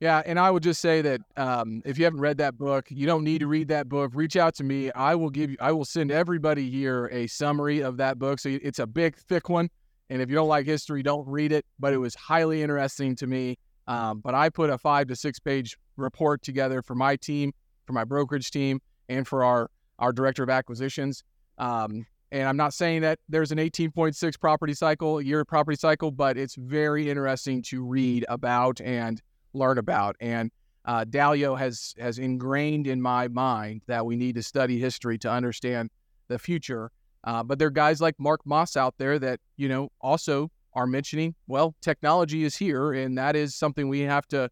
Yeah, 0.00 0.22
and 0.24 0.38
I 0.38 0.50
would 0.50 0.62
just 0.62 0.80
say 0.80 1.02
that 1.02 1.20
um, 1.36 1.82
if 1.84 1.98
you 1.98 2.04
haven't 2.04 2.20
read 2.20 2.38
that 2.38 2.56
book, 2.56 2.86
you 2.88 3.06
don't 3.06 3.22
need 3.22 3.40
to 3.40 3.46
read 3.46 3.68
that 3.68 3.86
book. 3.86 4.12
Reach 4.14 4.34
out 4.34 4.54
to 4.54 4.64
me. 4.64 4.90
I 4.92 5.14
will 5.14 5.28
give 5.28 5.50
you. 5.50 5.58
I 5.60 5.72
will 5.72 5.84
send 5.84 6.10
everybody 6.10 6.70
here 6.70 7.10
a 7.12 7.26
summary 7.26 7.80
of 7.80 7.98
that 7.98 8.18
book. 8.18 8.40
So 8.40 8.48
it's 8.62 8.78
a 8.78 8.86
big, 8.86 9.16
thick 9.16 9.50
one, 9.50 9.68
and 10.08 10.22
if 10.22 10.30
you 10.30 10.34
don't 10.34 10.48
like 10.48 10.64
history, 10.64 11.02
don't 11.02 11.28
read 11.28 11.52
it. 11.52 11.66
But 11.78 11.92
it 11.92 11.98
was 11.98 12.14
highly 12.14 12.62
interesting 12.62 13.14
to 13.16 13.26
me. 13.26 13.58
Um, 13.88 14.20
but 14.20 14.34
I 14.34 14.48
put 14.48 14.70
a 14.70 14.78
five 14.78 15.06
to 15.08 15.16
six 15.16 15.38
page 15.38 15.76
report 15.98 16.40
together 16.40 16.80
for 16.80 16.94
my 16.94 17.16
team, 17.16 17.52
for 17.86 17.92
my 17.92 18.04
brokerage 18.04 18.50
team, 18.50 18.80
and 19.10 19.28
for 19.28 19.44
our 19.44 19.70
our 19.98 20.14
director 20.14 20.42
of 20.42 20.48
acquisitions. 20.48 21.22
Um, 21.58 22.06
and 22.32 22.48
I'm 22.48 22.56
not 22.56 22.72
saying 22.72 23.02
that 23.02 23.18
there's 23.28 23.52
an 23.52 23.58
18.6 23.58 24.40
property 24.40 24.72
cycle, 24.72 25.20
year 25.20 25.44
property 25.44 25.76
cycle, 25.76 26.10
but 26.10 26.38
it's 26.38 26.54
very 26.54 27.10
interesting 27.10 27.60
to 27.62 27.84
read 27.84 28.24
about 28.28 28.80
and 28.80 29.20
learn 29.52 29.78
about. 29.78 30.16
And 30.20 30.50
uh, 30.84 31.04
Dalio 31.04 31.58
has 31.58 31.94
has 31.98 32.18
ingrained 32.18 32.86
in 32.86 33.00
my 33.00 33.28
mind 33.28 33.82
that 33.86 34.04
we 34.06 34.16
need 34.16 34.34
to 34.36 34.42
study 34.42 34.78
history 34.78 35.18
to 35.18 35.30
understand 35.30 35.90
the 36.28 36.38
future. 36.38 36.90
Uh, 37.24 37.42
but 37.42 37.58
there 37.58 37.68
are 37.68 37.72
guys 37.72 38.00
like 38.00 38.14
Mark 38.18 38.40
Moss 38.46 38.76
out 38.76 38.94
there 38.98 39.18
that 39.18 39.40
you 39.56 39.68
know 39.68 39.90
also 40.00 40.50
are 40.74 40.86
mentioning. 40.86 41.34
Well, 41.46 41.74
technology 41.82 42.44
is 42.44 42.56
here, 42.56 42.92
and 42.92 43.18
that 43.18 43.36
is 43.36 43.54
something 43.54 43.88
we 43.88 44.00
have 44.00 44.26
to 44.28 44.48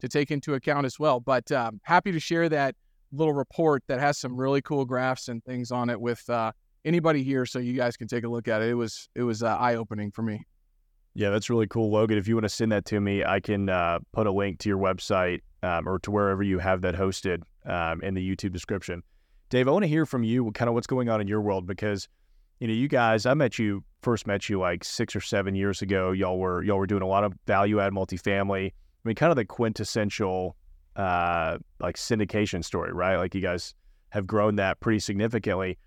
to 0.00 0.08
take 0.08 0.30
into 0.30 0.54
account 0.54 0.86
as 0.86 0.98
well. 0.98 1.20
But 1.20 1.50
um, 1.52 1.80
happy 1.84 2.12
to 2.12 2.20
share 2.20 2.48
that 2.48 2.74
little 3.12 3.34
report 3.34 3.82
that 3.88 4.00
has 4.00 4.18
some 4.18 4.36
really 4.36 4.62
cool 4.62 4.84
graphs 4.84 5.28
and 5.28 5.42
things 5.44 5.70
on 5.70 5.90
it 5.90 6.00
with 6.00 6.28
uh, 6.28 6.52
anybody 6.84 7.22
here 7.22 7.46
so 7.46 7.58
you 7.58 7.72
guys 7.72 7.96
can 7.96 8.08
take 8.08 8.24
a 8.24 8.28
look 8.28 8.48
at 8.48 8.62
it. 8.62 8.68
It 8.68 8.74
was 8.74 9.08
it 9.14 9.22
was 9.22 9.42
uh, 9.42 9.56
eye 9.56 9.76
opening 9.76 10.10
for 10.10 10.22
me. 10.22 10.44
Yeah, 11.18 11.30
that's 11.30 11.50
really 11.50 11.66
cool, 11.66 11.90
Logan. 11.90 12.16
If 12.16 12.28
you 12.28 12.36
want 12.36 12.44
to 12.44 12.48
send 12.48 12.70
that 12.70 12.84
to 12.84 13.00
me, 13.00 13.24
I 13.24 13.40
can 13.40 13.68
uh, 13.68 13.98
put 14.12 14.28
a 14.28 14.30
link 14.30 14.60
to 14.60 14.68
your 14.68 14.78
website 14.78 15.40
um, 15.64 15.88
or 15.88 15.98
to 15.98 16.12
wherever 16.12 16.44
you 16.44 16.60
have 16.60 16.80
that 16.82 16.94
hosted 16.94 17.42
um, 17.66 18.00
in 18.02 18.14
the 18.14 18.22
YouTube 18.22 18.52
description. 18.52 19.02
Dave, 19.50 19.66
I 19.66 19.72
want 19.72 19.82
to 19.82 19.88
hear 19.88 20.06
from 20.06 20.22
you, 20.22 20.52
kind 20.52 20.68
of 20.68 20.74
what's 20.74 20.86
going 20.86 21.08
on 21.08 21.20
in 21.20 21.26
your 21.26 21.40
world 21.40 21.66
because 21.66 22.06
you 22.60 22.68
know 22.68 22.72
you 22.72 22.86
guys. 22.86 23.26
I 23.26 23.34
met 23.34 23.58
you 23.58 23.82
first 24.00 24.28
met 24.28 24.48
you 24.48 24.60
like 24.60 24.84
six 24.84 25.16
or 25.16 25.20
seven 25.20 25.56
years 25.56 25.82
ago. 25.82 26.12
Y'all 26.12 26.38
were 26.38 26.62
y'all 26.62 26.78
were 26.78 26.86
doing 26.86 27.02
a 27.02 27.08
lot 27.08 27.24
of 27.24 27.34
value 27.48 27.80
add 27.80 27.92
multifamily. 27.92 28.68
I 28.68 28.72
mean, 29.02 29.16
kind 29.16 29.30
of 29.30 29.36
the 29.36 29.44
quintessential 29.44 30.54
uh, 30.94 31.58
like 31.80 31.96
syndication 31.96 32.64
story, 32.64 32.92
right? 32.92 33.16
Like 33.16 33.34
you 33.34 33.40
guys 33.40 33.74
have 34.10 34.24
grown 34.24 34.54
that 34.54 34.78
pretty 34.78 35.00
significantly, 35.00 35.78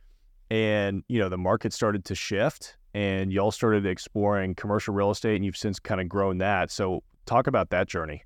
and 0.49 1.05
you 1.07 1.19
know 1.19 1.29
the 1.29 1.37
market 1.37 1.71
started 1.71 2.03
to 2.03 2.15
shift, 2.15 2.75
and 2.93 3.31
y'all 3.31 3.51
started 3.51 3.85
exploring 3.85 4.55
commercial 4.55 4.93
real 4.93 5.11
estate, 5.11 5.35
and 5.35 5.45
you've 5.45 5.57
since 5.57 5.79
kind 5.79 6.01
of 6.01 6.09
grown 6.09 6.39
that. 6.39 6.71
So 6.71 7.03
talk 7.25 7.47
about 7.47 7.69
that 7.69 7.87
journey. 7.87 8.23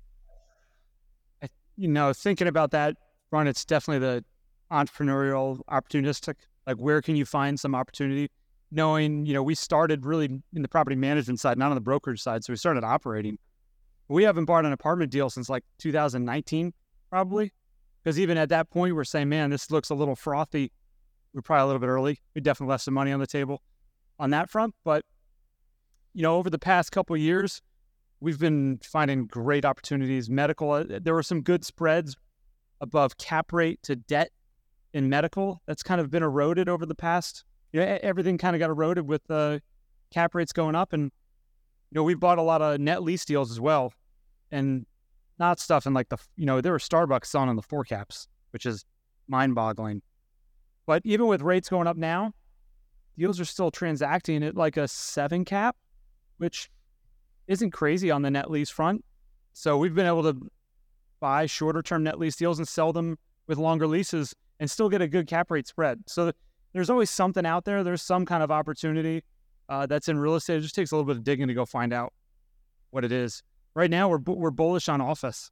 You 1.76 1.88
know, 1.88 2.12
thinking 2.12 2.48
about 2.48 2.70
that 2.70 2.96
run, 3.30 3.46
it's 3.46 3.64
definitely 3.64 4.06
the 4.06 4.24
entrepreneurial, 4.72 5.60
opportunistic. 5.70 6.34
Like, 6.66 6.76
where 6.76 7.02
can 7.02 7.16
you 7.16 7.24
find 7.24 7.60
some 7.60 7.74
opportunity? 7.74 8.30
Knowing, 8.72 9.26
you 9.26 9.34
know, 9.34 9.42
we 9.42 9.54
started 9.54 10.04
really 10.04 10.42
in 10.54 10.62
the 10.62 10.68
property 10.68 10.96
management 10.96 11.38
side, 11.38 11.58
not 11.58 11.70
on 11.70 11.76
the 11.76 11.80
brokerage 11.80 12.20
side. 12.20 12.42
So 12.42 12.52
we 12.52 12.56
started 12.56 12.82
operating. 12.82 13.38
We 14.08 14.24
haven't 14.24 14.46
bought 14.46 14.64
an 14.64 14.72
apartment 14.72 15.12
deal 15.12 15.30
since 15.30 15.48
like 15.48 15.64
2019, 15.78 16.72
probably. 17.10 17.52
Because 18.02 18.18
even 18.18 18.38
at 18.38 18.48
that 18.48 18.70
point, 18.70 18.94
we're 18.94 19.04
saying, 19.04 19.28
man, 19.28 19.50
this 19.50 19.70
looks 19.70 19.90
a 19.90 19.94
little 19.94 20.16
frothy. 20.16 20.72
We're 21.34 21.42
probably 21.42 21.62
a 21.62 21.66
little 21.66 21.80
bit 21.80 21.88
early. 21.88 22.20
We 22.34 22.40
definitely 22.40 22.70
left 22.70 22.84
some 22.84 22.94
money 22.94 23.12
on 23.12 23.20
the 23.20 23.26
table 23.26 23.62
on 24.18 24.30
that 24.30 24.50
front. 24.50 24.74
But, 24.84 25.04
you 26.14 26.22
know, 26.22 26.36
over 26.36 26.50
the 26.50 26.58
past 26.58 26.92
couple 26.92 27.16
years, 27.16 27.62
we've 28.20 28.38
been 28.38 28.80
finding 28.82 29.26
great 29.26 29.64
opportunities. 29.64 30.30
Medical, 30.30 30.70
uh, 30.72 30.84
there 30.88 31.14
were 31.14 31.22
some 31.22 31.42
good 31.42 31.64
spreads 31.64 32.16
above 32.80 33.16
cap 33.18 33.52
rate 33.52 33.82
to 33.82 33.96
debt 33.96 34.30
in 34.92 35.08
medical. 35.08 35.60
That's 35.66 35.82
kind 35.82 36.00
of 36.00 36.10
been 36.10 36.22
eroded 36.22 36.68
over 36.68 36.86
the 36.86 36.94
past. 36.94 37.44
You 37.72 37.80
know, 37.80 37.98
everything 38.02 38.38
kind 38.38 38.56
of 38.56 38.60
got 38.60 38.70
eroded 38.70 39.06
with 39.06 39.24
the 39.26 39.60
cap 40.10 40.34
rates 40.34 40.52
going 40.52 40.74
up, 40.74 40.92
and 40.92 41.04
you 41.90 41.94
know 41.94 42.02
we've 42.02 42.20
bought 42.20 42.38
a 42.38 42.42
lot 42.42 42.62
of 42.62 42.80
net 42.80 43.02
lease 43.02 43.24
deals 43.24 43.50
as 43.50 43.60
well, 43.60 43.92
and 44.50 44.86
not 45.38 45.60
stuff 45.60 45.86
in 45.86 45.92
like 45.92 46.08
the 46.08 46.16
you 46.36 46.46
know 46.46 46.60
there 46.60 46.72
were 46.72 46.78
Starbucks 46.78 47.26
selling 47.26 47.50
in 47.50 47.56
the 47.56 47.62
four 47.62 47.84
caps, 47.84 48.28
which 48.50 48.64
is 48.64 48.84
mind-boggling. 49.28 50.00
But 50.86 51.02
even 51.04 51.26
with 51.26 51.42
rates 51.42 51.68
going 51.68 51.86
up 51.86 51.96
now, 51.96 52.32
deals 53.18 53.40
are 53.40 53.44
still 53.44 53.70
transacting 53.70 54.42
at 54.42 54.56
like 54.56 54.76
a 54.76 54.88
seven 54.88 55.44
cap, 55.44 55.76
which 56.38 56.70
isn't 57.46 57.70
crazy 57.70 58.10
on 58.10 58.22
the 58.22 58.30
net 58.30 58.50
lease 58.50 58.70
front. 58.70 59.04
So 59.52 59.78
we've 59.78 59.94
been 59.94 60.06
able 60.06 60.22
to 60.24 60.50
buy 61.20 61.46
shorter 61.46 61.82
term 61.82 62.02
net 62.02 62.18
lease 62.18 62.36
deals 62.36 62.58
and 62.58 62.68
sell 62.68 62.92
them 62.92 63.18
with 63.46 63.58
longer 63.58 63.86
leases 63.86 64.34
and 64.60 64.70
still 64.70 64.88
get 64.88 65.00
a 65.00 65.08
good 65.08 65.26
cap 65.26 65.50
rate 65.50 65.66
spread. 65.66 66.02
So 66.06 66.32
there's 66.72 66.90
always 66.90 67.10
something 67.10 67.46
out 67.46 67.64
there. 67.64 67.82
There's 67.82 68.02
some 68.02 68.26
kind 68.26 68.42
of 68.42 68.50
opportunity 68.50 69.24
uh, 69.68 69.86
that's 69.86 70.08
in 70.08 70.18
real 70.18 70.34
estate. 70.34 70.58
It 70.58 70.60
just 70.60 70.74
takes 70.74 70.92
a 70.92 70.96
little 70.96 71.06
bit 71.06 71.16
of 71.16 71.24
digging 71.24 71.48
to 71.48 71.54
go 71.54 71.64
find 71.64 71.92
out 71.92 72.12
what 72.90 73.04
it 73.04 73.12
is. 73.12 73.42
Right 73.74 73.90
now, 73.90 74.08
we're 74.08 74.18
we're 74.18 74.50
bullish 74.50 74.88
on 74.88 75.00
office. 75.00 75.50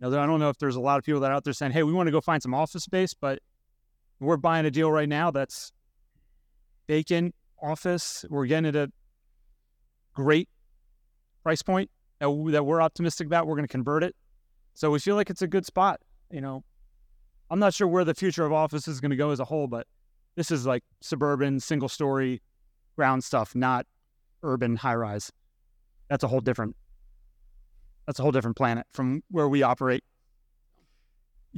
Now, 0.00 0.08
I 0.08 0.26
don't 0.26 0.38
know 0.38 0.50
if 0.50 0.58
there's 0.58 0.76
a 0.76 0.80
lot 0.80 0.98
of 0.98 1.04
people 1.04 1.20
that 1.20 1.30
are 1.30 1.34
out 1.34 1.44
there 1.44 1.52
saying, 1.52 1.72
"Hey, 1.72 1.82
we 1.82 1.92
want 1.92 2.06
to 2.06 2.10
go 2.10 2.20
find 2.20 2.42
some 2.42 2.54
office 2.54 2.84
space," 2.84 3.14
but 3.14 3.40
we're 4.20 4.36
buying 4.36 4.66
a 4.66 4.70
deal 4.70 4.90
right 4.90 5.08
now 5.08 5.30
that's 5.30 5.72
vacant 6.88 7.34
office. 7.62 8.24
We're 8.28 8.46
getting 8.46 8.66
at 8.66 8.76
a 8.76 8.90
great 10.14 10.48
price 11.44 11.62
point 11.62 11.90
that, 12.18 12.50
that 12.50 12.64
we're 12.64 12.82
optimistic 12.82 13.26
about. 13.26 13.46
We're 13.46 13.54
going 13.54 13.68
to 13.68 13.72
convert 13.72 14.02
it 14.02 14.16
so 14.78 14.92
we 14.92 15.00
feel 15.00 15.16
like 15.16 15.28
it's 15.28 15.42
a 15.42 15.48
good 15.48 15.66
spot. 15.66 15.98
You 16.30 16.40
know, 16.40 16.62
I'm 17.50 17.58
not 17.58 17.74
sure 17.74 17.88
where 17.88 18.04
the 18.04 18.14
future 18.14 18.44
of 18.44 18.52
office 18.52 18.86
is 18.86 19.00
going 19.00 19.10
to 19.10 19.16
go 19.16 19.32
as 19.32 19.40
a 19.40 19.44
whole, 19.44 19.66
but 19.66 19.88
this 20.36 20.52
is 20.52 20.66
like 20.66 20.84
suburban, 21.00 21.58
single 21.58 21.88
story 21.88 22.42
ground 22.94 23.24
stuff, 23.24 23.56
not 23.56 23.86
urban 24.44 24.76
high 24.76 24.94
rise. 24.94 25.32
That's 26.08 26.22
a 26.22 26.28
whole 26.28 26.38
different 26.38 26.76
that's 28.06 28.20
a 28.20 28.22
whole 28.22 28.30
different 28.30 28.56
planet 28.56 28.86
from 28.92 29.24
where 29.32 29.48
we 29.48 29.64
operate. 29.64 30.04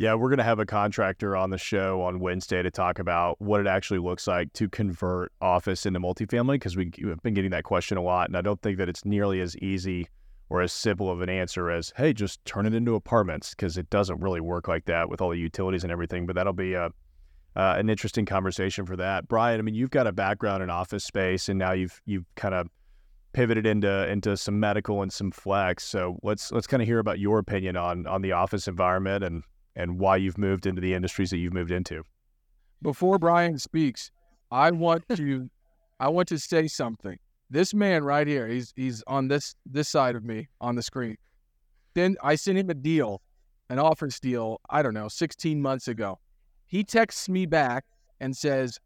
Yeah, 0.01 0.14
we're 0.14 0.30
going 0.30 0.38
to 0.38 0.44
have 0.44 0.61
a 0.61 0.64
contractor 0.64 1.36
on 1.36 1.51
the 1.51 1.59
show 1.59 2.01
on 2.01 2.20
Wednesday 2.20 2.62
to 2.62 2.70
talk 2.70 2.98
about 2.98 3.38
what 3.38 3.61
it 3.61 3.66
actually 3.66 3.98
looks 3.98 4.26
like 4.26 4.51
to 4.55 4.66
convert 4.66 5.30
office 5.42 5.84
into 5.84 6.01
multifamily 6.01 6.55
because 6.55 6.74
we've 6.74 6.90
been 7.22 7.34
getting 7.34 7.51
that 7.51 7.64
question 7.64 7.98
a 7.98 8.03
lot. 8.03 8.26
And 8.26 8.34
I 8.34 8.40
don't 8.40 8.62
think 8.62 8.78
that 8.78 8.88
it's 8.88 9.05
nearly 9.05 9.42
as 9.42 9.59
easy 9.59 10.09
or 10.48 10.62
as 10.62 10.72
simple 10.72 11.11
of 11.11 11.20
an 11.20 11.28
answer 11.28 11.70
as, 11.70 11.92
hey, 11.98 12.14
just 12.14 12.42
turn 12.46 12.64
it 12.64 12.72
into 12.72 12.94
apartments, 12.94 13.51
because 13.51 13.76
it 13.76 13.90
doesn't 13.90 14.18
really 14.20 14.40
work 14.40 14.68
like 14.68 14.86
that 14.86 15.11
with 15.11 15.20
all 15.20 15.28
the 15.28 15.36
utilities 15.36 15.82
and 15.82 15.92
everything. 15.92 16.24
But 16.24 16.34
that'll 16.34 16.55
be 16.55 16.72
a, 16.72 16.86
uh, 16.86 17.74
an 17.76 17.90
interesting 17.90 18.24
conversation 18.24 18.86
for 18.86 18.96
that. 18.96 19.28
Brian, 19.28 19.61
I 19.61 19.62
mean, 19.62 19.74
you've 19.74 19.90
got 19.90 20.07
a 20.07 20.12
background 20.12 20.62
in 20.62 20.70
office 20.70 21.05
space, 21.05 21.51
and 21.51 21.59
now 21.59 21.72
you've 21.72 22.01
you've 22.07 22.24
kind 22.36 22.55
of 22.55 22.68
pivoted 23.34 23.66
into 23.66 24.09
into 24.09 24.34
some 24.38 24.59
medical 24.59 25.03
and 25.03 25.12
some 25.12 25.30
flex. 25.30 25.84
So 25.84 26.18
let's 26.22 26.51
let's 26.53 26.66
kind 26.66 26.82
of 26.82 26.88
hear 26.88 27.01
about 27.01 27.18
your 27.18 27.38
opinion 27.38 27.76
on 27.76 28.07
on 28.07 28.22
the 28.22 28.32
office 28.32 28.66
environment 28.66 29.24
and 29.24 29.42
and 29.80 29.98
why 29.98 30.16
you've 30.16 30.36
moved 30.36 30.66
into 30.66 30.80
the 30.80 30.92
industries 30.92 31.30
that 31.30 31.38
you've 31.38 31.54
moved 31.54 31.70
into. 31.70 32.02
Before 32.82 33.18
Brian 33.18 33.58
speaks, 33.58 34.10
I 34.50 34.70
want 34.70 35.04
to 35.16 35.48
I 35.98 36.08
want 36.08 36.28
to 36.28 36.38
say 36.38 36.68
something. 36.68 37.18
This 37.48 37.74
man 37.74 38.04
right 38.04 38.26
here, 38.26 38.46
he's 38.46 38.72
he's 38.76 39.02
on 39.06 39.28
this 39.28 39.54
this 39.66 39.88
side 39.88 40.16
of 40.16 40.24
me 40.24 40.48
on 40.60 40.76
the 40.76 40.82
screen. 40.82 41.16
Then 41.94 42.16
I 42.22 42.34
sent 42.34 42.58
him 42.58 42.70
a 42.70 42.74
deal, 42.74 43.22
an 43.70 43.78
offers 43.78 44.20
deal, 44.20 44.60
I 44.70 44.82
don't 44.82 44.94
know, 44.94 45.08
16 45.08 45.60
months 45.60 45.88
ago. 45.88 46.18
He 46.66 46.84
texts 46.84 47.28
me 47.28 47.46
back 47.46 47.84
and 48.20 48.36
says, 48.36 48.78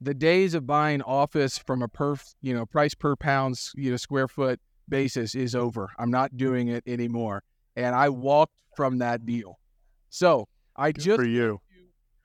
the 0.00 0.14
days 0.14 0.54
of 0.54 0.66
buying 0.66 1.02
office 1.02 1.58
from 1.58 1.82
a 1.82 1.88
per 1.88 2.16
you 2.42 2.54
know 2.54 2.66
price 2.66 2.94
per 2.94 3.16
pounds 3.16 3.72
you 3.74 3.90
know 3.90 3.96
square 3.96 4.28
foot 4.28 4.60
basis 4.88 5.34
is 5.34 5.54
over. 5.54 5.90
I'm 5.98 6.10
not 6.10 6.36
doing 6.36 6.68
it 6.68 6.84
anymore. 6.86 7.42
And 7.76 7.94
I 7.94 8.10
walked 8.10 8.54
from 8.76 8.98
that 8.98 9.24
deal. 9.24 9.58
So 10.14 10.46
I 10.76 10.92
Good 10.92 11.02
just 11.02 11.16
for 11.16 11.26
you. 11.26 11.60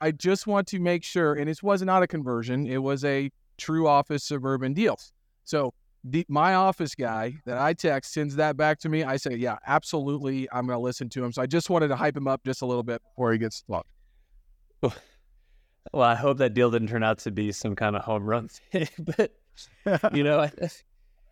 I 0.00 0.12
just 0.12 0.46
want 0.46 0.68
to 0.68 0.78
make 0.78 1.02
sure, 1.02 1.34
and 1.34 1.50
it 1.50 1.60
was 1.60 1.82
not 1.82 2.04
a 2.04 2.06
conversion, 2.06 2.64
it 2.64 2.78
was 2.78 3.04
a 3.04 3.32
true 3.58 3.88
office 3.88 4.22
suburban 4.22 4.74
deal. 4.74 4.96
So 5.42 5.74
the, 6.04 6.24
my 6.28 6.54
office 6.54 6.94
guy 6.94 7.34
that 7.46 7.58
I 7.58 7.72
text 7.72 8.12
sends 8.12 8.36
that 8.36 8.56
back 8.56 8.78
to 8.80 8.88
me. 8.88 9.02
I 9.02 9.16
say, 9.16 9.34
yeah, 9.34 9.56
absolutely. 9.66 10.48
I'm 10.52 10.68
going 10.68 10.78
to 10.78 10.82
listen 10.82 11.08
to 11.10 11.24
him. 11.24 11.32
So 11.32 11.42
I 11.42 11.46
just 11.46 11.68
wanted 11.68 11.88
to 11.88 11.96
hype 11.96 12.16
him 12.16 12.28
up 12.28 12.44
just 12.44 12.62
a 12.62 12.66
little 12.66 12.84
bit 12.84 13.02
before 13.02 13.32
he 13.32 13.38
gets 13.38 13.64
locked. 13.66 13.88
Well, 14.80 16.04
I 16.04 16.14
hope 16.14 16.38
that 16.38 16.54
deal 16.54 16.70
didn't 16.70 16.88
turn 16.88 17.02
out 17.02 17.18
to 17.20 17.32
be 17.32 17.50
some 17.50 17.74
kind 17.74 17.96
of 17.96 18.02
home 18.02 18.24
run 18.24 18.48
thing, 18.70 18.88
but 19.00 19.32
you 20.14 20.22
know, 20.22 20.48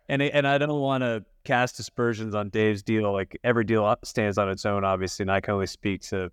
and 0.09 0.21
and 0.21 0.45
I 0.45 0.57
don't 0.57 0.81
want 0.81 1.03
to 1.03 1.23
cast 1.45 1.79
aspersions 1.79 2.35
on 2.35 2.49
Dave's 2.49 2.83
deal. 2.83 3.13
Like 3.13 3.39
every 3.45 3.63
deal 3.63 3.95
stands 4.03 4.37
on 4.37 4.49
its 4.49 4.65
own, 4.65 4.83
obviously, 4.83 5.23
and 5.23 5.31
I 5.31 5.39
can 5.39 5.53
only 5.53 5.67
speak 5.67 6.01
to 6.09 6.31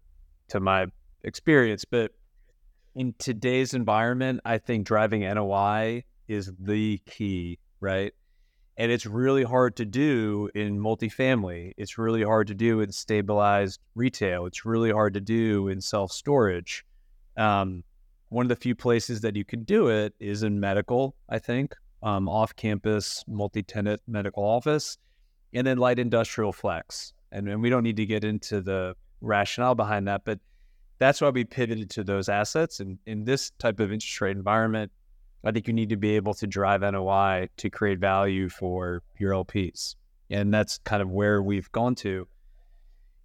to 0.48 0.60
my 0.60 0.86
experience. 1.22 1.84
But 1.84 2.12
in 2.94 3.14
today's 3.18 3.74
environment, 3.74 4.40
I 4.44 4.58
think 4.58 4.86
driving 4.86 5.20
NOI 5.20 6.04
is 6.28 6.52
the 6.58 6.98
key, 7.06 7.58
right? 7.80 8.12
And 8.78 8.92
it's 8.92 9.06
really 9.06 9.42
hard 9.42 9.76
to 9.76 9.84
do 9.84 10.50
in 10.54 10.78
multifamily. 10.78 11.72
It's 11.76 11.98
really 11.98 12.22
hard 12.22 12.46
to 12.48 12.54
do 12.54 12.80
in 12.80 12.92
stabilized 12.92 13.80
retail. 13.94 14.46
It's 14.46 14.64
really 14.66 14.90
hard 14.90 15.14
to 15.14 15.20
do 15.20 15.68
in 15.68 15.80
self 15.80 16.12
storage. 16.12 16.84
Um, 17.36 17.84
one 18.28 18.44
of 18.44 18.48
the 18.48 18.56
few 18.56 18.74
places 18.74 19.20
that 19.22 19.36
you 19.36 19.44
can 19.44 19.62
do 19.62 19.88
it 19.88 20.14
is 20.18 20.42
in 20.42 20.60
medical, 20.60 21.14
I 21.28 21.38
think, 21.38 21.74
um, 22.02 22.28
off 22.28 22.54
campus, 22.56 23.24
multi 23.26 23.62
tenant 23.62 24.02
medical 24.06 24.44
office, 24.44 24.98
and 25.54 25.66
then 25.66 25.78
light 25.78 25.98
industrial 25.98 26.52
flex. 26.52 27.12
And, 27.32 27.48
and 27.48 27.62
we 27.62 27.70
don't 27.70 27.82
need 27.82 27.96
to 27.96 28.06
get 28.06 28.24
into 28.24 28.60
the 28.60 28.94
rationale 29.20 29.74
behind 29.74 30.08
that, 30.08 30.22
but 30.24 30.38
that's 30.98 31.20
why 31.20 31.30
we 31.30 31.44
pivoted 31.44 31.90
to 31.90 32.04
those 32.04 32.28
assets. 32.28 32.80
And 32.80 32.98
in 33.06 33.24
this 33.24 33.50
type 33.58 33.80
of 33.80 33.92
interest 33.92 34.20
rate 34.20 34.36
environment, 34.36 34.90
I 35.44 35.52
think 35.52 35.68
you 35.68 35.72
need 35.72 35.90
to 35.90 35.96
be 35.96 36.16
able 36.16 36.34
to 36.34 36.46
drive 36.46 36.80
NOI 36.80 37.48
to 37.58 37.70
create 37.70 37.98
value 37.98 38.48
for 38.48 39.02
your 39.18 39.32
LPs. 39.32 39.94
And 40.30 40.52
that's 40.52 40.78
kind 40.78 41.02
of 41.02 41.10
where 41.10 41.42
we've 41.42 41.70
gone 41.72 41.94
to. 41.96 42.26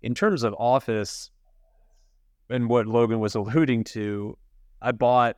In 0.02 0.14
terms 0.14 0.44
of 0.44 0.54
office 0.60 1.32
and 2.50 2.70
what 2.70 2.86
Logan 2.86 3.20
was 3.20 3.36
alluding 3.36 3.86
to, 3.86 4.38
I 4.82 4.92
bought 4.92 5.38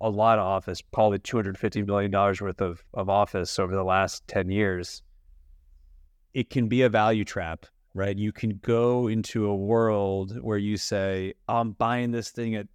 a 0.00 0.08
lot 0.08 0.38
of 0.38 0.44
office, 0.44 0.80
probably 0.80 1.18
$250 1.18 1.86
million 1.86 2.10
worth 2.12 2.60
of, 2.60 2.82
of 2.94 3.08
office 3.08 3.58
over 3.58 3.74
the 3.74 3.84
last 3.84 4.26
10 4.28 4.50
years. 4.50 5.02
It 6.34 6.50
can 6.50 6.68
be 6.68 6.82
a 6.82 6.88
value 6.88 7.24
trap, 7.24 7.66
right? 7.94 8.16
You 8.16 8.32
can 8.32 8.58
go 8.62 9.08
into 9.08 9.46
a 9.46 9.54
world 9.54 10.40
where 10.40 10.58
you 10.58 10.76
say, 10.76 11.34
I'm 11.48 11.72
buying 11.72 12.10
this 12.10 12.30
thing 12.30 12.54
at 12.54 12.66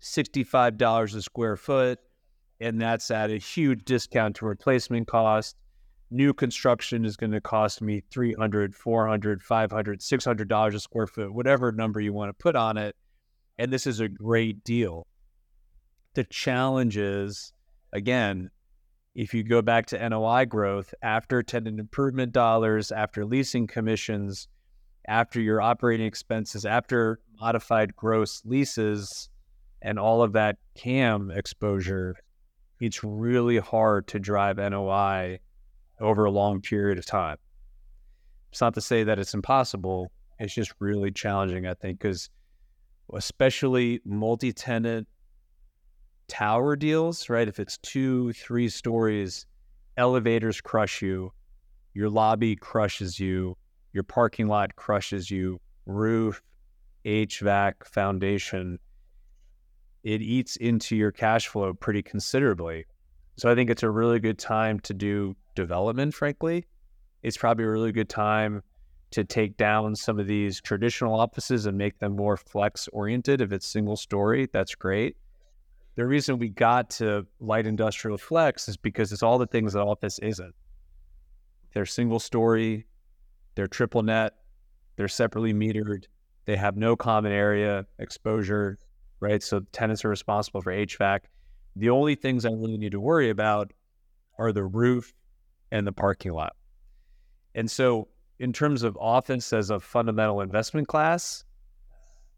$65 0.00 1.14
a 1.14 1.22
square 1.22 1.56
foot 1.56 1.98
and 2.60 2.80
that's 2.80 3.10
at 3.10 3.30
a 3.30 3.38
huge 3.38 3.84
discount 3.84 4.36
to 4.36 4.44
replacement 4.44 5.08
cost. 5.08 5.56
New 6.10 6.34
construction 6.34 7.04
is 7.04 7.16
going 7.16 7.32
to 7.32 7.40
cost 7.40 7.80
me 7.80 8.02
300, 8.10 8.74
400, 8.74 9.42
500, 9.42 10.02
600 10.02 10.48
dollars 10.48 10.74
a 10.74 10.80
square 10.80 11.06
foot, 11.06 11.32
whatever 11.32 11.72
number 11.72 12.00
you 12.00 12.12
want 12.12 12.28
to 12.28 12.42
put 12.42 12.56
on 12.56 12.76
it. 12.76 12.96
And 13.58 13.72
this 13.72 13.86
is 13.86 14.00
a 14.00 14.08
great 14.08 14.64
deal. 14.64 15.06
The 16.14 16.24
challenge 16.24 16.96
is, 16.96 17.52
again, 17.92 18.50
if 19.14 19.32
you 19.32 19.42
go 19.44 19.62
back 19.62 19.86
to 19.86 20.08
NOI 20.08 20.44
growth 20.44 20.92
after 21.02 21.42
tenant 21.42 21.78
improvement 21.78 22.32
dollars, 22.32 22.90
after 22.90 23.24
leasing 23.24 23.66
commissions, 23.66 24.48
after 25.08 25.40
your 25.40 25.60
operating 25.60 26.06
expenses, 26.06 26.64
after 26.64 27.20
modified 27.40 27.96
gross 27.96 28.42
leases, 28.44 29.28
and 29.82 29.98
all 29.98 30.22
of 30.22 30.32
that 30.34 30.56
CAM 30.76 31.30
exposure, 31.30 32.14
it's 32.80 33.02
really 33.02 33.58
hard 33.58 34.06
to 34.08 34.18
drive 34.18 34.58
NOI 34.58 35.40
over 36.00 36.24
a 36.24 36.30
long 36.30 36.60
period 36.60 36.98
of 36.98 37.06
time. 37.06 37.36
It's 38.50 38.60
not 38.60 38.74
to 38.74 38.80
say 38.80 39.04
that 39.04 39.18
it's 39.18 39.34
impossible. 39.34 40.10
It's 40.38 40.54
just 40.54 40.72
really 40.80 41.10
challenging, 41.10 41.66
I 41.66 41.74
think, 41.74 42.00
because 42.00 42.30
especially 43.12 44.00
multi 44.04 44.52
tenant 44.52 45.06
tower 46.28 46.76
deals, 46.76 47.28
right? 47.28 47.48
If 47.48 47.60
it's 47.60 47.78
two, 47.78 48.32
three 48.32 48.68
stories, 48.68 49.46
elevators 49.96 50.60
crush 50.60 51.02
you, 51.02 51.32
your 51.94 52.08
lobby 52.08 52.56
crushes 52.56 53.18
you, 53.18 53.56
your 53.92 54.04
parking 54.04 54.48
lot 54.48 54.76
crushes 54.76 55.30
you, 55.30 55.60
roof, 55.86 56.42
HVAC, 57.04 57.86
foundation, 57.86 58.78
it 60.02 60.22
eats 60.22 60.56
into 60.56 60.96
your 60.96 61.12
cash 61.12 61.48
flow 61.48 61.74
pretty 61.74 62.02
considerably. 62.02 62.86
So 63.36 63.50
I 63.50 63.54
think 63.54 63.70
it's 63.70 63.82
a 63.82 63.90
really 63.90 64.18
good 64.18 64.38
time 64.38 64.80
to 64.80 64.94
do 64.94 65.36
development, 65.54 66.14
frankly. 66.14 66.66
It's 67.22 67.36
probably 67.36 67.64
a 67.64 67.70
really 67.70 67.92
good 67.92 68.08
time 68.08 68.62
to 69.10 69.24
take 69.24 69.56
down 69.56 69.96
some 69.96 70.18
of 70.18 70.26
these 70.26 70.60
traditional 70.60 71.18
offices 71.18 71.66
and 71.66 71.76
make 71.76 71.98
them 71.98 72.16
more 72.16 72.36
flex 72.36 72.88
oriented. 72.92 73.40
If 73.40 73.52
it's 73.52 73.66
single 73.66 73.96
story, 73.96 74.48
that's 74.52 74.74
great 74.74 75.16
the 76.00 76.06
reason 76.06 76.38
we 76.38 76.48
got 76.48 76.88
to 76.88 77.26
light 77.40 77.66
industrial 77.66 78.16
flex 78.16 78.68
is 78.68 78.76
because 78.78 79.12
it's 79.12 79.22
all 79.22 79.38
the 79.38 79.46
things 79.46 79.72
that 79.72 79.82
office 79.82 80.18
isn't. 80.20 80.54
They're 81.74 81.84
single 81.84 82.18
story, 82.18 82.86
they're 83.60 83.68
triple 83.68 84.02
net, 84.02 84.32
they're 84.96 85.06
separately 85.06 85.52
metered, 85.52 86.04
they 86.46 86.56
have 86.56 86.78
no 86.78 86.96
common 86.96 87.30
area 87.30 87.84
exposure, 87.98 88.78
right? 89.20 89.42
So 89.42 89.60
tenants 89.70 90.02
are 90.02 90.08
responsible 90.08 90.62
for 90.62 90.72
HVAC. 90.72 91.20
The 91.76 91.90
only 91.90 92.14
things 92.14 92.46
I 92.46 92.48
really 92.48 92.78
need 92.78 92.92
to 92.92 93.00
worry 93.00 93.28
about 93.28 93.72
are 94.38 94.50
the 94.50 94.64
roof 94.64 95.12
and 95.70 95.86
the 95.86 95.92
parking 95.92 96.32
lot. 96.32 96.56
And 97.54 97.70
so, 97.70 98.08
in 98.38 98.54
terms 98.54 98.82
of 98.82 98.96
office 98.96 99.52
as 99.52 99.68
a 99.68 99.78
fundamental 99.78 100.40
investment 100.40 100.88
class, 100.88 101.44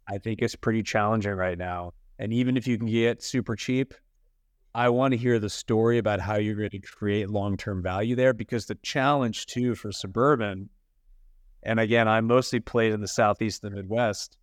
I 0.08 0.18
think 0.18 0.42
it's 0.42 0.56
pretty 0.56 0.82
challenging 0.82 1.34
right 1.34 1.56
now 1.56 1.92
and 2.18 2.32
even 2.32 2.56
if 2.56 2.66
you 2.66 2.78
can 2.78 2.86
get 2.86 3.22
super 3.22 3.56
cheap, 3.56 3.94
I 4.74 4.88
want 4.88 5.12
to 5.12 5.18
hear 5.18 5.38
the 5.38 5.50
story 5.50 5.98
about 5.98 6.20
how 6.20 6.36
you're 6.36 6.54
going 6.54 6.70
to 6.70 6.78
create 6.78 7.28
long 7.28 7.56
term 7.56 7.82
value 7.82 8.14
there 8.14 8.32
because 8.32 8.66
the 8.66 8.76
challenge 8.76 9.46
too 9.46 9.74
for 9.74 9.92
suburban, 9.92 10.70
and 11.62 11.80
again, 11.80 12.08
I 12.08 12.20
mostly 12.20 12.60
played 12.60 12.92
in 12.92 13.00
the 13.00 13.08
Southeast 13.08 13.62
and 13.64 13.72
the 13.72 13.76
Midwest. 13.76 14.36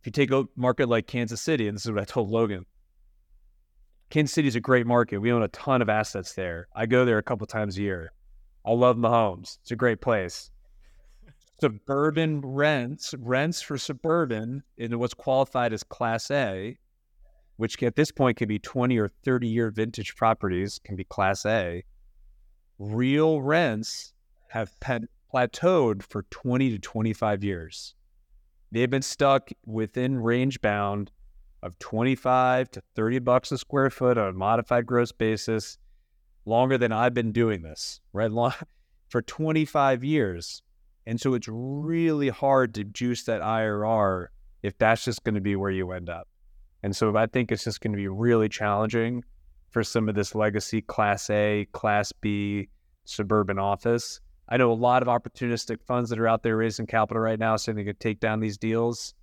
If 0.00 0.06
you 0.06 0.12
take 0.12 0.30
a 0.30 0.44
market 0.56 0.88
like 0.88 1.06
Kansas 1.06 1.42
City, 1.42 1.68
and 1.68 1.76
this 1.76 1.84
is 1.84 1.92
what 1.92 2.00
I 2.00 2.04
told 2.04 2.30
Logan, 2.30 2.64
Kansas 4.08 4.34
City 4.34 4.48
is 4.48 4.56
a 4.56 4.60
great 4.60 4.86
market. 4.86 5.18
We 5.18 5.32
own 5.32 5.42
a 5.42 5.48
ton 5.48 5.82
of 5.82 5.88
assets 5.88 6.32
there. 6.32 6.68
I 6.74 6.86
go 6.86 7.04
there 7.04 7.18
a 7.18 7.22
couple 7.22 7.46
times 7.46 7.76
a 7.76 7.82
year. 7.82 8.12
I 8.64 8.72
love 8.72 8.96
Mahomes. 8.96 9.58
It's 9.62 9.70
a 9.70 9.76
great 9.76 10.00
place 10.00 10.50
suburban 11.60 12.40
rents, 12.40 13.14
rents 13.18 13.60
for 13.60 13.76
suburban 13.76 14.62
in 14.78 14.98
what's 14.98 15.14
qualified 15.14 15.72
as 15.72 15.82
Class 15.82 16.30
A, 16.30 16.78
which 17.56 17.82
at 17.82 17.96
this 17.96 18.10
point 18.10 18.38
can 18.38 18.48
be 18.48 18.58
20 18.58 18.98
or 18.98 19.08
30 19.24 19.46
year 19.46 19.70
vintage 19.70 20.16
properties, 20.16 20.80
can 20.82 20.96
be 20.96 21.04
Class 21.04 21.44
A. 21.44 21.84
Real 22.78 23.42
rents 23.42 24.14
have 24.48 24.70
plateaued 25.32 26.02
for 26.02 26.24
20 26.30 26.70
to 26.70 26.78
25 26.78 27.44
years. 27.44 27.94
They've 28.72 28.90
been 28.90 29.02
stuck 29.02 29.50
within 29.66 30.18
range 30.18 30.60
bound 30.60 31.10
of 31.62 31.78
25 31.78 32.70
to 32.70 32.82
30 32.94 33.18
bucks 33.20 33.52
a 33.52 33.58
square 33.58 33.90
foot 33.90 34.16
on 34.16 34.28
a 34.28 34.32
modified 34.32 34.86
gross 34.86 35.12
basis 35.12 35.78
longer 36.46 36.78
than 36.78 36.92
I've 36.92 37.14
been 37.14 37.32
doing 37.32 37.62
this, 37.62 38.00
right? 38.12 38.30
Long, 38.30 38.52
For 39.08 39.22
25 39.22 40.04
years. 40.04 40.62
And 41.04 41.20
so 41.20 41.34
it's 41.34 41.48
really 41.48 42.28
hard 42.28 42.74
to 42.74 42.84
juice 42.84 43.24
that 43.24 43.42
IRR 43.42 44.26
if 44.62 44.78
that's 44.78 45.04
just 45.04 45.24
going 45.24 45.34
to 45.34 45.40
be 45.40 45.56
where 45.56 45.72
you 45.72 45.90
end 45.90 46.08
up. 46.08 46.28
And 46.84 46.94
so 46.94 47.16
I 47.16 47.26
think 47.26 47.50
it's 47.50 47.64
just 47.64 47.80
going 47.80 47.92
to 47.92 47.96
be 47.96 48.06
really 48.06 48.48
challenging 48.48 49.24
for 49.70 49.82
some 49.82 50.08
of 50.08 50.14
this 50.14 50.34
legacy 50.34 50.80
Class 50.82 51.28
A, 51.30 51.66
Class 51.72 52.12
B 52.12 52.68
suburban 53.04 53.58
office. 53.58 54.20
I 54.50 54.56
know 54.56 54.72
a 54.72 54.74
lot 54.74 55.02
of 55.02 55.08
opportunistic 55.08 55.80
funds 55.86 56.10
that 56.10 56.18
are 56.18 56.26
out 56.26 56.42
there 56.42 56.56
raising 56.56 56.86
capital 56.86 57.22
right 57.22 57.38
now 57.38 57.56
saying 57.56 57.76
they 57.76 57.84
could 57.84 58.00
take 58.00 58.18
down 58.18 58.40
these 58.40 58.58
deals. 58.58 59.14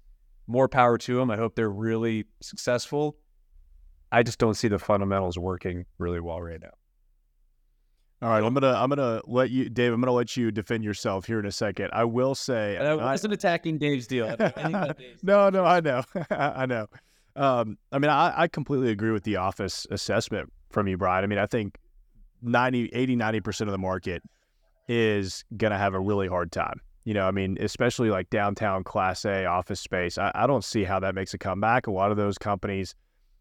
More 0.47 0.69
power 0.69 0.97
to 0.97 1.15
them. 1.15 1.29
I 1.29 1.35
hope 1.35 1.55
they're 1.55 1.69
really 1.69 2.25
successful. 2.41 3.17
I 4.09 4.23
just 4.23 4.39
don't 4.39 4.53
see 4.53 4.69
the 4.69 4.79
fundamentals 4.79 5.37
working 5.37 5.85
really 5.97 6.21
well 6.21 6.41
right 6.41 6.61
now. 6.61 6.71
All 8.21 8.29
right, 8.29 8.43
I'm 8.43 8.53
gonna 8.53 8.73
I'm 8.73 8.89
gonna 8.89 9.21
let 9.27 9.51
you, 9.51 9.69
Dave. 9.69 9.93
I'm 9.93 10.01
gonna 10.01 10.11
let 10.11 10.35
you 10.35 10.49
defend 10.49 10.83
yourself 10.83 11.27
here 11.27 11.39
in 11.39 11.45
a 11.45 11.51
second. 11.51 11.89
I 11.93 12.05
will 12.05 12.33
say 12.33 12.77
I 12.77 12.95
wasn't 12.95 13.33
I, 13.33 13.35
attacking 13.35 13.77
Dave's 13.77 14.07
deal. 14.07 14.35
Dave's 14.35 14.53
no, 15.23 15.49
no, 15.51 15.63
I 15.63 15.81
know, 15.81 16.01
I 16.31 16.65
know. 16.65 16.87
Um, 17.35 17.77
I 17.91 17.99
mean, 17.99 18.09
I, 18.09 18.33
I 18.35 18.47
completely 18.47 18.89
agree 18.89 19.11
with 19.11 19.23
the 19.23 19.35
office 19.35 19.85
assessment 19.91 20.51
from 20.71 20.87
you, 20.87 20.97
Brian. 20.97 21.23
I 21.23 21.27
mean, 21.27 21.37
I 21.37 21.45
think 21.45 21.77
90, 22.41 22.89
80, 22.91 23.15
90 23.17 23.41
percent 23.41 23.67
of 23.67 23.73
the 23.73 23.77
market 23.77 24.23
is 24.87 25.43
gonna 25.55 25.77
have 25.77 25.93
a 25.93 25.99
really 25.99 26.27
hard 26.27 26.51
time. 26.51 26.81
You 27.03 27.13
know, 27.13 27.27
I 27.27 27.31
mean, 27.31 27.57
especially 27.61 28.09
like 28.09 28.29
downtown 28.29 28.83
Class 28.83 29.23
A 29.25 29.45
office 29.45 29.79
space. 29.79 30.17
I, 30.17 30.31
I 30.35 30.45
don't 30.45 30.63
see 30.63 30.83
how 30.83 30.99
that 30.99 31.15
makes 31.15 31.33
a 31.33 31.37
comeback. 31.37 31.87
A 31.87 31.91
lot 31.91 32.11
of 32.11 32.17
those 32.17 32.37
companies 32.37 32.95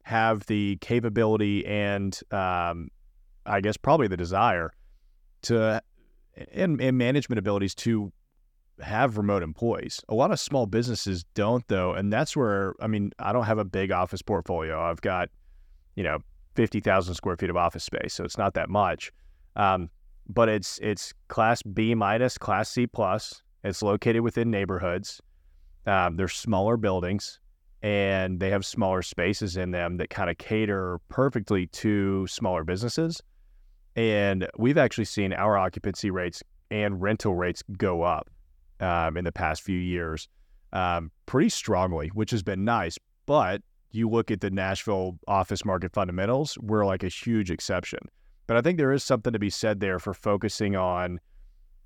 have 0.05 0.47
the 0.47 0.79
capability 0.81 1.67
and 1.67 2.19
um, 2.31 2.91
I 3.45 3.61
guess 3.61 3.77
probably 3.77 4.07
the 4.07 4.17
desire 4.17 4.73
to 5.43 5.83
and, 6.53 6.81
and 6.81 6.99
management 6.99 7.39
abilities 7.39 7.75
to 7.75 8.13
have 8.81 9.17
remote 9.17 9.43
employees. 9.43 10.01
A 10.09 10.15
lot 10.15 10.31
of 10.31 10.39
small 10.39 10.67
businesses 10.67 11.25
don't 11.35 11.67
though, 11.69 11.93
and 11.93 12.13
that's 12.13 12.37
where 12.37 12.75
I 12.81 12.87
mean 12.87 13.13
I 13.19 13.33
don't 13.33 13.47
have 13.47 13.59
a 13.59 13.65
big 13.65 13.91
office 13.91 14.23
portfolio. 14.23 14.81
I've 14.81 15.01
got 15.01 15.29
you 15.95 16.05
know 16.05 16.19
fifty 16.55 16.81
thousand 16.81 17.15
square 17.15 17.37
feet 17.37 17.51
of 17.51 17.57
office 17.57 17.85
space, 17.85 18.15
so 18.15 18.25
it's 18.25 18.39
not 18.39 18.55
that 18.55 18.69
much. 18.69 19.13
Um, 19.57 19.91
but 20.29 20.49
it's 20.49 20.79
it's 20.83 21.13
class 21.29 21.63
B 21.63 21.95
minus, 21.95 22.39
class 22.39 22.71
C 22.71 22.87
plus. 22.87 23.43
It's 23.65 23.83
located 23.83 24.23
within 24.23 24.51
neighborhoods. 24.51 25.21
Um, 25.87 26.17
they're 26.17 26.29
smaller 26.29 26.77
buildings 26.77 27.41
and 27.83 28.41
they 28.41 28.51
have 28.51 28.65
smaller 28.65 29.03
spaces 29.03 29.57
in 29.57 29.71
them 29.71 29.97
that 29.99 30.11
kind 30.11 30.31
of 30.31 30.39
cater 30.39 30.99
perfectly 31.09 31.67
to 31.69 32.27
smaller 32.27 32.65
businesses. 32.65 33.23
And 33.95 34.49
we've 34.59 34.79
actually 34.79 35.05
seen 35.05 35.33
our 35.33 35.57
occupancy 35.57 36.11
rates 36.11 36.43
and 36.71 37.01
rental 37.01 37.35
rates 37.35 37.63
go 37.79 38.03
up 38.03 38.29
um, 38.81 39.17
in 39.17 39.25
the 39.25 39.33
past 39.33 39.63
few 39.63 39.79
years 39.79 40.29
um, 40.73 41.11
pretty 41.27 41.49
strongly, 41.49 42.09
which 42.09 42.31
has 42.31 42.43
been 42.43 42.65
nice. 42.65 42.99
But 43.27 43.63
you 43.93 44.09
look 44.09 44.31
at 44.31 44.41
the 44.41 44.51
Nashville 44.51 45.19
office 45.27 45.65
market 45.65 45.93
fundamentals, 45.93 46.59
we're 46.59 46.85
like 46.85 47.03
a 47.03 47.09
huge 47.09 47.51
exception. 47.51 48.01
But 48.47 48.57
I 48.57 48.61
think 48.61 48.79
there 48.79 48.93
is 48.93 49.03
something 49.03 49.33
to 49.33 49.39
be 49.39 49.51
said 49.51 49.81
there 49.81 49.99
for 49.99 50.15
focusing 50.15 50.77
on 50.77 51.21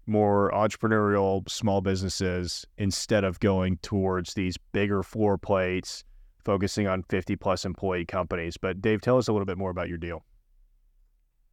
more 0.07 0.51
entrepreneurial 0.53 1.49
small 1.49 1.81
businesses 1.81 2.67
instead 2.79 3.25
of 3.25 3.41
going 3.41 3.79
towards 3.79 4.35
these 4.35 4.57
bigger 4.73 5.03
floor 5.03 5.39
plates, 5.39 6.05
focusing 6.45 6.87
on 6.87 7.03
50 7.05 7.37
plus 7.37 7.65
employee 7.65 8.05
companies. 8.05 8.57
But 8.57 8.81
Dave, 8.81 9.01
tell 9.01 9.19
us 9.19 9.29
a 9.29 9.33
little 9.33 9.47
bit 9.47 9.57
more 9.57 9.71
about 9.71 9.89
your 9.89 9.99
deal. 9.99 10.25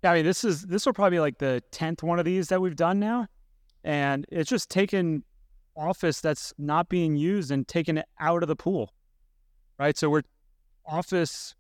Yeah, 0.04 0.12
I 0.12 0.16
mean, 0.16 0.26
this 0.26 0.44
is 0.44 0.64
this 0.64 0.86
will 0.86 0.94
probably 0.94 1.18
be 1.18 1.20
like 1.20 1.40
the 1.40 1.64
tenth 1.72 2.04
one 2.04 2.20
of 2.20 2.26
these 2.26 2.50
that 2.50 2.62
we've 2.62 2.76
done 2.76 3.00
now, 3.00 3.28
and 3.84 4.26
it's 4.32 4.50
just 4.50 4.70
taken 4.70 5.24
office 5.76 6.22
that's 6.22 6.54
not 6.58 6.90
being 6.90 7.16
used 7.16 7.52
and 7.52 7.68
taken 7.68 7.98
it 7.98 8.06
out 8.20 8.44
of 8.44 8.48
the 8.48 8.56
pool, 8.56 8.94
right? 9.80 9.98
So 9.98 10.10
we're 10.10 10.24
office, 10.86 11.56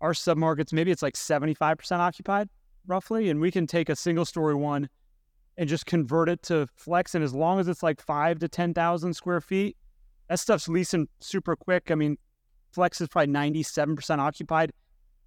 our 0.00 0.12
submarkets 0.12 0.72
maybe 0.72 0.90
it's 0.90 1.02
like 1.02 1.16
seventy 1.16 1.54
five 1.54 1.78
percent 1.78 2.02
occupied 2.02 2.48
roughly, 2.86 3.30
and 3.30 3.40
we 3.40 3.50
can 3.50 3.66
take 3.66 3.88
a 3.88 3.96
single 3.96 4.24
story 4.24 4.54
one 4.54 4.88
and 5.56 5.68
just 5.68 5.86
convert 5.86 6.28
it 6.28 6.42
to 6.42 6.66
flex, 6.74 7.14
and 7.14 7.24
as 7.24 7.34
long 7.34 7.60
as 7.60 7.68
it's 7.68 7.82
like 7.82 8.00
five 8.00 8.38
to 8.40 8.48
ten 8.48 8.74
thousand 8.74 9.14
square 9.14 9.40
feet, 9.40 9.76
that 10.28 10.40
stuff's 10.40 10.68
leasing 10.68 11.08
super 11.20 11.56
quick. 11.56 11.90
I 11.90 11.94
mean, 11.94 12.18
flex 12.72 13.00
is 13.00 13.08
probably 13.08 13.32
ninety 13.32 13.62
seven 13.62 13.96
percent 13.96 14.20
occupied 14.20 14.72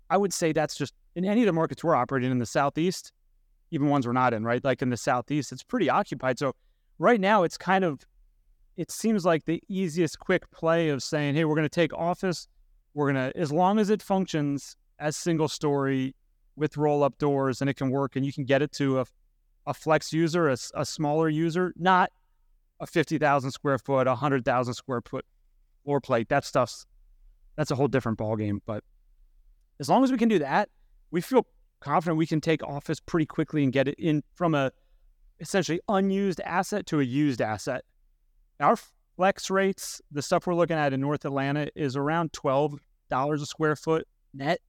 I 0.09 0.17
would 0.17 0.33
say 0.33 0.51
that's 0.51 0.75
just 0.75 0.93
in 1.15 1.25
any 1.25 1.41
of 1.41 1.45
the 1.47 1.53
markets 1.53 1.83
we're 1.83 1.95
operating 1.95 2.31
in 2.31 2.39
the 2.39 2.45
Southeast, 2.45 3.11
even 3.71 3.89
ones 3.89 4.07
we're 4.07 4.13
not 4.13 4.33
in, 4.33 4.43
right? 4.43 4.63
Like 4.63 4.81
in 4.81 4.89
the 4.89 4.97
Southeast, 4.97 5.51
it's 5.51 5.63
pretty 5.63 5.89
occupied. 5.89 6.39
So 6.39 6.53
right 6.99 7.19
now, 7.19 7.43
it's 7.43 7.57
kind 7.57 7.83
of, 7.83 8.05
it 8.77 8.91
seems 8.91 9.25
like 9.25 9.45
the 9.45 9.61
easiest 9.67 10.19
quick 10.19 10.49
play 10.51 10.89
of 10.89 11.03
saying, 11.03 11.35
hey, 11.35 11.45
we're 11.45 11.55
going 11.55 11.65
to 11.65 11.69
take 11.69 11.93
office. 11.93 12.47
We're 12.97 13.13
to, 13.13 13.31
as 13.37 13.51
long 13.51 13.77
as 13.77 13.91
it 13.91 14.01
functions 14.01 14.75
as 14.97 15.15
single 15.15 15.47
story 15.47 16.15
with 16.55 16.77
roll 16.77 17.03
up 17.03 17.19
doors 17.19 17.61
and 17.61 17.69
it 17.69 17.75
can 17.75 17.91
work 17.91 18.15
and 18.15 18.25
you 18.25 18.33
can 18.33 18.43
get 18.43 18.63
it 18.63 18.71
to 18.71 19.01
a, 19.01 19.05
a 19.67 19.75
flex 19.75 20.11
user, 20.11 20.49
a, 20.49 20.57
a 20.73 20.83
smaller 20.83 21.29
user, 21.29 21.75
not 21.77 22.09
a 22.79 22.87
50,000 22.87 23.51
square 23.51 23.77
foot, 23.77 24.07
a 24.07 24.09
100,000 24.09 24.73
square 24.73 25.01
foot 25.07 25.25
floor 25.83 26.01
plate. 26.01 26.27
That 26.29 26.43
stuff's, 26.43 26.87
that's 27.55 27.69
a 27.69 27.75
whole 27.75 27.87
different 27.87 28.17
ballgame. 28.17 28.61
But 28.65 28.83
as 29.79 29.89
long 29.89 30.03
as 30.03 30.11
we 30.11 30.17
can 30.17 30.27
do 30.27 30.39
that, 30.39 30.69
we 31.11 31.21
feel 31.21 31.45
confident 31.81 32.17
we 32.17 32.25
can 32.25 32.41
take 32.41 32.63
office 32.63 32.99
pretty 32.99 33.27
quickly 33.27 33.63
and 33.63 33.71
get 33.71 33.87
it 33.87 33.99
in 33.99 34.23
from 34.33 34.55
a 34.55 34.71
essentially 35.39 35.81
unused 35.87 36.41
asset 36.41 36.87
to 36.87 36.99
a 36.99 37.03
used 37.03 37.43
asset. 37.43 37.83
Our 38.59 38.75
flex 39.17 39.49
rates, 39.49 40.01
the 40.11 40.21
stuff 40.21 40.47
we're 40.47 40.55
looking 40.55 40.77
at 40.77 40.93
in 40.93 41.01
North 41.01 41.25
Atlanta, 41.25 41.67
is 41.75 41.97
around 41.97 42.31
twelve 42.31 42.79
dollars 43.09 43.41
a 43.41 43.45
square 43.45 43.75
foot 43.75 44.07
net, 44.33 44.61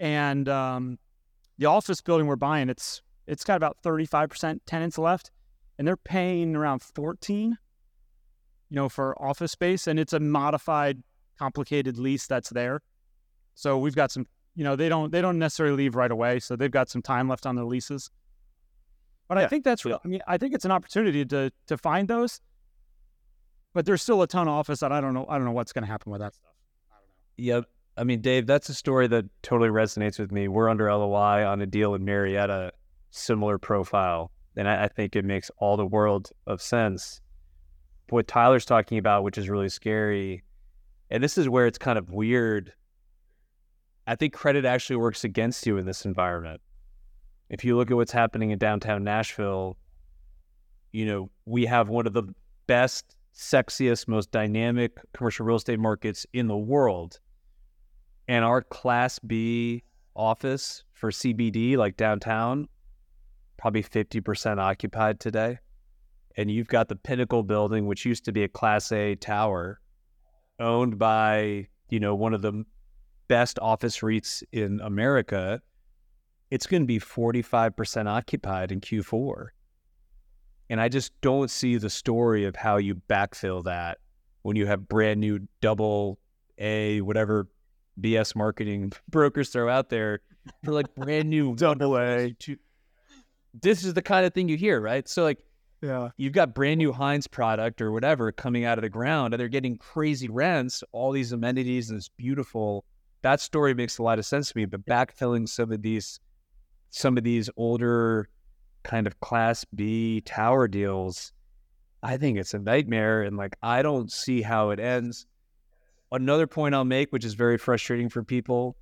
and 0.00 0.48
um, 0.48 0.98
the 1.58 1.66
office 1.66 2.00
building 2.00 2.26
we're 2.26 2.36
buying, 2.36 2.68
it's 2.68 3.02
it's 3.26 3.44
got 3.44 3.56
about 3.56 3.76
thirty 3.82 4.06
five 4.06 4.30
percent 4.30 4.62
tenants 4.66 4.98
left, 4.98 5.30
and 5.78 5.86
they're 5.86 5.96
paying 5.96 6.56
around 6.56 6.82
fourteen, 6.82 7.56
you 8.70 8.76
know, 8.76 8.88
for 8.88 9.20
office 9.22 9.52
space, 9.52 9.86
and 9.86 10.00
it's 10.00 10.14
a 10.14 10.20
modified, 10.20 11.02
complicated 11.38 11.98
lease 11.98 12.26
that's 12.26 12.50
there. 12.50 12.80
So 13.54 13.78
we've 13.78 13.94
got 13.94 14.10
some 14.10 14.26
you 14.54 14.64
know 14.64 14.76
they 14.76 14.88
don't 14.88 15.12
they 15.12 15.20
don't 15.20 15.38
necessarily 15.38 15.76
leave 15.76 15.94
right 15.94 16.10
away, 16.10 16.40
so 16.40 16.56
they've 16.56 16.70
got 16.70 16.88
some 16.88 17.02
time 17.02 17.28
left 17.28 17.46
on 17.46 17.54
their 17.54 17.66
leases. 17.66 18.10
But 19.28 19.36
yeah. 19.36 19.44
I 19.44 19.48
think 19.48 19.62
that's 19.62 19.84
real. 19.84 20.00
I 20.02 20.08
mean, 20.08 20.22
I 20.26 20.38
think 20.38 20.54
it's 20.54 20.64
an 20.64 20.70
opportunity 20.70 21.24
to 21.26 21.52
to 21.66 21.76
find 21.76 22.08
those. 22.08 22.40
But 23.78 23.86
there's 23.86 24.02
still 24.02 24.22
a 24.22 24.26
ton 24.26 24.48
of 24.48 24.54
office 24.54 24.80
that 24.80 24.90
I 24.90 25.00
don't 25.00 25.14
know. 25.14 25.24
I 25.28 25.36
don't 25.36 25.44
know 25.44 25.52
what's 25.52 25.72
going 25.72 25.84
to 25.84 25.88
happen 25.88 26.10
with 26.10 26.20
that 26.20 26.34
stuff. 26.34 26.50
I 26.90 26.96
don't 26.96 27.06
know. 27.46 27.54
Yep. 27.54 27.64
I 27.96 28.02
mean, 28.02 28.20
Dave, 28.20 28.44
that's 28.44 28.68
a 28.68 28.74
story 28.74 29.06
that 29.06 29.26
totally 29.42 29.70
resonates 29.70 30.18
with 30.18 30.32
me. 30.32 30.48
We're 30.48 30.68
under 30.68 30.92
LOI 30.92 31.46
on 31.46 31.60
a 31.60 31.66
deal 31.66 31.94
in 31.94 32.04
Marietta, 32.04 32.72
similar 33.12 33.56
profile, 33.56 34.32
and 34.56 34.68
I, 34.68 34.86
I 34.86 34.88
think 34.88 35.14
it 35.14 35.24
makes 35.24 35.48
all 35.58 35.76
the 35.76 35.86
world 35.86 36.32
of 36.48 36.60
sense. 36.60 37.20
What 38.08 38.26
Tyler's 38.26 38.64
talking 38.64 38.98
about, 38.98 39.22
which 39.22 39.38
is 39.38 39.48
really 39.48 39.68
scary, 39.68 40.42
and 41.08 41.22
this 41.22 41.38
is 41.38 41.48
where 41.48 41.68
it's 41.68 41.78
kind 41.78 42.00
of 42.00 42.10
weird 42.10 42.72
I 44.08 44.16
think 44.16 44.32
credit 44.32 44.64
actually 44.64 44.96
works 44.96 45.22
against 45.22 45.68
you 45.68 45.76
in 45.76 45.86
this 45.86 46.04
environment. 46.04 46.60
If 47.48 47.64
you 47.64 47.76
look 47.76 47.92
at 47.92 47.96
what's 47.96 48.10
happening 48.10 48.50
in 48.50 48.58
downtown 48.58 49.04
Nashville, 49.04 49.76
you 50.90 51.06
know, 51.06 51.30
we 51.44 51.64
have 51.66 51.88
one 51.88 52.08
of 52.08 52.12
the 52.12 52.24
best, 52.66 53.14
sexiest, 53.38 54.08
most 54.08 54.32
dynamic 54.32 54.98
commercial 55.14 55.46
real 55.46 55.56
estate 55.56 55.78
markets 55.78 56.26
in 56.32 56.48
the 56.48 56.56
world. 56.56 57.20
And 58.26 58.44
our 58.44 58.60
class 58.62 59.18
B 59.20 59.84
office 60.14 60.82
for 60.92 61.10
CBD, 61.10 61.76
like 61.76 61.96
downtown, 61.96 62.68
probably 63.56 63.82
50% 63.82 64.58
occupied 64.58 65.20
today. 65.20 65.58
And 66.36 66.50
you've 66.50 66.68
got 66.68 66.88
the 66.88 66.96
Pinnacle 66.96 67.42
building, 67.42 67.86
which 67.86 68.04
used 68.04 68.24
to 68.26 68.32
be 68.32 68.42
a 68.42 68.48
class 68.48 68.92
A 68.92 69.14
tower 69.14 69.80
owned 70.60 70.98
by, 70.98 71.68
you 71.90 72.00
know, 72.00 72.14
one 72.14 72.34
of 72.34 72.42
the 72.42 72.64
best 73.28 73.58
office 73.60 73.98
REITs 74.00 74.42
in 74.52 74.80
America, 74.80 75.60
it's 76.50 76.66
going 76.66 76.82
to 76.82 76.86
be 76.86 76.98
45% 76.98 78.08
occupied 78.08 78.72
in 78.72 78.80
Q4. 78.80 79.48
And 80.70 80.80
I 80.80 80.88
just 80.88 81.18
don't 81.20 81.50
see 81.50 81.76
the 81.76 81.90
story 81.90 82.44
of 82.44 82.56
how 82.56 82.76
you 82.76 82.94
backfill 83.08 83.64
that 83.64 83.98
when 84.42 84.56
you 84.56 84.66
have 84.66 84.88
brand 84.88 85.20
new 85.20 85.40
double 85.60 86.18
A, 86.58 87.00
whatever 87.00 87.48
BS 88.00 88.36
marketing 88.36 88.92
brokers 89.08 89.48
throw 89.48 89.68
out 89.68 89.88
there 89.88 90.20
for 90.64 90.72
like 90.72 90.94
brand 90.94 91.30
new 91.30 91.54
double 91.56 91.98
A. 91.98 92.36
This 93.60 93.84
is 93.84 93.94
the 93.94 94.02
kind 94.02 94.26
of 94.26 94.34
thing 94.34 94.48
you 94.48 94.56
hear, 94.56 94.80
right? 94.80 95.08
So, 95.08 95.22
like, 95.22 95.38
yeah. 95.80 96.08
You've 96.16 96.32
got 96.32 96.56
brand 96.56 96.78
new 96.78 96.92
Hines 96.92 97.28
product 97.28 97.80
or 97.80 97.92
whatever 97.92 98.32
coming 98.32 98.64
out 98.64 98.78
of 98.78 98.82
the 98.82 98.88
ground, 98.88 99.32
and 99.32 99.40
they're 99.40 99.48
getting 99.48 99.78
crazy 99.78 100.28
rents, 100.28 100.82
all 100.90 101.12
these 101.12 101.30
amenities, 101.30 101.90
and 101.90 101.98
this 101.98 102.08
beautiful 102.08 102.84
that 103.22 103.40
story 103.40 103.74
makes 103.74 103.98
a 103.98 104.02
lot 104.02 104.18
of 104.18 104.26
sense 104.26 104.52
to 104.52 104.58
me. 104.58 104.64
But 104.64 104.84
backfilling 104.86 105.48
some 105.48 105.72
of 105.72 105.82
these, 105.82 106.20
some 106.90 107.16
of 107.18 107.24
these 107.24 107.50
older 107.56 108.28
kind 108.82 109.06
of 109.06 109.20
class 109.20 109.64
B 109.74 110.20
tower 110.22 110.68
deals, 110.68 111.32
I 112.02 112.16
think 112.16 112.38
it's 112.38 112.54
a 112.54 112.58
nightmare. 112.58 113.22
And 113.22 113.36
like, 113.36 113.56
I 113.62 113.82
don't 113.82 114.10
see 114.10 114.42
how 114.42 114.70
it 114.70 114.80
ends. 114.80 115.26
Another 116.10 116.46
point 116.46 116.74
I'll 116.74 116.84
make, 116.84 117.12
which 117.12 117.24
is 117.24 117.34
very 117.34 117.58
frustrating 117.58 118.08
for 118.08 118.22
people. 118.22 118.76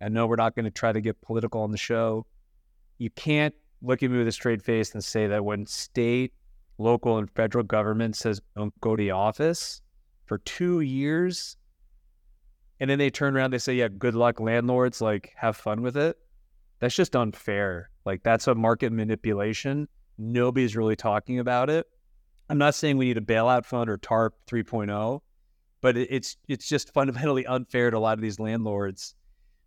I 0.00 0.08
know 0.08 0.26
we're 0.26 0.36
not 0.36 0.54
going 0.54 0.64
to 0.64 0.70
try 0.70 0.92
to 0.92 1.00
get 1.00 1.20
political 1.22 1.62
on 1.62 1.70
the 1.70 1.78
show. 1.78 2.26
You 2.98 3.10
can't 3.10 3.54
look 3.82 4.02
at 4.02 4.10
me 4.10 4.18
with 4.18 4.28
a 4.28 4.32
straight 4.32 4.62
face 4.62 4.92
and 4.92 5.04
say 5.04 5.26
that 5.26 5.44
when 5.44 5.66
state, 5.66 6.32
local, 6.78 7.18
and 7.18 7.30
federal 7.30 7.64
government 7.64 8.16
says 8.16 8.40
don't 8.56 8.78
go 8.80 8.96
to 8.96 9.02
the 9.02 9.12
office 9.12 9.80
for 10.26 10.38
two 10.38 10.80
years, 10.80 11.56
and 12.80 12.90
then 12.90 12.98
they 12.98 13.10
turn 13.10 13.36
around, 13.36 13.52
they 13.52 13.58
say, 13.58 13.74
yeah, 13.74 13.88
good 13.88 14.14
luck, 14.14 14.40
landlords, 14.40 15.00
like 15.00 15.32
have 15.36 15.56
fun 15.56 15.82
with 15.82 15.96
it. 15.96 16.18
That's 16.80 16.94
just 16.94 17.16
unfair. 17.16 17.90
Like 18.06 18.22
that's 18.22 18.46
a 18.46 18.54
market 18.54 18.92
manipulation. 18.92 19.88
Nobody's 20.16 20.76
really 20.76 20.96
talking 20.96 21.40
about 21.40 21.68
it. 21.68 21.86
I'm 22.48 22.58
not 22.58 22.76
saying 22.76 22.96
we 22.96 23.06
need 23.06 23.18
a 23.18 23.22
bailout 23.22 23.66
fund 23.66 23.90
or 23.90 23.98
TARP 23.98 24.30
3.0, 24.46 25.20
but 25.80 25.96
it's 25.96 26.36
it's 26.48 26.68
just 26.68 26.94
fundamentally 26.94 27.44
unfair 27.44 27.90
to 27.90 27.96
a 27.96 27.98
lot 27.98 28.16
of 28.16 28.22
these 28.22 28.38
landlords 28.38 29.16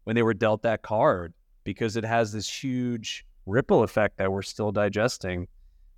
when 0.06 0.16
they 0.16 0.24
were 0.24 0.34
dealt 0.34 0.64
that 0.64 0.82
card 0.82 1.34
because 1.66 1.98
it 1.98 2.06
has 2.06 2.32
this 2.32 2.50
huge 2.50 3.26
ripple 3.46 3.84
effect 3.84 4.18
that 4.18 4.32
we're 4.32 4.42
still 4.42 4.72
digesting 4.72 5.48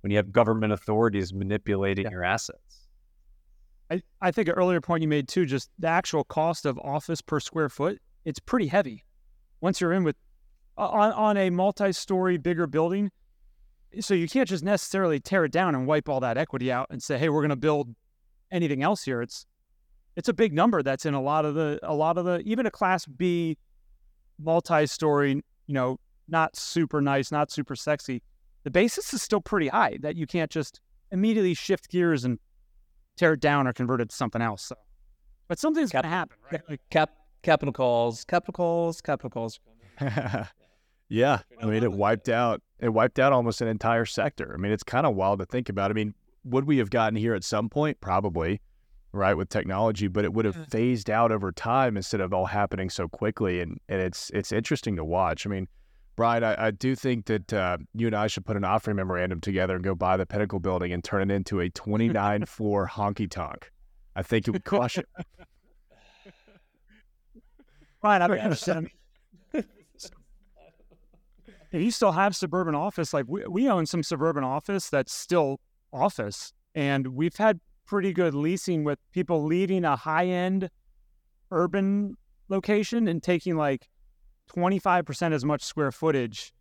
when 0.00 0.10
you 0.10 0.16
have 0.16 0.32
government 0.32 0.72
authorities 0.72 1.32
manipulating 1.32 2.04
yeah. 2.04 2.10
your 2.10 2.24
assets. 2.24 2.88
I, 3.90 4.02
I 4.20 4.32
think 4.32 4.48
an 4.48 4.54
earlier 4.54 4.80
point 4.80 5.02
you 5.02 5.08
made 5.08 5.28
too, 5.28 5.46
just 5.46 5.70
the 5.78 5.86
actual 5.86 6.24
cost 6.24 6.66
of 6.66 6.78
office 6.80 7.20
per 7.20 7.38
square 7.38 7.68
foot, 7.68 8.00
it's 8.24 8.40
pretty 8.40 8.66
heavy. 8.66 9.04
Once 9.60 9.80
you're 9.80 9.92
in 9.92 10.02
with 10.02 10.16
on, 10.76 11.12
on 11.12 11.36
a 11.36 11.50
multi-story 11.50 12.38
bigger 12.38 12.66
building, 12.66 13.10
so 14.00 14.14
you 14.14 14.28
can't 14.28 14.48
just 14.48 14.64
necessarily 14.64 15.20
tear 15.20 15.44
it 15.44 15.52
down 15.52 15.74
and 15.74 15.86
wipe 15.86 16.08
all 16.08 16.20
that 16.20 16.38
equity 16.38 16.72
out 16.72 16.86
and 16.90 17.02
say, 17.02 17.18
hey, 17.18 17.28
we're 17.28 17.42
going 17.42 17.50
to 17.50 17.56
build 17.56 17.94
anything 18.50 18.82
else 18.82 19.02
here. 19.02 19.22
It's 19.22 19.46
it's 20.14 20.28
a 20.28 20.34
big 20.34 20.52
number 20.52 20.82
that's 20.82 21.06
in 21.06 21.14
a 21.14 21.20
lot 21.20 21.44
of 21.44 21.54
the 21.54 21.78
a 21.82 21.94
lot 21.94 22.18
of 22.18 22.24
the 22.24 22.40
even 22.44 22.66
a 22.66 22.70
class 22.70 23.06
B 23.06 23.56
multi-story, 24.38 25.42
you 25.66 25.74
know, 25.74 25.98
not 26.28 26.56
super 26.56 27.00
nice, 27.00 27.30
not 27.30 27.50
super 27.50 27.76
sexy. 27.76 28.22
The 28.64 28.70
basis 28.70 29.12
is 29.12 29.22
still 29.22 29.40
pretty 29.40 29.68
high 29.68 29.98
that 30.00 30.16
you 30.16 30.26
can't 30.26 30.50
just 30.50 30.80
immediately 31.10 31.54
shift 31.54 31.90
gears 31.90 32.24
and 32.24 32.38
tear 33.16 33.34
it 33.34 33.40
down 33.40 33.66
or 33.66 33.72
convert 33.72 34.00
it 34.00 34.10
to 34.10 34.16
something 34.16 34.40
else. 34.40 34.62
So, 34.62 34.76
but 35.48 35.58
something's 35.58 35.90
Cap- 35.90 36.02
going 36.02 36.10
to 36.10 36.16
happen, 36.16 36.36
right? 36.50 36.62
Like, 36.68 36.80
cap 36.90 37.10
capital 37.42 37.72
calls, 37.72 38.24
capital 38.24 38.52
calls, 38.52 39.00
capital 39.00 39.30
calls. 39.30 39.60
yeah, 41.12 41.40
I 41.60 41.66
mean, 41.66 41.82
it 41.82 41.92
wiped 41.92 42.28
out. 42.28 42.62
It 42.80 42.88
wiped 42.88 43.18
out 43.18 43.32
almost 43.32 43.60
an 43.60 43.68
entire 43.68 44.06
sector. 44.06 44.52
I 44.54 44.56
mean, 44.56 44.72
it's 44.72 44.82
kind 44.82 45.06
of 45.06 45.14
wild 45.14 45.40
to 45.40 45.46
think 45.46 45.68
about. 45.68 45.90
I 45.90 45.94
mean, 45.94 46.14
would 46.44 46.64
we 46.64 46.78
have 46.78 46.90
gotten 46.90 47.16
here 47.16 47.34
at 47.34 47.44
some 47.44 47.68
point? 47.68 48.00
Probably, 48.00 48.60
right, 49.12 49.34
with 49.34 49.50
technology, 49.50 50.08
but 50.08 50.24
it 50.24 50.32
would 50.32 50.46
have 50.46 50.56
phased 50.68 51.10
out 51.10 51.30
over 51.30 51.52
time 51.52 51.96
instead 51.96 52.22
of 52.22 52.32
all 52.32 52.46
happening 52.46 52.88
so 52.88 53.08
quickly. 53.08 53.60
And 53.60 53.78
and 53.88 54.00
it's 54.00 54.30
it's 54.30 54.52
interesting 54.52 54.96
to 54.96 55.04
watch. 55.04 55.46
I 55.46 55.50
mean 55.50 55.68
Brian, 56.16 56.44
I, 56.44 56.66
I 56.66 56.70
do 56.70 56.94
think 56.94 57.26
that 57.26 57.52
uh, 57.52 57.78
you 57.94 58.06
and 58.06 58.14
I 58.14 58.26
should 58.26 58.44
put 58.44 58.56
an 58.56 58.64
offering 58.64 58.96
memorandum 58.96 59.40
together 59.40 59.74
and 59.74 59.82
go 59.82 59.94
buy 59.94 60.16
the 60.16 60.26
Pinnacle 60.26 60.60
building 60.60 60.92
and 60.92 61.02
turn 61.02 61.30
it 61.30 61.34
into 61.34 61.60
a 61.60 61.70
29 61.70 62.44
floor 62.46 62.86
honky 62.86 63.30
tonk. 63.30 63.70
I 64.14 64.22
think 64.22 64.46
it 64.46 64.50
would 64.50 64.64
crush 64.64 64.98
it. 64.98 65.08
Brian, 68.02 68.20
I'm 68.20 68.30
understand. 68.32 68.86
if 68.86 68.92
you 71.80 71.90
still 71.90 72.12
have 72.12 72.36
suburban 72.36 72.74
office, 72.74 73.14
like 73.14 73.26
we, 73.28 73.46
we 73.46 73.68
own 73.68 73.86
some 73.86 74.02
suburban 74.02 74.44
office 74.44 74.90
that's 74.90 75.12
still 75.12 75.60
office, 75.92 76.52
and 76.74 77.06
we've 77.08 77.36
had 77.36 77.60
pretty 77.86 78.12
good 78.12 78.34
leasing 78.34 78.84
with 78.84 78.98
people 79.12 79.44
leaving 79.44 79.84
a 79.84 79.96
high 79.96 80.26
end 80.26 80.70
urban 81.50 82.16
location 82.48 83.08
and 83.08 83.22
taking 83.22 83.56
like 83.56 83.88
25% 84.54 85.32
as 85.32 85.44
much 85.44 85.62
square 85.62 85.92
footage 85.92 86.52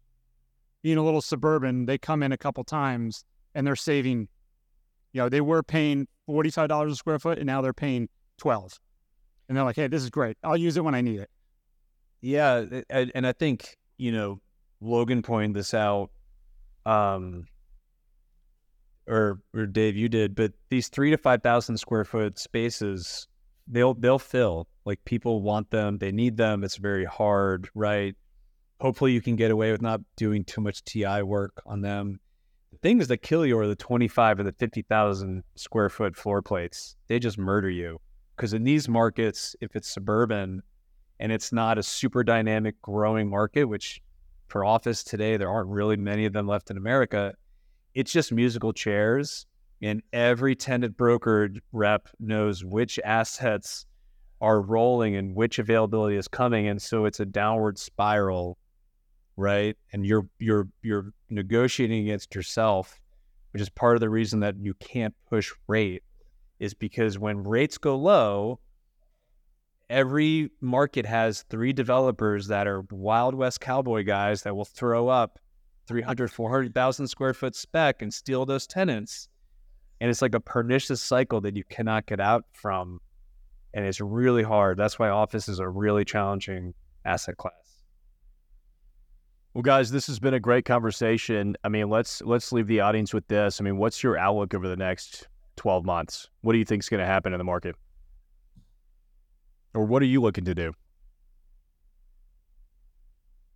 being 0.82 0.98
a 0.98 1.04
little 1.04 1.22
suburban 1.22 1.86
they 1.86 1.98
come 1.98 2.24
in 2.24 2.32
a 2.32 2.38
couple 2.38 2.64
times 2.64 3.24
and 3.54 3.66
they're 3.66 3.76
saving 3.76 4.28
you 5.14 5.22
know 5.22 5.30
they 5.30 5.42
were 5.42 5.64
paying 5.64 6.08
$45 6.30 6.92
a 6.92 6.96
square 6.96 7.20
foot 7.20 7.38
and 7.38 7.48
now 7.48 7.62
they're 7.62 7.74
paying 7.74 8.10
12 8.38 8.80
and 9.48 9.58
they're 9.58 9.64
like 9.64 9.76
hey 9.76 9.88
this 9.88 10.04
is 10.04 10.10
great. 10.10 10.38
I'll 10.44 10.58
use 10.58 10.78
it 10.78 10.84
when 10.84 10.96
i 10.96 11.02
need 11.02 11.20
it. 11.20 11.30
Yeah, 12.22 12.66
and 12.90 13.26
I 13.26 13.32
think 13.32 13.78
you 13.98 14.12
know 14.12 14.40
Logan 14.82 15.22
pointed 15.22 15.54
this 15.54 15.74
out, 15.74 16.10
um, 16.86 17.46
or 19.08 19.40
or 19.54 19.68
Dave, 19.68 19.96
you 19.96 20.10
did, 20.10 20.36
but 20.36 20.54
these 20.70 20.90
three 20.90 21.12
to 21.12 21.18
five 21.18 21.44
thousand 21.44 21.78
square 21.78 22.04
foot 22.04 22.40
spaces, 22.40 23.28
they'll 23.68 23.94
they'll 23.94 24.20
fill. 24.20 24.68
Like 24.86 25.04
people 25.06 25.44
want 25.44 25.70
them, 25.70 26.00
they 26.00 26.12
need 26.12 26.38
them. 26.38 26.64
It's 26.64 26.78
very 26.78 27.06
hard, 27.06 27.70
right? 27.76 28.16
Hopefully, 28.80 29.12
you 29.12 29.22
can 29.22 29.36
get 29.36 29.52
away 29.52 29.72
with 29.72 29.82
not 29.82 30.02
doing 30.16 30.44
too 30.44 30.62
much 30.62 30.84
TI 30.84 31.22
work 31.22 31.62
on 31.68 31.82
them. 31.82 32.20
The 32.72 32.80
things 32.80 33.08
that 33.10 33.18
kill 33.18 33.46
you 33.46 33.60
are 33.60 33.68
the 33.68 33.76
twenty-five 33.76 34.40
or 34.40 34.44
the 34.44 34.54
fifty 34.54 34.82
thousand 34.82 35.44
square 35.56 35.90
foot 35.90 36.16
floor 36.16 36.42
plates. 36.42 36.96
They 37.08 37.20
just 37.20 37.38
murder 37.38 37.70
you 37.70 38.00
because 38.36 38.54
in 38.54 38.64
these 38.64 38.90
markets, 38.90 39.56
if 39.62 39.76
it's 39.76 39.88
suburban 39.94 40.64
and 41.20 41.32
it's 41.32 41.52
not 41.52 41.78
a 41.78 41.84
super 41.84 42.24
dynamic 42.24 42.82
growing 42.82 43.30
market, 43.30 43.66
which 43.66 44.02
for 44.52 44.66
office 44.66 45.04
today 45.04 45.38
there 45.38 45.50
aren't 45.50 45.70
really 45.70 45.96
many 45.96 46.26
of 46.26 46.34
them 46.34 46.46
left 46.46 46.70
in 46.70 46.78
America. 46.78 47.34
It's 47.96 48.12
just 48.12 48.32
musical 48.32 48.74
chairs, 48.74 49.46
and 49.82 50.04
every 50.12 50.56
tenant 50.56 50.98
broker 50.98 51.50
rep 51.72 52.10
knows 52.20 52.64
which 52.64 53.00
assets 53.04 53.86
are 54.42 54.62
rolling 54.62 55.16
and 55.16 55.36
which 55.36 55.58
availability 55.58 56.18
is 56.18 56.28
coming, 56.28 56.68
and 56.68 56.82
so 56.82 57.06
it's 57.06 57.20
a 57.20 57.26
downward 57.26 57.80
spiral, 57.80 58.58
right? 59.38 59.78
And 59.94 60.06
you're 60.06 60.28
you're 60.38 60.68
you're 60.82 61.14
negotiating 61.30 62.04
against 62.04 62.36
yourself, 62.36 63.00
which 63.54 63.62
is 63.62 63.70
part 63.70 63.96
of 63.96 64.02
the 64.02 64.10
reason 64.10 64.42
that 64.42 64.56
you 64.60 64.74
can't 64.76 65.16
push 65.30 65.52
rate, 65.68 66.04
is 66.60 66.74
because 66.74 67.18
when 67.18 67.44
rates 67.44 67.78
go 67.78 67.96
low, 67.96 68.60
every 69.92 70.50
market 70.62 71.06
has 71.06 71.44
three 71.50 71.74
developers 71.74 72.48
that 72.48 72.66
are 72.66 72.84
Wild 72.90 73.36
West 73.36 73.60
cowboy 73.60 74.04
guys 74.04 74.42
that 74.44 74.56
will 74.56 74.66
throw 74.66 75.10
up 75.10 75.38
300, 75.88 76.32
400,000 76.32 77.08
square 77.08 77.34
foot 77.34 77.56
spec 77.56 78.02
and 78.02 78.14
steal 78.14 78.46
those 78.46 78.66
tenants. 78.66 79.28
And 80.00 80.10
it's 80.10 80.22
like 80.22 80.34
a 80.34 80.40
pernicious 80.40 81.02
cycle 81.02 81.42
that 81.42 81.56
you 81.56 81.64
cannot 81.66 82.06
get 82.08 82.20
out 82.20 82.46
from. 82.54 83.00
And 83.74 83.86
it's 83.86 84.02
really 84.02 84.44
hard. 84.44 84.78
That's 84.78 84.98
why 84.98 85.10
office 85.10 85.48
is 85.48 85.60
a 85.60 85.68
really 85.68 86.06
challenging 86.06 86.74
asset 87.06 87.38
class. 87.38 87.54
Well, 89.54 89.62
guys, 89.62 89.92
this 89.92 90.08
has 90.08 90.20
been 90.20 90.34
a 90.34 90.40
great 90.40 90.64
conversation. 90.64 91.58
I 91.66 91.70
mean, 91.70 91.90
let's 91.90 92.22
let's 92.22 92.54
leave 92.54 92.68
the 92.68 92.80
audience 92.80 93.14
with 93.14 93.28
this. 93.28 93.60
I 93.60 93.66
mean, 93.66 93.78
what's 93.78 94.02
your 94.02 94.18
outlook 94.18 94.54
over 94.54 94.68
the 94.68 94.78
next 94.78 95.28
12 95.58 95.86
months? 95.86 96.30
What 96.40 96.54
do 96.54 96.60
you 96.60 96.66
think 96.66 96.84
is 96.84 96.90
going 96.90 97.02
to 97.02 97.06
happen 97.06 97.34
in 97.34 97.38
the 97.38 97.44
market? 97.44 97.76
Or 99.74 99.86
what 99.86 100.02
are 100.02 100.06
you 100.06 100.22
looking 100.22 100.46
to 100.46 100.56
do? 100.56 100.74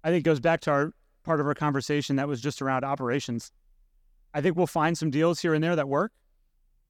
I 0.03 0.09
think 0.09 0.21
it 0.21 0.29
goes 0.29 0.39
back 0.39 0.61
to 0.61 0.71
our 0.71 0.91
part 1.23 1.39
of 1.39 1.47
our 1.47 1.55
conversation 1.55 2.15
that 2.17 2.27
was 2.27 2.39
just 2.39 2.61
around 2.61 2.83
operations. 2.83 3.51
I 4.33 4.41
think 4.41 4.55
we'll 4.55 4.67
find 4.67 4.97
some 4.97 5.09
deals 5.09 5.39
here 5.41 5.53
and 5.53 5.63
there 5.63 5.75
that 5.75 5.89
work, 5.89 6.11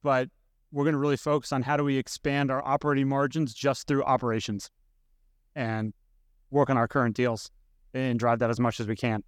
but 0.03 0.29
we're 0.71 0.83
going 0.83 0.93
to 0.93 0.99
really 0.99 1.15
focus 1.15 1.53
on 1.53 1.61
how 1.61 1.77
do 1.77 1.83
we 1.83 1.97
expand 1.97 2.51
our 2.51 2.65
operating 2.67 3.07
margins 3.07 3.53
just 3.53 3.87
through 3.87 4.03
operations 4.03 4.69
and 5.55 5.93
work 6.51 6.69
on 6.69 6.77
our 6.77 6.87
current 6.87 7.15
deals 7.15 7.49
and 7.93 8.19
drive 8.19 8.39
that 8.39 8.49
as 8.49 8.59
much 8.59 8.79
as 8.79 8.87
we 8.87 8.95
can. 8.95 9.23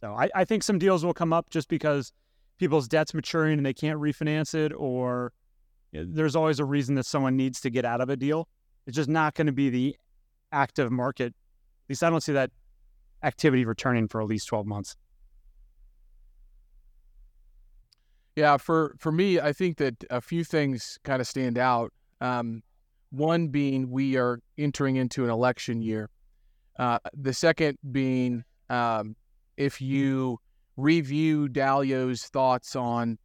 So 0.00 0.14
I, 0.14 0.30
I 0.34 0.44
think 0.44 0.62
some 0.62 0.78
deals 0.78 1.04
will 1.04 1.12
come 1.12 1.32
up 1.32 1.50
just 1.50 1.68
because 1.68 2.12
people's 2.58 2.88
debt's 2.88 3.12
maturing 3.12 3.58
and 3.58 3.66
they 3.66 3.74
can't 3.74 4.00
refinance 4.00 4.54
it, 4.54 4.72
or 4.74 5.32
there's 5.92 6.34
always 6.34 6.60
a 6.60 6.64
reason 6.64 6.94
that 6.94 7.04
someone 7.04 7.36
needs 7.36 7.60
to 7.60 7.70
get 7.70 7.84
out 7.84 8.00
of 8.00 8.08
a 8.08 8.16
deal. 8.16 8.48
It's 8.86 8.96
just 8.96 9.08
not 9.08 9.34
going 9.34 9.46
to 9.46 9.52
be 9.52 9.70
the 9.70 9.96
active 10.52 10.90
market. 10.90 11.28
At 11.28 11.90
least 11.90 12.02
I 12.02 12.10
don't 12.10 12.20
see 12.20 12.32
that 12.32 12.50
activity 13.22 13.64
returning 13.64 14.08
for 14.08 14.20
at 14.20 14.26
least 14.26 14.48
12 14.48 14.66
months. 14.66 14.96
Yeah, 18.36 18.56
for 18.56 18.96
for 18.98 19.12
me, 19.12 19.38
I 19.38 19.52
think 19.52 19.76
that 19.76 19.94
a 20.10 20.20
few 20.20 20.42
things 20.42 20.98
kind 21.04 21.20
of 21.20 21.28
stand 21.28 21.56
out. 21.56 21.92
Um, 22.20 22.62
one 23.10 23.48
being 23.48 23.90
we 23.90 24.16
are 24.16 24.40
entering 24.58 24.96
into 24.96 25.22
an 25.22 25.30
election 25.30 25.80
year. 25.80 26.10
Uh, 26.76 26.98
the 27.12 27.32
second 27.32 27.78
being 27.92 28.42
um, 28.70 29.14
if 29.56 29.80
you 29.80 30.40
review 30.76 31.48
Dalio's 31.48 32.24
thoughts 32.24 32.74
on 32.74 33.18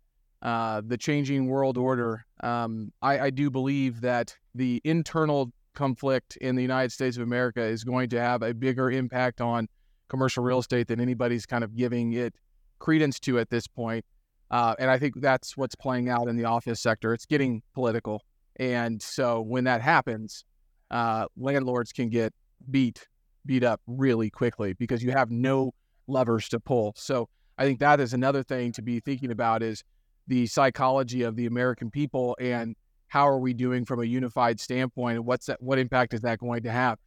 uh, 0.44 0.82
the 0.86 0.98
changing 0.98 1.48
world 1.48 1.78
order, 1.78 2.26
um, 2.42 2.92
I, 3.02 3.20
I, 3.20 3.30
do 3.30 3.50
believe 3.50 4.02
that 4.02 4.36
the 4.56 4.82
internal 4.84 5.52
conflict 5.76 6.38
in 6.38 6.56
the 6.56 6.62
United 6.62 6.92
States 6.92 7.18
of 7.18 7.24
America 7.24 7.62
is 7.62 7.84
going 7.84 8.10
to 8.10 8.20
have 8.20 8.42
a 8.42 8.54
bigger 8.54 8.90
impact 8.92 9.42
on 9.42 9.68
commercial 10.08 10.44
real 10.44 10.60
estate 10.60 10.88
than 10.88 11.00
anybody's 11.00 11.46
kind 11.46 11.64
of 11.64 11.76
giving 11.76 12.14
it 12.14 12.36
credence 12.80 13.20
to 13.22 13.40
at 13.40 13.50
this 13.50 13.68
point. 13.68 14.06
Uh, 14.52 14.76
and 14.80 14.90
I 14.90 14.98
think 14.98 15.22
that's 15.22 15.56
what's 15.56 15.76
playing 15.76 16.10
out 16.10 16.28
in 16.28 16.36
the 16.36 16.46
office 16.46 16.82
sector. 16.82 17.14
It's 17.14 17.26
getting 17.26 17.62
political. 17.74 18.24
And 18.56 19.02
so 19.02 19.42
when 19.42 19.66
that 19.66 19.82
happens, 19.82 20.44
uh, 20.90 21.26
landlords 21.38 21.92
can 21.92 22.10
get 22.10 22.34
beat 22.70 23.08
beat 23.46 23.64
up 23.64 23.82
really 23.88 24.30
quickly 24.30 24.74
because 24.74 25.02
you 25.02 25.12
have 25.12 25.32
no 25.32 25.74
levers 26.08 26.50
to 26.50 26.60
pull. 26.60 26.94
So 26.98 27.30
I 27.58 27.64
think 27.64 27.80
that 27.80 28.00
is 28.00 28.14
another 28.14 28.44
thing 28.44 28.72
to 28.74 28.82
be 28.82 29.00
thinking 29.00 29.32
about 29.32 29.64
is 29.64 29.84
the 30.30 30.48
psychology 30.48 31.24
of 31.24 31.36
the 31.36 31.46
American 31.46 31.92
people 31.92 32.38
and 32.40 32.76
how 33.08 33.28
are 33.28 33.40
we 33.40 33.54
doing 33.54 33.84
from 33.84 34.02
a 34.02 34.06
unified 34.06 34.60
standpoint 34.60 35.18
and 35.18 35.26
what's 35.26 35.48
that 35.48 35.62
what 35.62 35.78
impact 35.78 36.14
is 36.14 36.22
that 36.22 36.40
going 36.40 36.64
to 36.64 36.72
have? 36.72 36.98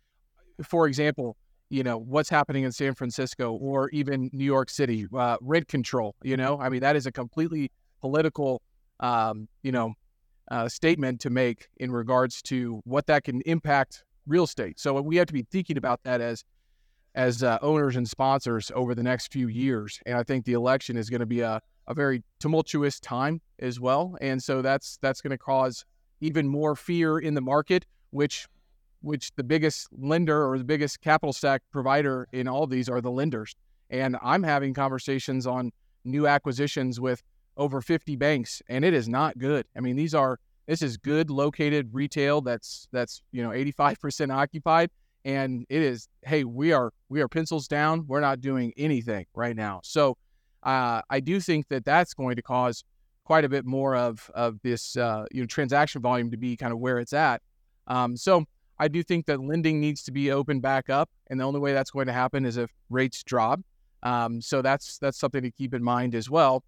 For 0.62 0.86
example 0.86 1.36
you 1.70 1.82
know 1.82 1.96
what's 1.96 2.28
happening 2.28 2.64
in 2.64 2.70
san 2.70 2.94
francisco 2.94 3.54
or 3.54 3.88
even 3.90 4.28
new 4.34 4.44
york 4.44 4.68
city 4.68 5.06
uh, 5.16 5.38
rent 5.40 5.66
control 5.68 6.14
you 6.22 6.36
know? 6.36 6.60
I 6.60 6.68
mean 6.68 6.80
that 6.80 6.96
is 6.96 7.06
a 7.06 7.12
completely 7.12 7.70
political 8.02 8.60
um, 9.00 9.48
you 9.62 9.72
know 9.72 9.94
uh, 10.50 10.68
statement 10.68 11.20
to 11.20 11.30
make 11.30 11.68
in 11.78 11.90
regards 11.90 12.42
to 12.42 12.82
what 12.84 13.06
that 13.06 13.24
can 13.24 13.40
impact 13.42 14.04
real 14.26 14.44
estate. 14.44 14.78
So 14.78 15.00
we 15.00 15.16
have 15.16 15.26
to 15.26 15.32
be 15.32 15.46
thinking 15.50 15.78
about 15.78 16.02
that 16.04 16.20
as 16.20 16.44
as 17.14 17.42
uh, 17.42 17.58
owners 17.60 17.96
and 17.96 18.08
sponsors 18.08 18.70
over 18.74 18.94
the 18.94 19.02
next 19.02 19.32
few 19.32 19.48
years. 19.48 20.00
And 20.06 20.16
i 20.16 20.22
think 20.22 20.44
the 20.44 20.52
election 20.52 20.96
is 20.96 21.08
going 21.10 21.20
to 21.20 21.26
be 21.26 21.40
a 21.40 21.60
a 21.88 21.94
very 21.94 22.22
tumultuous 22.40 23.00
time 23.00 23.40
as 23.58 23.80
well, 23.80 24.16
and 24.20 24.42
so 24.42 24.62
that's 24.62 24.98
that's 25.02 25.20
going 25.20 25.30
to 25.30 25.38
cause 25.38 25.84
even 26.20 26.46
more 26.46 26.76
fear 26.76 27.18
in 27.18 27.34
the 27.34 27.40
market, 27.40 27.84
which 28.10 28.46
which 29.00 29.32
the 29.36 29.44
biggest 29.44 29.88
lender 29.92 30.48
or 30.48 30.58
the 30.58 30.64
biggest 30.64 31.00
capital 31.00 31.32
stack 31.32 31.62
provider 31.72 32.28
in 32.32 32.46
all 32.46 32.66
these 32.66 32.88
are 32.88 33.00
the 33.00 33.10
lenders. 33.10 33.54
And 33.90 34.16
I'm 34.22 34.42
having 34.42 34.72
conversations 34.74 35.46
on 35.46 35.72
new 36.04 36.26
acquisitions 36.26 37.00
with 37.00 37.22
over 37.56 37.82
50 37.82 38.16
banks, 38.16 38.62
and 38.68 38.84
it 38.84 38.94
is 38.94 39.08
not 39.08 39.38
good. 39.38 39.66
I 39.76 39.80
mean, 39.80 39.96
these 39.96 40.14
are 40.14 40.38
this 40.66 40.80
is 40.80 40.96
good 40.96 41.30
located 41.30 41.90
retail 41.92 42.40
that's 42.40 42.88
that's 42.92 43.22
you 43.32 43.42
know 43.42 43.50
85% 43.50 44.32
occupied, 44.32 44.90
and 45.24 45.66
it 45.68 45.82
is 45.82 46.08
hey 46.22 46.44
we 46.44 46.72
are 46.72 46.92
we 47.08 47.20
are 47.20 47.28
pencils 47.28 47.68
down. 47.68 48.06
We're 48.06 48.20
not 48.20 48.40
doing 48.40 48.72
anything 48.76 49.26
right 49.34 49.56
now. 49.56 49.80
So 49.82 50.16
uh, 50.62 51.02
I 51.10 51.20
do 51.20 51.40
think 51.40 51.68
that 51.68 51.84
that's 51.84 52.14
going 52.14 52.36
to 52.36 52.42
cause 52.42 52.84
quite 53.24 53.44
a 53.44 53.48
bit 53.48 53.64
more 53.64 53.94
of 53.96 54.30
of 54.34 54.60
this 54.62 54.96
uh, 54.96 55.24
you 55.30 55.42
know 55.42 55.46
transaction 55.46 56.02
volume 56.02 56.30
to 56.30 56.36
be 56.36 56.56
kind 56.56 56.72
of 56.72 56.78
where 56.78 56.98
it's 56.98 57.12
at. 57.12 57.42
Um, 57.86 58.16
so 58.16 58.44
I 58.78 58.88
do 58.88 59.02
think 59.02 59.26
that 59.26 59.40
lending 59.40 59.80
needs 59.80 60.02
to 60.04 60.12
be 60.12 60.30
opened 60.30 60.62
back 60.62 60.90
up, 60.90 61.10
and 61.28 61.40
the 61.40 61.44
only 61.44 61.60
way 61.60 61.72
that's 61.72 61.90
going 61.90 62.06
to 62.06 62.12
happen 62.12 62.44
is 62.44 62.56
if 62.56 62.70
rates 62.90 63.22
drop. 63.22 63.60
Um, 64.02 64.40
so 64.40 64.62
that's 64.62 64.98
that's 64.98 65.18
something 65.18 65.42
to 65.42 65.50
keep 65.50 65.74
in 65.74 65.82
mind 65.82 66.14
as 66.14 66.28
well. 66.28 66.64